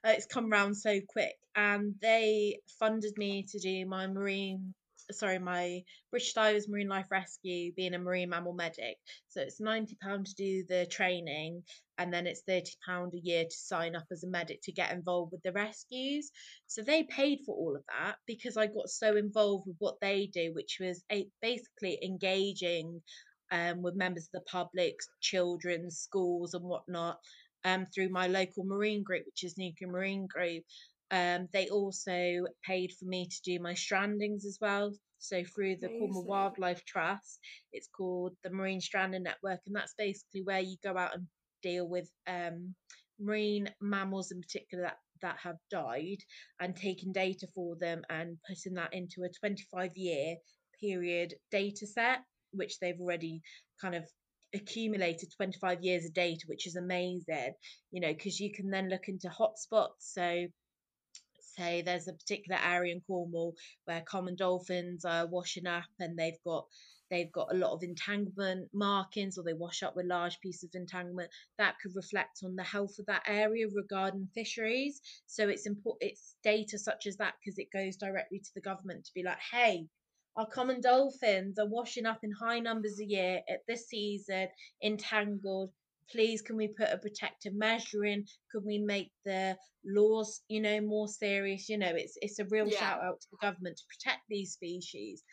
Uh, 0.05 0.11
it's 0.11 0.25
come 0.25 0.49
round 0.49 0.77
so 0.77 0.99
quick. 1.09 1.35
And 1.55 1.95
they 2.01 2.59
funded 2.79 3.17
me 3.17 3.45
to 3.51 3.59
do 3.59 3.85
my 3.85 4.07
marine, 4.07 4.73
sorry, 5.11 5.39
my 5.39 5.83
British 6.09 6.33
Divers 6.33 6.69
Marine 6.69 6.87
Life 6.87 7.07
Rescue, 7.11 7.73
being 7.75 7.93
a 7.93 7.99
marine 7.99 8.29
mammal 8.29 8.53
medic. 8.53 8.97
So 9.27 9.41
it's 9.41 9.59
£90 9.59 9.87
to 9.99 10.33
do 10.37 10.63
the 10.69 10.85
training, 10.89 11.63
and 11.97 12.13
then 12.13 12.27
it's 12.27 12.43
£30 12.49 13.13
a 13.13 13.19
year 13.19 13.43
to 13.43 13.55
sign 13.55 13.95
up 13.95 14.05
as 14.11 14.23
a 14.23 14.29
medic 14.29 14.61
to 14.63 14.71
get 14.71 14.93
involved 14.93 15.33
with 15.33 15.43
the 15.43 15.51
rescues. 15.51 16.31
So 16.67 16.81
they 16.81 17.03
paid 17.03 17.39
for 17.45 17.55
all 17.55 17.75
of 17.75 17.83
that 17.89 18.15
because 18.25 18.55
I 18.55 18.67
got 18.67 18.89
so 18.89 19.17
involved 19.17 19.67
with 19.67 19.75
what 19.79 19.99
they 19.99 20.27
do, 20.27 20.53
which 20.53 20.77
was 20.79 21.03
basically 21.41 21.99
engaging 22.01 23.01
um, 23.51 23.81
with 23.81 23.95
members 23.95 24.29
of 24.33 24.39
the 24.39 24.49
public, 24.49 24.95
children, 25.19 25.91
schools, 25.91 26.53
and 26.53 26.63
whatnot 26.63 27.17
um, 27.65 27.85
through 27.93 28.09
my 28.09 28.27
local 28.27 28.63
marine 28.63 29.03
group, 29.03 29.23
which 29.25 29.43
is 29.43 29.57
Newquay 29.57 29.85
Marine 29.85 30.27
Group. 30.27 30.63
Um, 31.11 31.47
they 31.53 31.67
also 31.69 32.45
paid 32.65 32.91
for 32.99 33.05
me 33.05 33.27
to 33.27 33.41
do 33.43 33.59
my 33.59 33.73
strandings 33.73 34.45
as 34.45 34.57
well. 34.61 34.91
So 35.17 35.43
through 35.43 35.77
the 35.77 35.89
Cornwall 35.89 36.23
Wildlife 36.25 36.85
Trust, 36.85 37.39
it's 37.73 37.89
called 37.95 38.33
the 38.43 38.51
Marine 38.51 38.79
Stranding 38.79 39.23
Network, 39.23 39.59
and 39.65 39.75
that's 39.75 39.93
basically 39.97 40.43
where 40.43 40.61
you 40.61 40.77
go 40.83 40.97
out 40.97 41.13
and 41.13 41.27
deal 41.61 41.87
with 41.87 42.09
um, 42.27 42.73
marine 43.19 43.69
mammals 43.81 44.31
in 44.31 44.41
particular 44.41 44.85
that, 44.85 44.97
that 45.21 45.37
have 45.43 45.57
died 45.69 46.19
and 46.61 46.75
taking 46.75 47.11
data 47.11 47.47
for 47.53 47.75
them 47.75 48.01
and 48.09 48.37
putting 48.47 48.75
that 48.75 48.93
into 48.93 49.23
a 49.23 49.29
25 49.39 49.91
year 49.95 50.35
period 50.81 51.33
data 51.51 51.85
set, 51.85 52.19
which 52.51 52.79
they've 52.79 52.99
already 52.99 53.41
kind 53.81 53.95
of 53.95 54.05
accumulated 54.53 55.31
25 55.35 55.83
years 55.83 56.05
of 56.05 56.13
data, 56.13 56.43
which 56.47 56.67
is 56.67 56.75
amazing, 56.75 57.53
you 57.91 58.01
know, 58.01 58.13
because 58.13 58.39
you 58.39 58.51
can 58.51 58.69
then 58.69 58.89
look 58.89 59.07
into 59.07 59.29
hotspots. 59.29 59.99
So, 59.99 60.47
say 61.59 61.81
there's 61.81 62.07
a 62.07 62.13
particular 62.13 62.59
area 62.63 62.93
in 62.93 63.01
Cornwall 63.01 63.55
where 63.85 64.01
common 64.01 64.35
dolphins 64.35 65.05
are 65.05 65.27
washing 65.27 65.67
up 65.67 65.89
and 65.99 66.17
they've 66.17 66.41
got 66.45 66.65
they've 67.09 67.31
got 67.31 67.51
a 67.51 67.57
lot 67.57 67.73
of 67.73 67.81
entanglement 67.83 68.69
markings 68.73 69.37
or 69.37 69.43
they 69.43 69.53
wash 69.53 69.81
up 69.83 69.95
with 69.95 70.05
large 70.05 70.39
pieces 70.41 70.63
of 70.65 70.79
entanglement 70.79 71.29
that 71.57 71.75
could 71.81 71.95
reflect 71.95 72.39
on 72.43 72.55
the 72.55 72.63
health 72.63 72.95
of 72.99 73.05
that 73.07 73.23
area 73.27 73.65
regarding 73.73 74.27
fisheries 74.33 75.01
so 75.25 75.49
it's 75.49 75.65
important 75.65 76.11
it's 76.11 76.35
data 76.43 76.77
such 76.77 77.07
as 77.07 77.17
that 77.17 77.33
because 77.43 77.57
it 77.57 77.67
goes 77.73 77.95
directly 77.95 78.39
to 78.39 78.51
the 78.55 78.61
government 78.61 79.03
to 79.03 79.11
be 79.15 79.23
like 79.23 79.39
hey 79.51 79.85
our 80.39 80.47
common 80.47 80.79
dolphins 80.79 81.59
are 81.59 81.67
washing 81.67 82.05
up 82.05 82.19
in 82.23 82.31
high 82.31 82.59
numbers 82.59 82.99
a 82.99 83.05
year 83.05 83.41
at 83.49 83.59
this 83.67 83.87
season 83.87 84.47
entangled 84.83 85.71
please 86.09 86.41
can 86.41 86.55
we 86.55 86.67
put 86.69 86.89
a 86.91 86.97
protective 86.97 87.53
measure 87.53 88.05
in 88.05 88.23
could 88.51 88.63
we 88.65 88.79
make 88.79 89.11
the 89.25 89.55
laws 89.85 90.41
you 90.47 90.61
know 90.61 90.79
more 90.81 91.07
serious 91.07 91.67
you 91.67 91.77
know 91.77 91.91
it's 91.93 92.17
it's 92.21 92.39
a 92.39 92.45
real 92.45 92.67
yeah. 92.67 92.79
shout 92.79 93.03
out 93.03 93.19
to 93.19 93.27
the 93.31 93.37
government 93.41 93.77
to 93.77 93.83
protect 93.97 94.21
these 94.29 94.53
species 94.53 95.23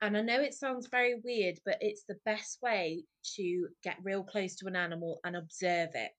and 0.00 0.16
I 0.16 0.20
know 0.20 0.40
it 0.40 0.52
sounds 0.52 0.88
very 0.88 1.14
weird, 1.24 1.60
but 1.64 1.78
it's 1.80 2.04
the 2.06 2.18
best 2.26 2.58
way 2.60 3.04
to 3.36 3.68
get 3.82 3.96
real 4.02 4.22
close 4.22 4.54
to 4.56 4.66
an 4.66 4.76
animal 4.76 5.18
and 5.24 5.34
observe 5.34 5.90
it. 5.94 6.10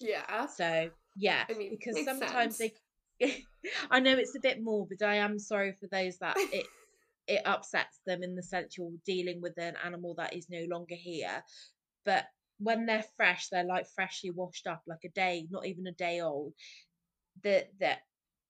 Yeah. 0.00 0.46
So 0.46 0.88
yeah, 1.16 1.44
I 1.50 1.52
mean, 1.52 1.70
because 1.70 2.02
sometimes 2.02 2.56
sense. 2.56 2.72
they. 3.20 3.44
I 3.90 4.00
know 4.00 4.16
it's 4.16 4.36
a 4.36 4.40
bit 4.40 4.62
morbid. 4.62 5.02
I 5.02 5.16
am 5.16 5.38
sorry 5.38 5.74
for 5.78 5.86
those 5.90 6.16
that 6.18 6.36
it 6.38 6.66
it 7.26 7.42
upsets 7.44 8.00
them 8.06 8.22
in 8.22 8.34
the 8.34 8.42
sense 8.42 8.76
you're 8.76 8.90
dealing 9.04 9.40
with 9.40 9.58
an 9.58 9.74
animal 9.84 10.14
that 10.16 10.34
is 10.34 10.46
no 10.50 10.64
longer 10.68 10.94
here, 10.94 11.42
but 12.04 12.26
when 12.58 12.86
they're 12.86 13.04
fresh, 13.16 13.48
they're 13.48 13.64
like 13.64 13.86
freshly 13.94 14.30
washed 14.30 14.66
up, 14.66 14.82
like 14.86 15.04
a 15.04 15.10
day, 15.10 15.46
not 15.50 15.66
even 15.66 15.86
a 15.86 15.92
day 15.92 16.20
old. 16.20 16.54
That 17.42 17.68
that 17.80 17.98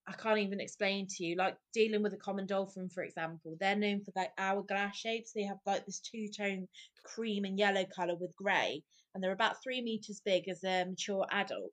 I 0.08 0.12
can't 0.12 0.38
even 0.38 0.60
explain 0.60 1.08
to 1.08 1.24
you. 1.24 1.36
Like 1.36 1.56
dealing 1.74 2.02
with 2.02 2.12
a 2.12 2.18
common 2.18 2.46
dolphin, 2.46 2.88
for 2.88 3.02
example, 3.02 3.56
they're 3.58 3.74
known 3.74 4.02
for 4.04 4.12
like 4.14 4.30
hourglass 4.38 4.96
shapes. 4.96 5.32
They 5.32 5.42
have 5.42 5.58
like 5.66 5.84
this 5.84 6.00
two 6.00 6.28
tone 6.28 6.68
cream 7.04 7.44
and 7.44 7.58
yellow 7.58 7.84
color 7.84 8.14
with 8.14 8.36
grey, 8.36 8.82
and 9.14 9.22
they're 9.22 9.32
about 9.32 9.62
three 9.62 9.82
meters 9.82 10.22
big 10.24 10.48
as 10.48 10.62
a 10.62 10.84
mature 10.84 11.26
adult. 11.32 11.72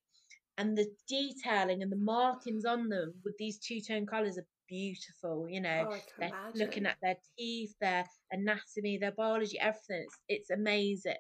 And 0.58 0.78
the 0.78 0.88
detailing 1.08 1.82
and 1.82 1.92
the 1.92 1.98
markings 1.98 2.66
on 2.66 2.90
them 2.90 3.14
with 3.24 3.36
these 3.38 3.58
two 3.60 3.82
tone 3.82 4.06
colors 4.06 4.38
are 4.38 4.46
beautiful. 4.68 5.48
You 5.50 5.62
know, 5.62 5.88
oh, 5.90 5.98
they're 6.20 6.30
imagine. 6.30 6.60
looking 6.60 6.86
at 6.86 6.98
their 7.02 7.16
teeth, 7.38 7.74
their 7.80 8.06
anatomy, 8.32 8.98
their 8.98 9.12
biology, 9.12 9.60
everything. 9.60 10.06
It's, 10.06 10.18
it's 10.28 10.50
amazing. 10.50 11.16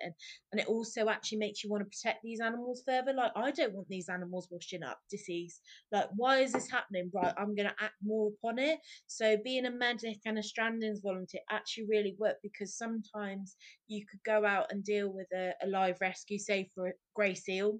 And 0.51 0.61
it 0.61 0.67
also 0.67 1.09
actually 1.09 1.39
makes 1.39 1.63
you 1.63 1.69
want 1.69 1.81
to 1.81 1.89
protect 1.89 2.23
these 2.23 2.39
animals 2.39 2.83
further. 2.87 3.13
Like, 3.13 3.31
I 3.35 3.51
don't 3.51 3.73
want 3.73 3.87
these 3.87 4.09
animals 4.09 4.47
washing 4.51 4.83
up 4.83 4.99
deceased. 5.09 5.61
Like, 5.91 6.09
why 6.15 6.39
is 6.39 6.53
this 6.53 6.69
happening? 6.69 7.11
Right, 7.13 7.33
I'm 7.37 7.55
going 7.55 7.69
to 7.69 7.83
act 7.83 7.95
more 8.03 8.31
upon 8.37 8.59
it. 8.59 8.79
So, 9.07 9.37
being 9.43 9.65
a 9.65 9.71
medic 9.71 10.19
and 10.25 10.37
a 10.37 10.41
strandings 10.41 11.01
volunteer 11.03 11.41
actually 11.49 11.87
really 11.89 12.15
worked 12.19 12.41
because 12.43 12.77
sometimes 12.77 13.55
you 13.87 14.05
could 14.09 14.23
go 14.25 14.45
out 14.45 14.71
and 14.71 14.83
deal 14.83 15.11
with 15.11 15.27
a, 15.33 15.53
a 15.63 15.67
live 15.67 15.97
rescue, 16.01 16.37
say 16.37 16.69
for 16.73 16.87
a 16.87 16.93
grey 17.15 17.35
seal 17.35 17.79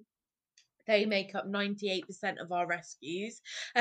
they 0.86 1.04
make 1.04 1.34
up 1.34 1.46
98% 1.46 2.04
of 2.40 2.52
our 2.52 2.66
rescues. 2.66 3.40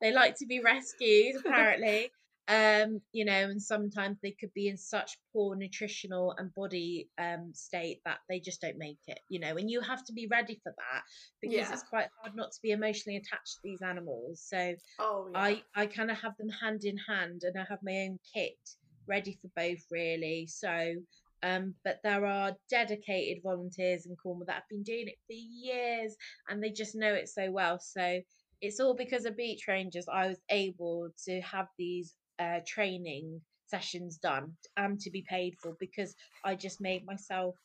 they 0.00 0.12
like 0.12 0.36
to 0.36 0.46
be 0.46 0.60
rescued, 0.60 1.36
apparently. 1.44 2.10
um, 2.48 3.00
you 3.12 3.24
know, 3.24 3.32
and 3.32 3.62
sometimes 3.62 4.18
they 4.20 4.32
could 4.32 4.52
be 4.52 4.68
in 4.68 4.76
such 4.76 5.16
poor 5.32 5.54
nutritional 5.54 6.34
and 6.36 6.52
body 6.54 7.08
um 7.18 7.52
state 7.54 8.00
that 8.04 8.18
they 8.28 8.40
just 8.40 8.60
don't 8.60 8.78
make 8.78 8.98
it, 9.06 9.20
you 9.28 9.38
know, 9.38 9.56
and 9.56 9.70
you 9.70 9.80
have 9.80 10.04
to 10.06 10.12
be 10.12 10.26
ready 10.26 10.60
for 10.62 10.74
that 10.76 11.02
because 11.40 11.68
yeah. 11.68 11.72
it's 11.72 11.84
quite 11.84 12.08
hard 12.20 12.34
not 12.34 12.50
to 12.52 12.58
be 12.62 12.72
emotionally 12.72 13.16
attached 13.16 13.54
to 13.54 13.60
these 13.62 13.80
animals. 13.82 14.44
So 14.44 14.74
oh, 14.98 15.28
yeah. 15.32 15.40
I, 15.40 15.62
I 15.74 15.86
kind 15.86 16.10
of 16.10 16.18
have 16.18 16.36
them 16.36 16.48
hand 16.48 16.84
in 16.84 16.96
hand 16.98 17.42
and 17.44 17.56
I 17.56 17.64
have 17.68 17.78
my 17.82 18.08
own 18.08 18.18
kit 18.34 18.58
ready 19.06 19.38
for 19.40 19.48
both 19.54 19.84
really. 19.90 20.46
So 20.48 20.94
um, 21.42 21.74
but 21.84 21.98
there 22.04 22.24
are 22.24 22.52
dedicated 22.70 23.42
volunteers 23.42 24.06
in 24.06 24.16
Cornwall 24.16 24.46
that 24.46 24.54
have 24.54 24.68
been 24.70 24.82
doing 24.82 25.08
it 25.08 25.18
for 25.26 25.32
years 25.32 26.14
and 26.48 26.62
they 26.62 26.70
just 26.70 26.94
know 26.94 27.12
it 27.12 27.28
so 27.28 27.50
well. 27.50 27.78
So 27.80 28.20
it's 28.60 28.78
all 28.78 28.94
because 28.94 29.24
of 29.24 29.36
Beach 29.36 29.64
Rangers 29.66 30.06
I 30.12 30.28
was 30.28 30.38
able 30.50 31.08
to 31.26 31.40
have 31.40 31.66
these 31.78 32.14
uh, 32.38 32.60
training 32.66 33.40
sessions 33.66 34.18
done 34.18 34.52
and 34.76 35.00
to 35.00 35.10
be 35.10 35.24
paid 35.28 35.56
for 35.60 35.74
because 35.80 36.14
I 36.44 36.54
just 36.54 36.80
made 36.80 37.04
myself, 37.04 37.56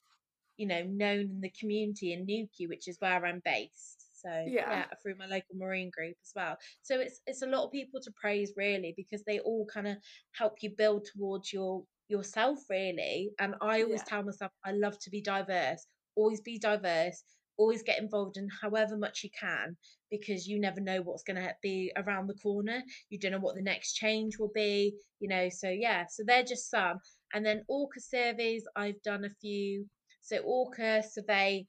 you 0.57 0.67
know, 0.67 0.83
known 0.83 1.29
in 1.29 1.41
the 1.41 1.53
community 1.59 2.13
in 2.13 2.25
Newquay, 2.25 2.67
which 2.67 2.87
is 2.87 2.97
where 2.99 3.25
I'm 3.25 3.41
based. 3.45 4.05
So 4.19 4.29
yeah. 4.47 4.69
yeah. 4.69 4.85
through 5.03 5.15
my 5.19 5.27
local 5.27 5.55
marine 5.55 5.91
group 5.95 6.15
as 6.23 6.31
well. 6.35 6.57
So 6.81 6.99
it's 6.99 7.21
it's 7.27 7.43
a 7.43 7.47
lot 7.47 7.65
of 7.65 7.71
people 7.71 8.01
to 8.01 8.11
praise 8.19 8.51
really 8.57 8.95
because 8.97 9.23
they 9.23 9.39
all 9.39 9.67
kind 9.71 9.87
of 9.87 9.97
help 10.31 10.55
you 10.61 10.71
build 10.75 11.05
towards 11.05 11.53
your 11.53 11.83
yourself 12.09 12.59
really 12.69 13.29
and 13.39 13.55
i 13.61 13.81
always 13.81 14.01
yeah. 14.01 14.05
tell 14.07 14.23
myself 14.23 14.51
i 14.65 14.71
love 14.71 14.97
to 14.99 15.09
be 15.09 15.21
diverse 15.21 15.87
always 16.15 16.41
be 16.41 16.57
diverse 16.57 17.23
always 17.57 17.81
get 17.83 17.99
involved 17.99 18.37
in 18.37 18.47
however 18.61 18.97
much 18.97 19.23
you 19.23 19.29
can 19.39 19.75
because 20.11 20.47
you 20.47 20.59
never 20.59 20.79
know 20.79 21.01
what's 21.01 21.23
going 21.23 21.35
to 21.35 21.51
be 21.61 21.91
around 21.97 22.27
the 22.27 22.33
corner 22.35 22.81
you 23.09 23.19
don't 23.19 23.31
know 23.31 23.39
what 23.39 23.55
the 23.55 23.61
next 23.61 23.93
change 23.93 24.37
will 24.39 24.51
be 24.53 24.93
you 25.19 25.27
know 25.27 25.49
so 25.49 25.69
yeah 25.69 26.05
so 26.09 26.23
they're 26.25 26.43
just 26.43 26.69
some 26.69 26.97
and 27.33 27.45
then 27.45 27.63
orca 27.67 27.99
surveys 27.99 28.63
i've 28.75 29.01
done 29.03 29.25
a 29.25 29.29
few 29.41 29.85
so 30.21 30.37
orca 30.39 31.01
survey 31.09 31.65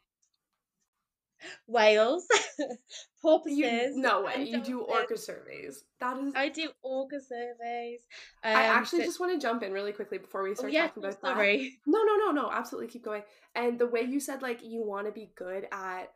whales, 1.66 2.26
porpoises. 3.22 3.59
You, 3.59 3.93
no 3.97 4.22
way, 4.22 4.45
you 4.45 4.61
do 4.61 4.80
orca 4.80 5.16
surveys. 5.16 5.84
That 6.01 6.18
is. 6.18 6.32
I 6.34 6.49
do 6.49 6.70
orca 6.82 7.20
surveys. 7.20 8.01
Um, 8.45 8.57
I 8.57 8.62
actually 8.64 9.05
just 9.05 9.20
want 9.20 9.32
to 9.32 9.39
jump 9.39 9.62
in 9.62 9.72
really 9.72 9.93
quickly 9.93 10.18
before 10.18 10.43
we 10.43 10.51
oh, 10.51 10.55
start 10.55 10.70
oh, 10.70 10.74
yeah, 10.74 10.86
talking 10.89 11.05
about 11.05 11.20
sorry. 11.20 11.80
that. 11.86 11.91
No, 11.91 12.03
no, 12.03 12.16
no, 12.16 12.30
no. 12.30 12.51
Absolutely, 12.51 12.89
keep 12.89 13.05
going. 13.05 13.22
And 13.55 13.78
the 13.78 13.86
way 13.86 14.03
you 14.03 14.20
said 14.20 14.43
like 14.43 14.61
you 14.62 14.82
want 14.82 15.07
to 15.07 15.12
be 15.12 15.30
good 15.36 15.66
at 15.72 16.12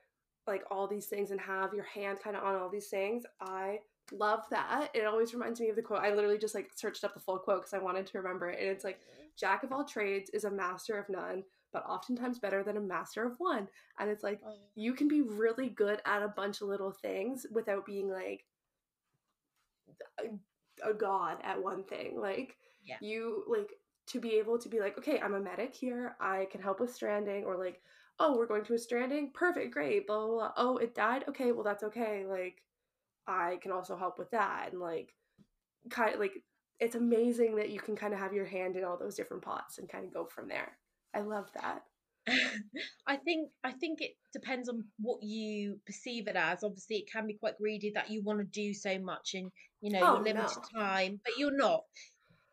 like 0.47 0.65
all 0.71 0.89
these 0.89 1.07
things 1.07 1.31
and 1.31 1.41
have 1.41 1.73
your 1.73 1.85
hand 1.85 2.19
kind 2.23 2.37
of 2.37 2.43
on 2.43 2.57
all 2.57 2.69
these 2.69 2.89
things, 2.89 3.25
I 3.41 3.79
love 4.11 4.45
that. 4.51 4.89
It 4.95 5.07
always 5.07 5.33
reminds 5.33 5.61
me 5.61 5.69
of 5.69 5.77
the 5.77 5.83
quote. 5.83 6.01
I 6.01 6.13
literally 6.13 6.39
just 6.39 6.55
like 6.55 6.71
searched 6.75 7.05
up 7.05 7.15
the 7.15 7.21
full 7.21 7.39
quote 7.39 7.63
because 7.63 7.75
I 7.75 7.79
wanted 7.79 8.07
to 8.07 8.19
remember 8.19 8.51
it, 8.51 8.61
and 8.61 8.69
it's 8.69 8.85
like, 8.85 8.99
"Jack 9.37 9.63
of 9.63 9.73
all 9.73 9.85
trades 9.85 10.31
is 10.31 10.45
a 10.45 10.51
master 10.51 10.99
of 10.99 11.09
none." 11.09 11.45
But 11.73 11.85
oftentimes 11.87 12.39
better 12.39 12.63
than 12.63 12.77
a 12.77 12.81
master 12.81 13.25
of 13.25 13.39
one. 13.39 13.69
And 13.99 14.11
it's 14.11 14.23
like 14.23 14.41
oh. 14.47 14.55
you 14.75 14.95
can 14.95 15.09
be 15.09 15.23
really 15.23 15.69
good 15.69 16.01
at 16.05 16.23
a 16.23 16.29
bunch 16.29 16.61
of 16.61 16.69
little 16.69 16.93
things 16.93 17.47
without 17.51 17.87
being 17.87 18.11
like 18.11 18.45
a, 20.21 20.91
a 20.91 20.95
god 20.95 21.39
at 21.43 21.63
one 21.63 21.85
thing. 21.85 22.19
Like 22.21 22.57
yeah. 22.85 22.97
you 23.01 23.45
like 23.49 23.71
to 24.09 24.21
be 24.21 24.35
able 24.35 24.59
to 24.59 24.69
be 24.69 24.81
like, 24.81 24.99
okay, 24.99 25.21
I'm 25.21 25.35
a 25.35 25.41
medic 25.41 25.75
here. 25.75 26.17
I 26.21 26.47
can 26.51 26.61
help 26.61 26.81
with 26.81 26.95
stranding 26.95 27.45
or 27.45 27.57
like, 27.57 27.81
oh, 28.19 28.37
we're 28.37 28.47
going 28.47 28.65
to 28.65 28.75
a 28.75 28.79
stranding. 28.79 29.31
Perfect, 29.33 29.73
great. 29.73 30.07
Blah 30.07 30.27
blah 30.27 30.35
blah. 30.37 30.53
Oh, 30.57 30.77
it 30.77 30.95
died. 30.95 31.25
Okay, 31.29 31.53
well 31.53 31.65
that's 31.65 31.85
okay. 31.85 32.25
Like 32.29 32.63
I 33.27 33.59
can 33.63 33.73
also 33.73 33.97
help 33.97 34.19
with 34.19 34.31
that 34.33 34.69
and 34.73 34.81
like 34.81 35.15
kind 35.91 36.15
of 36.15 36.21
like 36.21 36.43
it's 36.81 36.97
amazing 36.97 37.55
that 37.57 37.71
you 37.71 37.79
can 37.79 37.95
kind 37.95 38.13
of 38.13 38.19
have 38.19 38.33
your 38.33 38.45
hand 38.45 38.77
in 38.77 38.85
all 38.85 38.97
those 38.97 39.15
different 39.15 39.43
pots 39.43 39.79
and 39.79 39.89
kind 39.89 40.05
of 40.05 40.13
go 40.13 40.25
from 40.25 40.49
there. 40.49 40.77
I 41.15 41.21
love 41.21 41.49
that. 41.55 41.83
I 43.07 43.17
think 43.17 43.51
I 43.65 43.73
think 43.73 44.01
it 44.01 44.13
depends 44.33 44.69
on 44.69 44.85
what 45.01 45.23
you 45.23 45.81
perceive 45.87 46.29
it 46.29 46.37
as. 46.37 46.63
Obviously, 46.63 46.97
it 46.97 47.11
can 47.13 47.27
be 47.27 47.35
quite 47.35 47.59
greedy 47.59 47.93
that 47.95 48.11
you 48.11 48.23
want 48.23 48.39
to 48.39 48.45
do 48.45 48.73
so 48.73 48.99
much 48.99 49.35
and 49.35 49.51
you 49.81 49.91
know 49.91 50.19
oh, 50.19 50.23
limited 50.23 50.59
no. 50.75 50.81
time, 50.81 51.21
but 51.25 51.35
you're 51.37 51.57
not. 51.57 51.83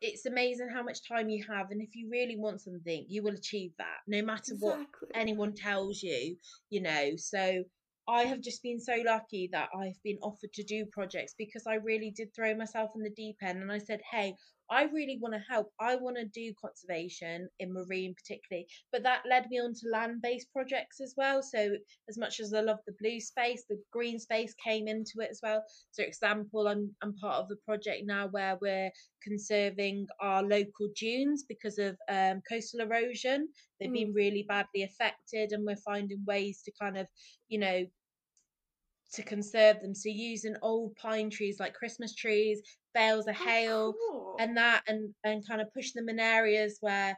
It's 0.01 0.25
amazing 0.25 0.69
how 0.73 0.81
much 0.81 1.07
time 1.07 1.29
you 1.29 1.43
have, 1.49 1.67
and 1.71 1.81
if 1.81 1.89
you 1.93 2.09
really 2.09 2.37
want 2.37 2.61
something, 2.61 3.05
you 3.09 3.21
will 3.21 3.33
achieve 3.33 3.71
that, 3.77 3.97
no 4.07 4.21
matter 4.23 4.53
exactly. 4.53 4.69
what 4.69 4.87
anyone 5.13 5.53
tells 5.53 6.01
you. 6.01 6.35
You 6.69 6.81
know, 6.81 7.11
so 7.17 7.63
I 8.07 8.23
have 8.23 8.41
just 8.41 8.63
been 8.63 8.79
so 8.79 8.95
lucky 9.05 9.49
that 9.51 9.69
I've 9.75 10.01
been 10.03 10.17
offered 10.23 10.53
to 10.53 10.63
do 10.63 10.85
projects 10.91 11.35
because 11.37 11.67
I 11.67 11.75
really 11.75 12.11
did 12.15 12.33
throw 12.33 12.55
myself 12.55 12.91
in 12.95 13.03
the 13.03 13.11
deep 13.11 13.35
end, 13.43 13.61
and 13.61 13.71
I 13.71 13.77
said, 13.77 14.01
"Hey, 14.09 14.33
I 14.71 14.83
really 14.83 15.17
want 15.19 15.33
to 15.33 15.43
help. 15.49 15.71
I 15.79 15.95
want 15.95 16.17
to 16.17 16.25
do 16.25 16.53
conservation 16.61 17.49
in 17.59 17.73
marine, 17.73 18.13
particularly, 18.13 18.67
but 18.91 19.03
that 19.03 19.23
led 19.29 19.49
me 19.49 19.59
on 19.59 19.73
to 19.73 19.89
land 19.91 20.21
based 20.21 20.51
projects 20.53 21.01
as 21.01 21.13
well. 21.17 21.41
So, 21.41 21.75
as 22.07 22.17
much 22.17 22.39
as 22.39 22.53
I 22.53 22.61
love 22.61 22.79
the 22.85 22.95
blue 22.99 23.19
space, 23.19 23.63
the 23.69 23.81
green 23.91 24.19
space 24.19 24.53
came 24.63 24.87
into 24.87 25.19
it 25.19 25.29
as 25.31 25.39
well. 25.41 25.63
So, 25.91 26.03
example, 26.03 26.67
I'm, 26.67 26.93
I'm 27.01 27.15
part 27.15 27.37
of 27.37 27.47
a 27.51 27.65
project 27.65 28.03
now 28.05 28.27
where 28.27 28.57
we're 28.61 28.91
conserving 29.23 30.07
our 30.19 30.43
local 30.43 30.89
dunes 30.95 31.45
because 31.47 31.77
of 31.77 31.97
um, 32.09 32.41
coastal 32.49 32.81
erosion. 32.81 33.47
They've 33.79 33.89
mm. 33.89 33.93
been 33.93 34.13
really 34.13 34.45
badly 34.47 34.83
affected, 34.83 35.51
and 35.51 35.65
we're 35.65 35.77
finding 35.77 36.23
ways 36.25 36.61
to 36.65 36.71
kind 36.79 36.97
of, 36.97 37.07
you 37.47 37.59
know, 37.59 37.85
to 39.13 39.23
conserve 39.23 39.81
them. 39.81 39.95
So 39.95 40.09
using 40.09 40.55
old 40.61 40.95
pine 40.95 41.29
trees 41.29 41.59
like 41.59 41.73
Christmas 41.73 42.15
trees, 42.15 42.61
bales 42.93 43.27
of 43.27 43.35
oh, 43.39 43.43
hail, 43.43 43.93
cool. 43.93 44.35
and 44.39 44.55
that, 44.57 44.83
and 44.87 45.13
and 45.23 45.47
kind 45.47 45.61
of 45.61 45.73
push 45.73 45.91
them 45.91 46.09
in 46.09 46.19
areas 46.19 46.77
where 46.81 47.17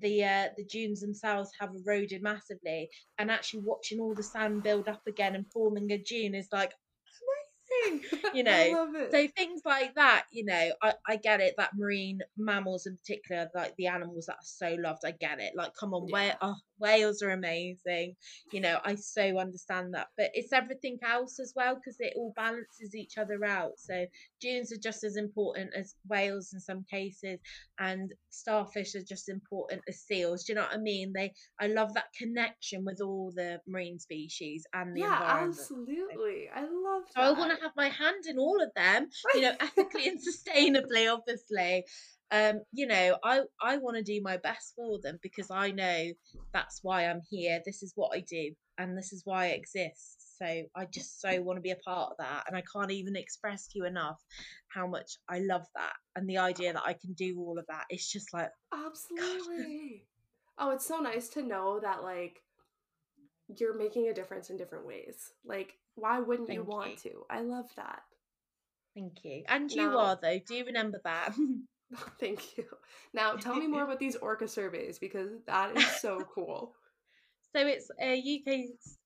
the 0.00 0.24
uh, 0.24 0.48
the 0.56 0.64
dunes 0.64 1.00
themselves 1.00 1.50
have 1.60 1.70
eroded 1.74 2.22
massively, 2.22 2.88
and 3.18 3.30
actually 3.30 3.62
watching 3.64 4.00
all 4.00 4.14
the 4.14 4.22
sand 4.22 4.62
build 4.62 4.88
up 4.88 5.02
again 5.06 5.34
and 5.34 5.50
forming 5.52 5.90
a 5.92 5.98
dune 5.98 6.34
is 6.34 6.48
like 6.52 6.72
you 8.34 8.42
know? 8.42 8.88
so 9.10 9.28
things 9.36 9.62
like 9.64 9.94
that 9.94 10.24
you 10.32 10.44
know 10.44 10.70
I, 10.82 10.94
I 11.06 11.16
get 11.16 11.40
it 11.40 11.54
that 11.58 11.70
marine 11.76 12.20
mammals 12.36 12.86
in 12.86 12.96
particular 12.96 13.48
like 13.54 13.74
the 13.76 13.86
animals 13.86 14.26
that 14.26 14.34
are 14.34 14.44
so 14.44 14.76
loved 14.78 15.02
i 15.04 15.12
get 15.12 15.40
it. 15.40 15.52
Like 15.54 15.74
come 15.78 15.94
on 15.94 16.08
yeah. 16.08 16.12
where 16.12 16.36
oh, 16.40 16.56
whales 16.78 17.22
are 17.22 17.30
amazing 17.30 18.16
you 18.50 18.60
know 18.60 18.78
i 18.84 18.94
so 18.94 19.38
understand 19.38 19.94
that. 19.94 20.08
But 20.16 20.30
it's 20.34 20.52
everything 20.52 20.98
else 21.04 21.38
as 21.40 21.52
well 21.54 21.74
because 21.74 21.96
it 22.00 22.14
all 22.16 22.32
balances 22.36 22.94
each 22.94 23.18
other 23.18 23.44
out. 23.44 23.72
So 23.76 24.06
dunes 24.40 24.72
are 24.72 24.78
just 24.82 25.04
as 25.04 25.16
important 25.16 25.70
as 25.76 25.94
whales 26.08 26.52
in 26.52 26.60
some 26.60 26.84
cases 26.90 27.38
and 27.78 28.12
starfish 28.30 28.94
are 28.94 29.02
just 29.02 29.28
important 29.28 29.82
as 29.88 30.00
seals 30.00 30.44
do 30.44 30.52
you 30.52 30.56
know 30.56 30.62
what 30.62 30.74
i 30.74 30.78
mean? 30.78 31.12
They 31.14 31.32
i 31.60 31.66
love 31.66 31.94
that 31.94 32.12
connection 32.16 32.84
with 32.84 33.00
all 33.00 33.32
the 33.34 33.60
marine 33.66 33.98
species 33.98 34.64
and 34.72 34.96
the 34.96 35.00
yeah 35.00 35.20
environment. 35.20 35.58
absolutely 35.58 36.48
i 36.54 36.60
love 36.60 37.02
that. 37.14 37.14
so 37.14 37.20
i 37.20 37.30
want 37.32 37.52
to 37.52 37.61
have 37.62 37.72
my 37.76 37.88
hand 37.88 38.24
in 38.26 38.38
all 38.38 38.60
of 38.62 38.70
them 38.74 39.08
you 39.34 39.40
know 39.40 39.54
ethically 39.60 40.08
and 40.08 40.18
sustainably 40.18 41.12
obviously 41.12 41.84
um, 42.32 42.62
you 42.72 42.86
know, 42.86 43.18
I 43.22 43.42
I 43.60 43.76
want 43.76 43.98
to 43.98 44.02
do 44.02 44.22
my 44.22 44.38
best 44.38 44.72
for 44.74 44.98
them 45.02 45.18
because 45.22 45.50
I 45.50 45.70
know 45.70 46.12
that's 46.54 46.80
why 46.82 47.04
I'm 47.04 47.20
here. 47.28 47.60
This 47.64 47.82
is 47.82 47.92
what 47.94 48.16
I 48.16 48.20
do, 48.20 48.52
and 48.78 48.96
this 48.96 49.12
is 49.12 49.20
why 49.26 49.44
I 49.44 49.48
exist. 49.48 50.38
So 50.38 50.46
I 50.74 50.86
just 50.86 51.20
so 51.20 51.42
want 51.42 51.58
to 51.58 51.60
be 51.60 51.72
a 51.72 51.76
part 51.76 52.12
of 52.12 52.16
that, 52.18 52.44
and 52.48 52.56
I 52.56 52.62
can't 52.72 52.90
even 52.90 53.16
express 53.16 53.68
to 53.68 53.78
you 53.78 53.84
enough 53.84 54.18
how 54.68 54.86
much 54.86 55.18
I 55.28 55.40
love 55.40 55.66
that 55.76 55.92
and 56.16 56.26
the 56.26 56.38
idea 56.38 56.72
that 56.72 56.82
I 56.86 56.94
can 56.94 57.12
do 57.12 57.38
all 57.38 57.58
of 57.58 57.66
that. 57.68 57.84
It's 57.90 58.10
just 58.10 58.32
like 58.32 58.50
absolutely. 58.72 60.06
oh, 60.56 60.70
it's 60.70 60.86
so 60.86 61.00
nice 61.00 61.28
to 61.30 61.42
know 61.42 61.80
that 61.80 62.02
like 62.02 62.40
you're 63.48 63.76
making 63.76 64.08
a 64.08 64.14
difference 64.14 64.50
in 64.50 64.56
different 64.56 64.86
ways. 64.86 65.32
Like, 65.44 65.74
why 65.94 66.20
wouldn't 66.20 66.48
Thank 66.48 66.58
you 66.58 66.64
want 66.64 67.04
you. 67.04 67.10
to? 67.10 67.26
I 67.30 67.40
love 67.40 67.70
that. 67.76 68.02
Thank 68.94 69.24
you. 69.24 69.44
And 69.48 69.70
you 69.70 69.96
are 69.96 70.18
though. 70.20 70.38
Do 70.46 70.54
you 70.54 70.64
remember 70.64 71.00
that? 71.04 71.34
Thank 72.20 72.56
you. 72.56 72.64
Now, 73.12 73.34
tell 73.34 73.54
me 73.54 73.66
more 73.66 73.82
about 73.84 73.98
these 73.98 74.16
orca 74.16 74.48
surveys 74.48 74.98
because 74.98 75.30
that 75.46 75.76
is 75.76 75.86
so 76.00 76.20
cool. 76.34 76.74
So 77.54 77.66
it's 77.66 77.90
a 78.00 78.14
UK 78.16 78.60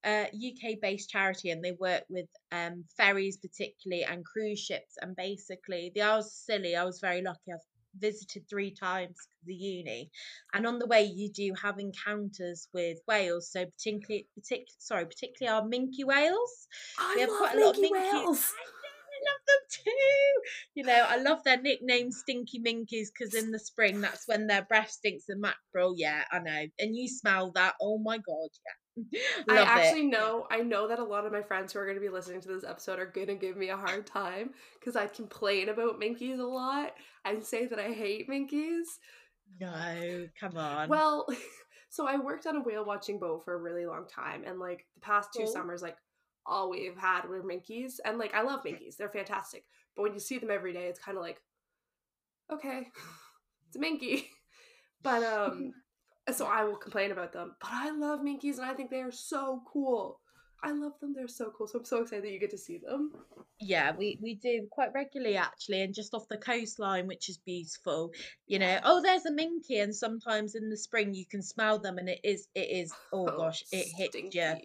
uh, 0.05 0.27
UK 0.33 0.79
based 0.81 1.09
charity, 1.09 1.49
and 1.49 1.61
they 1.61 1.73
work 1.73 2.03
with 2.09 2.27
um, 2.53 2.85
ferries 2.95 3.37
particularly 3.37 4.05
and 4.05 4.23
cruise 4.23 4.59
ships. 4.59 4.95
And 5.01 5.15
basically, 5.17 5.91
the 5.93 6.03
Isles 6.03 6.33
Scilly. 6.33 6.75
I 6.75 6.85
was 6.85 7.01
very 7.01 7.21
lucky. 7.21 7.51
I've 7.53 7.59
visited 7.99 8.47
three 8.49 8.71
times 8.71 9.15
the 9.45 9.53
uni, 9.53 10.11
and 10.53 10.65
on 10.65 10.79
the 10.79 10.87
way 10.87 11.03
you 11.03 11.31
do 11.31 11.53
have 11.61 11.79
encounters 11.79 12.67
with 12.73 12.97
whales. 13.07 13.51
So 13.51 13.65
particularly, 13.65 14.27
partic- 14.39 14.65
sorry, 14.77 15.05
particularly 15.05 15.55
our 15.55 15.67
minke 15.67 16.05
whales. 16.05 16.67
I 16.99 17.15
we 17.15 17.21
have 17.21 17.29
quite 17.29 17.55
a 17.55 17.65
lot 17.65 17.77
of 17.77 17.83
minke 17.83 17.91
whales 17.91 18.53
love 19.27 19.41
them 19.47 19.83
too. 19.83 20.41
You 20.75 20.83
know, 20.83 21.05
I 21.07 21.17
love 21.17 21.43
their 21.43 21.61
nickname 21.61 22.11
Stinky 22.11 22.59
Minkies 22.59 23.07
because 23.11 23.33
in 23.33 23.51
the 23.51 23.59
spring 23.59 24.01
that's 24.01 24.27
when 24.27 24.47
their 24.47 24.63
breath 24.63 24.91
stinks 24.91 25.29
of 25.29 25.39
mackerel. 25.39 25.93
Yeah, 25.97 26.23
I 26.31 26.39
know. 26.39 26.65
And 26.79 26.95
you 26.95 27.07
smell 27.07 27.51
that. 27.55 27.75
Oh 27.81 27.97
my 27.97 28.17
god, 28.17 28.49
yeah. 28.65 28.86
I 29.49 29.57
actually 29.57 30.07
it. 30.07 30.11
know 30.11 30.47
I 30.49 30.59
know 30.59 30.87
that 30.87 30.99
a 30.99 31.03
lot 31.03 31.25
of 31.25 31.31
my 31.31 31.41
friends 31.41 31.73
who 31.73 31.79
are 31.79 31.85
going 31.85 31.97
to 31.97 32.01
be 32.01 32.09
listening 32.09 32.41
to 32.41 32.47
this 32.47 32.63
episode 32.63 32.99
are 32.99 33.05
going 33.05 33.27
to 33.27 33.35
give 33.35 33.57
me 33.57 33.69
a 33.69 33.77
hard 33.77 34.07
time 34.07 34.51
because 34.79 34.95
I 34.95 35.07
complain 35.07 35.69
about 35.69 35.99
minkies 35.99 36.39
a 36.39 36.43
lot 36.43 36.93
and 37.25 37.43
say 37.43 37.67
that 37.67 37.79
I 37.79 37.91
hate 37.91 38.29
minkies. 38.29 38.85
No, 39.59 40.27
come 40.39 40.57
on. 40.57 40.89
Well, 40.89 41.27
so 41.89 42.07
I 42.07 42.17
worked 42.17 42.47
on 42.47 42.57
a 42.57 42.61
whale 42.61 42.85
watching 42.85 43.19
boat 43.19 43.43
for 43.45 43.53
a 43.53 43.61
really 43.61 43.85
long 43.85 44.07
time 44.07 44.43
and 44.45 44.59
like 44.59 44.85
the 44.95 45.01
past 45.01 45.29
two 45.35 45.47
summers 45.47 45.81
like 45.81 45.97
all 46.47 46.69
we've 46.69 46.97
had 46.97 47.27
were 47.27 47.43
minkies. 47.43 47.95
And 48.03 48.17
like 48.17 48.33
I 48.33 48.41
love 48.41 48.63
minkies. 48.63 48.95
They're 48.97 49.09
fantastic. 49.09 49.65
But 49.95 50.03
when 50.03 50.13
you 50.13 50.19
see 50.19 50.39
them 50.39 50.51
every 50.51 50.73
day, 50.73 50.85
it's 50.85 50.99
kind 50.99 51.17
of 51.17 51.23
like, 51.23 51.41
okay, 52.51 52.87
it's 53.67 53.75
a 53.75 53.79
minky. 53.79 54.29
But 55.03 55.23
um 55.23 55.73
so 56.33 56.45
I 56.45 56.63
will 56.63 56.75
complain 56.75 57.11
about 57.11 57.33
them. 57.33 57.55
But 57.61 57.69
I 57.71 57.91
love 57.91 58.19
minkies 58.21 58.57
and 58.57 58.65
I 58.65 58.73
think 58.73 58.89
they 58.89 59.01
are 59.01 59.11
so 59.11 59.61
cool. 59.71 60.19
I 60.63 60.71
love 60.71 60.93
them. 60.99 61.13
They're 61.15 61.27
so 61.27 61.53
cool. 61.55 61.67
So 61.67 61.79
I'm 61.79 61.85
so 61.85 62.01
excited 62.01 62.23
that 62.23 62.31
you 62.31 62.39
get 62.39 62.49
to 62.49 62.57
see 62.57 62.79
them. 62.79 63.11
Yeah, 63.59 63.95
we, 63.95 64.17
we 64.21 64.35
do 64.35 64.67
quite 64.71 64.89
regularly 64.93 65.37
actually, 65.37 65.81
and 65.81 65.93
just 65.93 66.13
off 66.13 66.27
the 66.29 66.37
coastline, 66.37 67.07
which 67.07 67.29
is 67.29 67.37
beautiful. 67.37 68.11
You 68.47 68.59
know, 68.59 68.79
oh, 68.83 69.01
there's 69.01 69.25
a 69.25 69.31
minky, 69.31 69.79
and 69.79 69.95
sometimes 69.95 70.55
in 70.55 70.69
the 70.69 70.77
spring 70.77 71.13
you 71.13 71.25
can 71.25 71.41
smell 71.41 71.79
them, 71.79 71.97
and 71.97 72.09
it 72.09 72.19
is 72.23 72.47
it 72.55 72.69
is 72.69 72.91
oh, 73.13 73.27
oh 73.27 73.37
gosh, 73.37 73.63
it 73.71 73.87
hits 73.95 74.15
you 74.15 74.57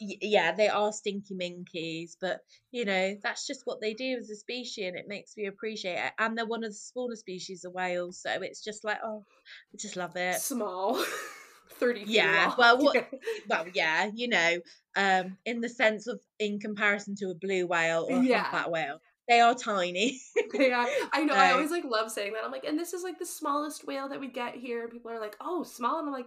yeah, 0.00 0.52
they 0.52 0.68
are 0.68 0.92
stinky 0.92 1.34
minkies, 1.34 2.16
but 2.20 2.40
you 2.70 2.84
know 2.84 3.16
that's 3.22 3.46
just 3.46 3.62
what 3.64 3.80
they 3.80 3.94
do 3.94 4.16
as 4.18 4.30
a 4.30 4.36
species, 4.36 4.86
and 4.86 4.96
it 4.96 5.06
makes 5.08 5.36
me 5.36 5.46
appreciate 5.46 5.98
it. 5.98 6.12
And 6.18 6.36
they're 6.36 6.46
one 6.46 6.64
of 6.64 6.70
the 6.70 6.76
smaller 6.76 7.16
species 7.16 7.64
of 7.64 7.72
whales, 7.72 8.20
so 8.20 8.30
it's 8.42 8.64
just 8.64 8.84
like, 8.84 8.98
oh, 9.04 9.24
I 9.72 9.76
just 9.76 9.96
love 9.96 10.16
it. 10.16 10.36
Small, 10.36 11.04
thirty. 11.72 12.04
yeah, 12.06 12.54
well, 12.56 12.78
what? 12.78 13.10
well, 13.48 13.66
yeah, 13.74 14.10
you 14.14 14.28
know, 14.28 14.58
um, 14.96 15.36
in 15.44 15.60
the 15.60 15.68
sense 15.68 16.06
of 16.06 16.20
in 16.38 16.58
comparison 16.58 17.14
to 17.16 17.30
a 17.30 17.34
blue 17.34 17.66
whale 17.66 18.06
or 18.08 18.22
yeah. 18.22 18.40
a 18.40 18.42
humpback 18.44 18.70
whale, 18.70 19.00
they 19.30 19.40
are 19.40 19.54
tiny. 19.54 20.20
they 20.52 20.72
are. 20.72 20.88
I 21.12 21.24
know. 21.24 21.34
I 21.34 21.52
always 21.52 21.70
like 21.70 21.84
love 21.84 22.10
saying 22.10 22.32
that. 22.32 22.44
I'm 22.44 22.50
like, 22.50 22.64
and 22.64 22.78
this 22.78 22.92
is 22.92 23.04
like 23.04 23.18
the 23.18 23.26
smallest 23.26 23.86
whale 23.86 24.08
that 24.08 24.18
we 24.20 24.28
get 24.28 24.56
here. 24.56 24.82
And 24.82 24.90
people 24.90 25.10
are 25.10 25.20
like, 25.20 25.36
oh, 25.40 25.62
small, 25.62 26.00
and 26.00 26.08
I'm 26.08 26.12
like, 26.12 26.26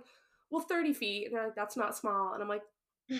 well, 0.50 0.62
30 0.62 0.94
feet. 0.94 1.26
And 1.26 1.36
they're 1.36 1.46
like, 1.46 1.56
that's 1.56 1.76
not 1.76 1.98
small. 1.98 2.34
And 2.34 2.42
I'm 2.42 2.48
like, 2.48 2.62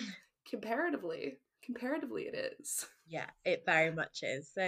comparatively 0.48 1.38
comparatively 1.64 2.24
it 2.24 2.56
is. 2.60 2.86
Yeah 3.06 3.26
it 3.44 3.64
very 3.66 3.92
much 3.92 4.20
is. 4.22 4.50
So 4.54 4.62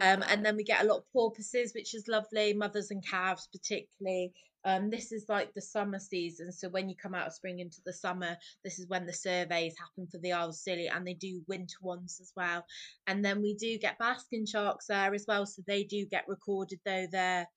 um 0.00 0.22
and 0.28 0.46
then 0.46 0.54
we 0.54 0.62
get 0.62 0.84
a 0.84 0.86
lot 0.86 0.98
of 0.98 1.12
porpoises 1.12 1.74
which 1.74 1.96
is 1.96 2.06
lovely 2.06 2.54
mothers 2.54 2.92
and 2.92 3.04
calves 3.04 3.48
particularly. 3.52 4.32
Um 4.64 4.88
this 4.88 5.10
is 5.10 5.24
like 5.28 5.52
the 5.52 5.60
summer 5.60 5.98
season 5.98 6.52
so 6.52 6.68
when 6.68 6.88
you 6.88 6.94
come 6.94 7.12
out 7.12 7.26
of 7.26 7.32
spring 7.32 7.58
into 7.58 7.78
the 7.84 7.92
summer 7.92 8.36
this 8.62 8.78
is 8.78 8.86
when 8.86 9.04
the 9.04 9.12
surveys 9.12 9.74
happen 9.76 10.06
for 10.06 10.18
the 10.18 10.30
Isles 10.30 10.58
of 10.58 10.60
Scilly 10.60 10.86
and 10.86 11.04
they 11.04 11.14
do 11.14 11.42
winter 11.48 11.78
ones 11.82 12.20
as 12.20 12.32
well. 12.36 12.64
And 13.08 13.24
then 13.24 13.42
we 13.42 13.54
do 13.54 13.76
get 13.78 13.98
basking 13.98 14.46
sharks 14.46 14.86
there 14.86 15.12
as 15.12 15.24
well 15.26 15.44
so 15.44 15.60
they 15.66 15.82
do 15.82 16.06
get 16.06 16.28
recorded 16.28 16.78
though 16.84 17.06
there. 17.10 17.48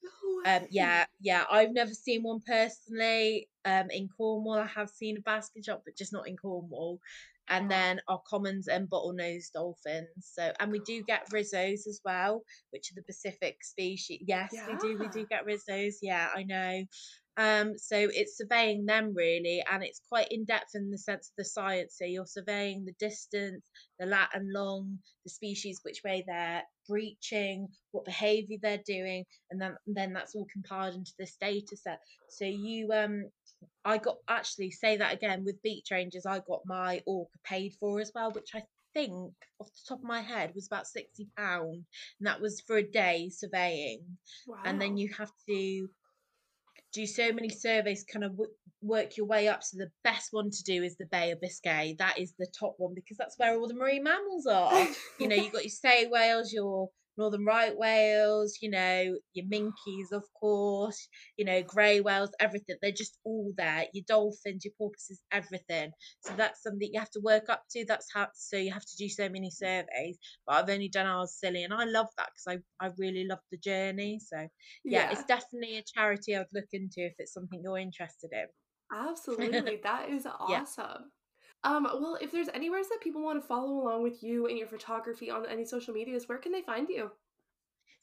Um 0.48 0.66
yeah 0.72 1.06
yeah 1.22 1.44
I've 1.52 1.72
never 1.72 1.94
seen 1.94 2.24
one 2.24 2.40
personally. 2.48 3.48
Um 3.64 3.92
in 3.92 4.10
Cornwall 4.10 4.58
I 4.58 4.66
have 4.66 4.90
seen 4.90 5.18
a 5.18 5.22
basking 5.22 5.62
shark 5.62 5.82
but 5.86 5.96
just 5.96 6.14
not 6.14 6.28
in 6.28 6.36
Cornwall 6.36 7.00
and 7.50 7.66
oh. 7.66 7.70
then 7.70 8.02
our 8.08 8.22
commons 8.28 8.68
and 8.68 8.90
bottlenose 8.90 9.52
dolphins. 9.54 10.08
So, 10.20 10.52
and 10.60 10.72
we 10.72 10.80
do 10.80 11.04
get 11.04 11.30
Risso's 11.30 11.88
as 11.88 12.02
well, 12.04 12.42
which 12.72 12.92
are 12.92 12.96
the 12.96 13.04
Pacific 13.04 13.64
species. 13.64 14.22
Yes, 14.28 14.52
yeah. 14.54 14.68
we 14.68 14.78
do. 14.78 14.98
We 14.98 15.08
do 15.10 15.26
get 15.30 15.46
Risso's. 15.46 16.00
Yeah, 16.02 16.28
I 16.36 16.44
know. 16.44 16.84
Um, 17.38 17.78
so 17.78 17.98
it's 17.98 18.38
surveying 18.38 18.86
them 18.86 19.14
really, 19.14 19.62
and 19.70 19.84
it's 19.84 20.02
quite 20.08 20.28
in 20.32 20.46
depth 20.46 20.72
in 20.74 20.90
the 20.90 20.98
sense 20.98 21.30
of 21.30 21.36
the 21.38 21.46
science. 21.46 21.96
So 21.98 22.06
you're 22.06 22.26
surveying 22.26 22.86
the 22.86 22.94
distance, 23.00 23.62
the 24.00 24.06
lat 24.06 24.30
and 24.34 24.52
long, 24.54 25.00
the 25.26 25.30
species, 25.30 25.82
which 25.84 26.02
way 26.06 26.24
they're 26.26 26.64
breaching, 26.88 27.68
what 27.92 28.06
behaviour 28.06 28.58
they're 28.62 28.84
doing, 28.86 29.26
and 29.52 29.60
then 29.62 29.76
then 29.86 30.14
that's 30.14 30.36
all 30.36 30.48
compiled 30.52 30.96
into 30.96 31.12
this 31.20 31.36
data 31.42 31.76
set. 31.76 32.00
So 32.30 32.46
you 32.46 32.92
um 32.94 33.26
I 33.84 33.98
got 33.98 34.18
actually 34.30 34.72
say 34.72 34.98
that 34.98 35.14
again 35.14 35.44
with 35.44 35.62
beach 35.62 35.88
rangers. 35.92 36.26
I 36.26 36.40
got 36.40 36.62
my 36.66 37.02
orca 37.06 37.38
paid 37.44 37.74
for 37.80 38.00
as 38.00 38.12
well, 38.16 38.32
which 38.32 38.52
I 38.54 38.64
think 38.94 39.34
off 39.60 39.68
the 39.68 39.90
top 39.90 40.00
of 40.00 40.06
my 40.06 40.22
head 40.22 40.54
was 40.56 40.68
about 40.68 40.88
sixty 40.88 41.28
pound, 41.38 41.84
and 42.20 42.28
that 42.28 42.40
was 42.40 42.62
for 42.62 42.78
a 42.78 42.84
day 42.84 43.30
surveying. 43.30 44.04
Wow. 44.48 44.60
And 44.64 44.82
then 44.82 44.96
you 44.96 45.10
have 45.18 45.32
to 45.50 45.90
do 46.96 47.06
so 47.06 47.32
many 47.34 47.50
surveys, 47.50 48.06
kind 48.12 48.24
of 48.24 48.32
w- 48.32 48.52
work 48.82 49.18
your 49.18 49.26
way 49.28 49.48
up. 49.48 49.64
So 49.64 49.78
the 49.78 49.92
best 50.04 50.30
one 50.32 50.50
to 50.50 50.64
do 50.64 50.82
is 50.84 50.96
the 50.98 51.06
Bay 51.06 51.32
of 51.32 51.42
Biscay. 51.42 51.96
That 52.00 52.18
is 52.18 52.34
the 52.40 52.48
top 52.58 52.76
one 52.78 52.94
because 52.96 53.18
that's 53.18 53.38
where 53.38 53.56
all 53.56 53.68
the 53.68 53.76
marine 53.76 54.04
mammals 54.04 54.48
are. 54.48 54.88
you 55.20 55.28
know, 55.28 55.36
you've 55.36 55.52
got 55.54 55.64
your 55.64 55.70
sei 55.70 56.08
whales, 56.08 56.54
your 56.54 56.90
northern 57.18 57.46
right 57.46 57.76
whales, 57.78 58.58
you 58.62 58.70
know, 58.70 59.18
your 59.34 59.46
minkies, 59.46 60.12
of 60.12 60.24
course, 60.40 61.08
you 61.38 61.46
know, 61.46 61.62
grey 61.64 62.02
whales, 62.02 62.32
everything. 62.40 62.78
They're 62.82 62.92
just 62.92 63.18
all 63.24 63.54
there. 63.58 63.86
Your 63.94 64.04
dolphins, 64.08 64.66
your 64.66 64.74
porpoises, 64.78 65.22
everything. 65.32 65.92
So 66.22 66.34
that's 66.36 66.62
something 66.64 66.90
you 66.92 67.00
have 67.00 67.12
to 67.12 67.22
work 67.22 67.50
up 67.50 67.64
to. 67.72 67.86
That's 67.88 68.08
how. 68.14 68.28
So 68.36 68.58
you 68.58 68.72
have 68.74 68.86
to 68.86 68.98
do 68.98 69.10
so 69.10 69.30
many 69.30 69.50
surveys. 69.50 70.18
But 70.46 70.56
I've 70.56 70.70
only 70.70 70.90
done 70.90 71.06
ours 71.08 71.36
Scilly 71.40 71.64
and 71.64 71.74
I 71.74 71.86
love 71.86 72.08
that 72.18 72.30
because 72.34 72.62
I 72.82 72.86
I 72.86 72.92
really 72.98 73.26
love 73.28 73.40
the 73.52 73.58
journey. 73.58 74.20
So 74.20 74.48
yeah, 74.84 75.08
yeah, 75.10 75.12
it's 75.12 75.26
definitely 75.26 75.78
a 75.78 75.84
charity 75.84 76.36
I'd 76.36 76.46
look 76.54 76.70
into 76.74 77.06
if 77.06 77.14
it's 77.20 77.34
something 77.34 77.62
you're 77.64 77.78
interested 77.78 78.32
in. 78.32 78.46
Absolutely, 78.92 79.78
that 79.84 80.10
is 80.10 80.26
awesome. 80.40 80.52
Yeah. 80.52 81.25
Um, 81.66 81.84
well, 81.84 82.18
if 82.22 82.32
there's 82.32 82.48
anywhere 82.54 82.82
that 82.84 83.02
people 83.02 83.24
want 83.24 83.42
to 83.42 83.48
follow 83.48 83.82
along 83.82 84.04
with 84.04 84.22
you 84.22 84.46
and 84.46 84.58
your 84.58 84.68
photography 84.68 85.32
on 85.32 85.48
any 85.48 85.66
social 85.66 85.96
medias, 85.96 86.30
where 86.30 86.38
can 86.38 86.52
they 86.52 86.62
find 86.62 86.88
you? 86.88 87.10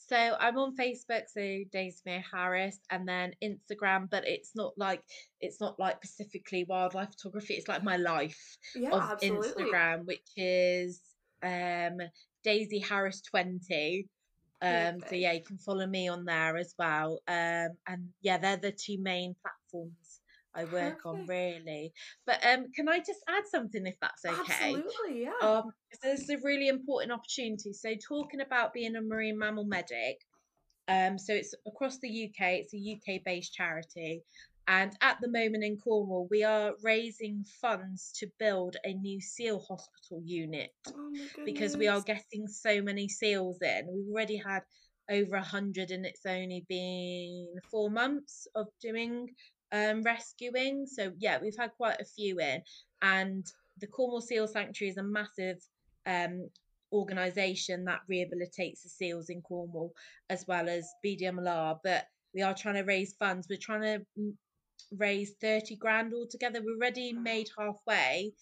So 0.09 0.17
I'm 0.17 0.59
on 0.59 0.75
Facebook, 0.75 1.23
so 1.29 1.41
Daisy 1.71 2.25
Harris, 2.33 2.81
and 2.91 3.07
then 3.07 3.33
Instagram, 3.43 4.11
but 4.11 4.27
it's 4.27 4.51
not 4.57 4.73
like 4.77 5.01
it's 5.41 5.61
not 5.61 5.79
like 5.79 6.05
specifically 6.05 6.67
wildlife 6.69 7.11
photography. 7.11 7.55
It's 7.55 7.69
like 7.69 7.85
my 7.85 7.97
life 7.99 8.59
Yeah, 8.75 8.91
of 8.91 9.03
absolutely. 9.13 9.65
Instagram, 9.65 10.07
which 10.07 10.29
is 10.37 11.01
um 11.45 11.99
Daisy 12.43 12.81
Harris 12.81 13.23
20. 13.31 14.09
Um, 14.61 15.01
so 15.09 15.15
yeah, 15.15 15.33
you 15.33 15.43
can 15.45 15.59
follow 15.59 15.87
me 15.87 16.09
on 16.09 16.25
there 16.25 16.57
as 16.57 16.75
well. 16.77 17.21
Um, 17.29 17.69
and 17.87 18.09
yeah, 18.23 18.39
they're 18.39 18.57
the 18.57 18.73
two 18.73 18.99
main 19.01 19.37
platforms 19.41 20.21
I 20.55 20.65
work 20.65 21.07
on 21.07 21.27
really. 21.27 21.93
But 22.27 22.45
um, 22.47 22.67
can 22.75 22.89
I 22.89 22.99
just 22.99 23.21
add 23.29 23.45
something 23.51 23.87
if 23.87 23.97
that's 24.01 24.25
okay? 24.25 24.41
Absolutely, 24.41 25.23
yeah. 25.23 25.49
Um, 25.49 25.73
this 26.03 26.23
is 26.23 26.31
a 26.31 26.39
really 26.43 26.69
important 26.69 27.13
opportunity. 27.13 27.73
So 27.73 27.95
talking 28.07 28.41
about 28.41 28.73
being 28.73 28.97
a 28.97 29.03
marine 29.03 29.39
mammal 29.39 29.65
medic, 29.65 30.19
um, 30.89 31.19
so 31.19 31.33
it's 31.35 31.55
across 31.67 31.99
the 31.99 32.09
UK. 32.09 32.65
It's 32.65 32.75
a 32.75 32.79
UK 32.79 33.23
based 33.25 33.55
charity. 33.55 34.23
And 34.69 34.93
at 35.01 35.19
the 35.21 35.29
moment 35.29 35.65
in 35.65 35.77
Cornwall, 35.77 36.29
we 36.31 36.45
are 36.45 36.75
raising 36.83 37.45
funds 37.61 38.13
to 38.19 38.29
build 38.39 38.77
a 38.85 38.95
new 38.95 39.21
seal 39.21 39.59
hospital 39.59 40.23
unit 40.25 40.71
Oh 40.89 41.13
because 41.45 41.77
we 41.77 41.89
are 41.89 42.01
getting 42.01 42.47
so 42.47 42.81
many 42.81 43.09
seals 43.09 43.59
in. 43.61 43.89
We've 43.93 44.13
already 44.13 44.37
had 44.37 44.63
over 45.11 45.37
a 45.37 45.43
hundred, 45.43 45.91
and 45.91 46.07
it's 46.07 46.25
only 46.27 46.65
been 46.69 47.49
four 47.71 47.91
months 47.91 48.47
of 48.55 48.69
doing 48.81 49.29
um, 49.73 50.03
rescuing. 50.03 50.87
So 50.87 51.13
yeah, 51.19 51.39
we've 51.41 51.57
had 51.59 51.73
quite 51.77 52.01
a 52.01 52.05
few 52.05 52.41
in, 52.41 52.63
and 53.01 53.47
the 53.79 53.87
Cornwall 53.87 54.21
Seal 54.21 54.47
Sanctuary 54.47 54.91
is 54.91 54.99
a 54.99 55.03
massive 55.03 55.59
um, 56.07 56.49
organisation 56.93 57.85
that 57.85 58.01
rehabilitates 58.11 58.83
the 58.83 58.89
seals 58.89 59.31
in 59.31 59.41
Cornwall 59.41 59.93
as 60.31 60.45
well 60.47 60.69
as 60.69 60.89
BDMLR. 61.05 61.79
But 61.83 62.07
we 62.35 62.43
are 62.43 62.55
trying 62.55 62.75
to 62.77 62.83
raise 62.83 63.15
funds. 63.15 63.47
We're 63.49 63.59
trying 63.59 63.83
to 63.83 64.07
mm, 64.19 64.33
raise 64.97 65.33
30 65.41 65.77
grand 65.77 66.13
altogether. 66.15 66.61
We're 66.63 66.77
already 66.77 67.13
made 67.13 67.49
halfway, 67.59 68.33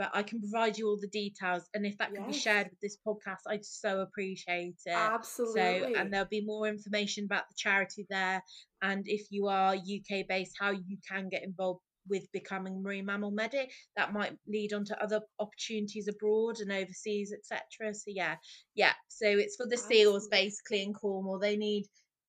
but 0.00 0.10
I 0.14 0.22
can 0.22 0.40
provide 0.40 0.78
you 0.78 0.88
all 0.88 0.98
the 0.98 1.08
details. 1.08 1.68
And 1.74 1.84
if 1.84 1.98
that 1.98 2.14
could 2.14 2.26
be 2.26 2.32
shared 2.32 2.70
with 2.70 2.80
this 2.80 2.96
podcast, 3.06 3.42
I'd 3.46 3.66
so 3.66 4.00
appreciate 4.00 4.78
it. 4.86 4.96
Absolutely. 4.96 5.60
So, 5.92 6.00
and 6.00 6.10
there'll 6.10 6.26
be 6.26 6.42
more 6.42 6.66
information 6.66 7.26
about 7.26 7.42
the 7.50 7.54
charity 7.54 8.06
there. 8.08 8.42
And 8.80 9.04
if 9.06 9.26
you 9.28 9.48
are 9.48 9.74
UK 9.74 10.26
based, 10.26 10.56
how 10.58 10.70
you 10.70 10.96
can 11.06 11.28
get 11.28 11.44
involved 11.44 11.82
with 12.08 12.32
becoming 12.32 12.82
marine 12.82 13.04
mammal 13.04 13.30
medic 13.30 13.70
that 13.94 14.14
might 14.14 14.32
lead 14.48 14.72
on 14.72 14.86
to 14.86 15.02
other 15.02 15.20
opportunities 15.38 16.08
abroad 16.08 16.58
and 16.58 16.72
overseas 16.72 17.30
etc 17.30 17.92
so 17.92 18.04
yeah 18.06 18.36
yeah 18.74 18.94
so 19.08 19.26
it's 19.26 19.54
for 19.56 19.66
the 19.66 19.76
seals 19.76 20.26
basically 20.28 20.82
in 20.82 20.94
cornwall 20.94 21.38
they 21.38 21.58
need 21.58 21.84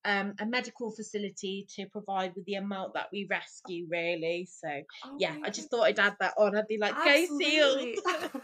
um, 0.06 0.34
a 0.40 0.46
medical 0.46 0.92
facility 0.92 1.68
to 1.76 1.86
provide 1.88 2.34
with 2.36 2.46
the 2.46 2.56
amount 2.56 2.94
that 2.96 3.08
we 3.12 3.28
rescue, 3.30 3.88
really. 3.90 4.48
So, 4.52 4.70
Oh 5.06 5.16
yeah, 5.20 5.36
I 5.44 5.50
just 5.50 5.70
thought 5.70 5.84
I'd 5.84 6.00
add 6.00 6.16
that 6.20 6.34
on. 6.38 6.56
I'd 6.56 6.68
be 6.68 6.78
like, 6.78 6.96
go 6.96 7.26
seals! 7.38 8.00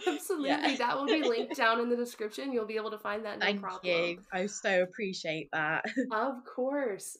Absolutely. 0.08 0.49
yeah. 0.49 0.76
That 0.78 0.97
will 0.97 1.08
be 1.08 1.24
linked 1.24 1.58
down 1.58 1.80
in 1.80 1.89
the 1.89 1.95
description. 1.95 2.53
You'll 2.53 2.66
be 2.66 2.76
able 2.76 2.91
to 2.91 2.99
find 2.99 3.26
that 3.26 3.39
no 3.39 3.45
Thank 3.45 3.62
problem. 3.62 3.80
you. 3.84 4.20
I 4.32 4.45
so 4.45 4.84
appreciate 4.84 5.49
that. 5.53 5.86
Of 6.12 6.43
course. 6.45 7.18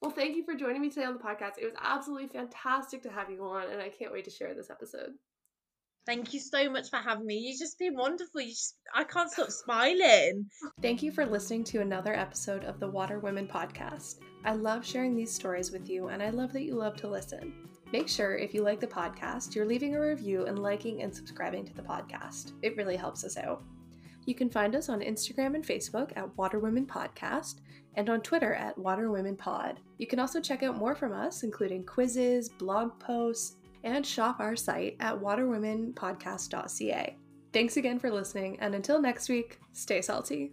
Well, 0.00 0.10
thank 0.10 0.36
you 0.36 0.44
for 0.44 0.54
joining 0.54 0.82
me 0.82 0.90
today 0.90 1.06
on 1.06 1.14
the 1.14 1.20
podcast. 1.20 1.58
It 1.58 1.64
was 1.64 1.74
absolutely 1.80 2.28
fantastic 2.28 3.02
to 3.02 3.10
have 3.10 3.30
you 3.30 3.44
on, 3.44 3.70
and 3.70 3.80
I 3.80 3.88
can't 3.88 4.12
wait 4.12 4.24
to 4.24 4.30
share 4.30 4.54
this 4.54 4.70
episode. 4.70 5.12
Thank 6.06 6.32
you 6.32 6.38
so 6.38 6.70
much 6.70 6.88
for 6.88 6.98
having 6.98 7.26
me. 7.26 7.34
You've 7.34 7.58
just 7.58 7.80
been 7.80 7.96
wonderful. 7.96 8.40
You 8.40 8.50
just, 8.50 8.76
I 8.94 9.02
can't 9.02 9.30
stop 9.30 9.50
smiling. 9.50 10.46
Thank 10.80 11.02
you 11.02 11.10
for 11.10 11.26
listening 11.26 11.64
to 11.64 11.80
another 11.80 12.14
episode 12.14 12.62
of 12.62 12.78
the 12.78 12.88
Water 12.88 13.18
Women 13.18 13.48
podcast. 13.48 14.20
I 14.44 14.54
love 14.54 14.86
sharing 14.86 15.16
these 15.16 15.34
stories 15.34 15.72
with 15.72 15.90
you, 15.90 16.06
and 16.08 16.22
I 16.22 16.30
love 16.30 16.52
that 16.52 16.62
you 16.62 16.76
love 16.76 16.94
to 16.98 17.08
listen. 17.08 17.68
Make 17.92 18.08
sure, 18.08 18.36
if 18.36 18.54
you 18.54 18.62
like 18.62 18.78
the 18.78 18.86
podcast, 18.86 19.56
you're 19.56 19.66
leaving 19.66 19.96
a 19.96 20.00
review 20.00 20.46
and 20.46 20.60
liking 20.60 21.02
and 21.02 21.12
subscribing 21.12 21.64
to 21.66 21.74
the 21.74 21.82
podcast. 21.82 22.52
It 22.62 22.76
really 22.76 22.96
helps 22.96 23.24
us 23.24 23.36
out. 23.36 23.64
You 24.26 24.34
can 24.36 24.48
find 24.48 24.76
us 24.76 24.88
on 24.88 25.00
Instagram 25.00 25.56
and 25.56 25.66
Facebook 25.66 26.12
at 26.16 26.36
Water 26.36 26.60
Women 26.60 26.86
Podcast 26.86 27.56
and 27.96 28.08
on 28.08 28.20
Twitter 28.20 28.54
at 28.54 28.78
Water 28.78 29.10
Women 29.10 29.36
Pod. 29.36 29.80
You 29.98 30.06
can 30.06 30.20
also 30.20 30.40
check 30.40 30.62
out 30.62 30.76
more 30.76 30.94
from 30.94 31.12
us, 31.12 31.42
including 31.42 31.84
quizzes, 31.84 32.48
blog 32.48 32.96
posts, 33.00 33.56
and 33.86 34.04
shop 34.04 34.40
our 34.40 34.56
site 34.56 34.96
at 35.00 35.18
waterwomenpodcast.ca. 35.18 37.16
Thanks 37.52 37.76
again 37.78 37.98
for 37.98 38.10
listening, 38.10 38.58
and 38.60 38.74
until 38.74 39.00
next 39.00 39.30
week, 39.30 39.60
stay 39.72 40.02
salty. 40.02 40.52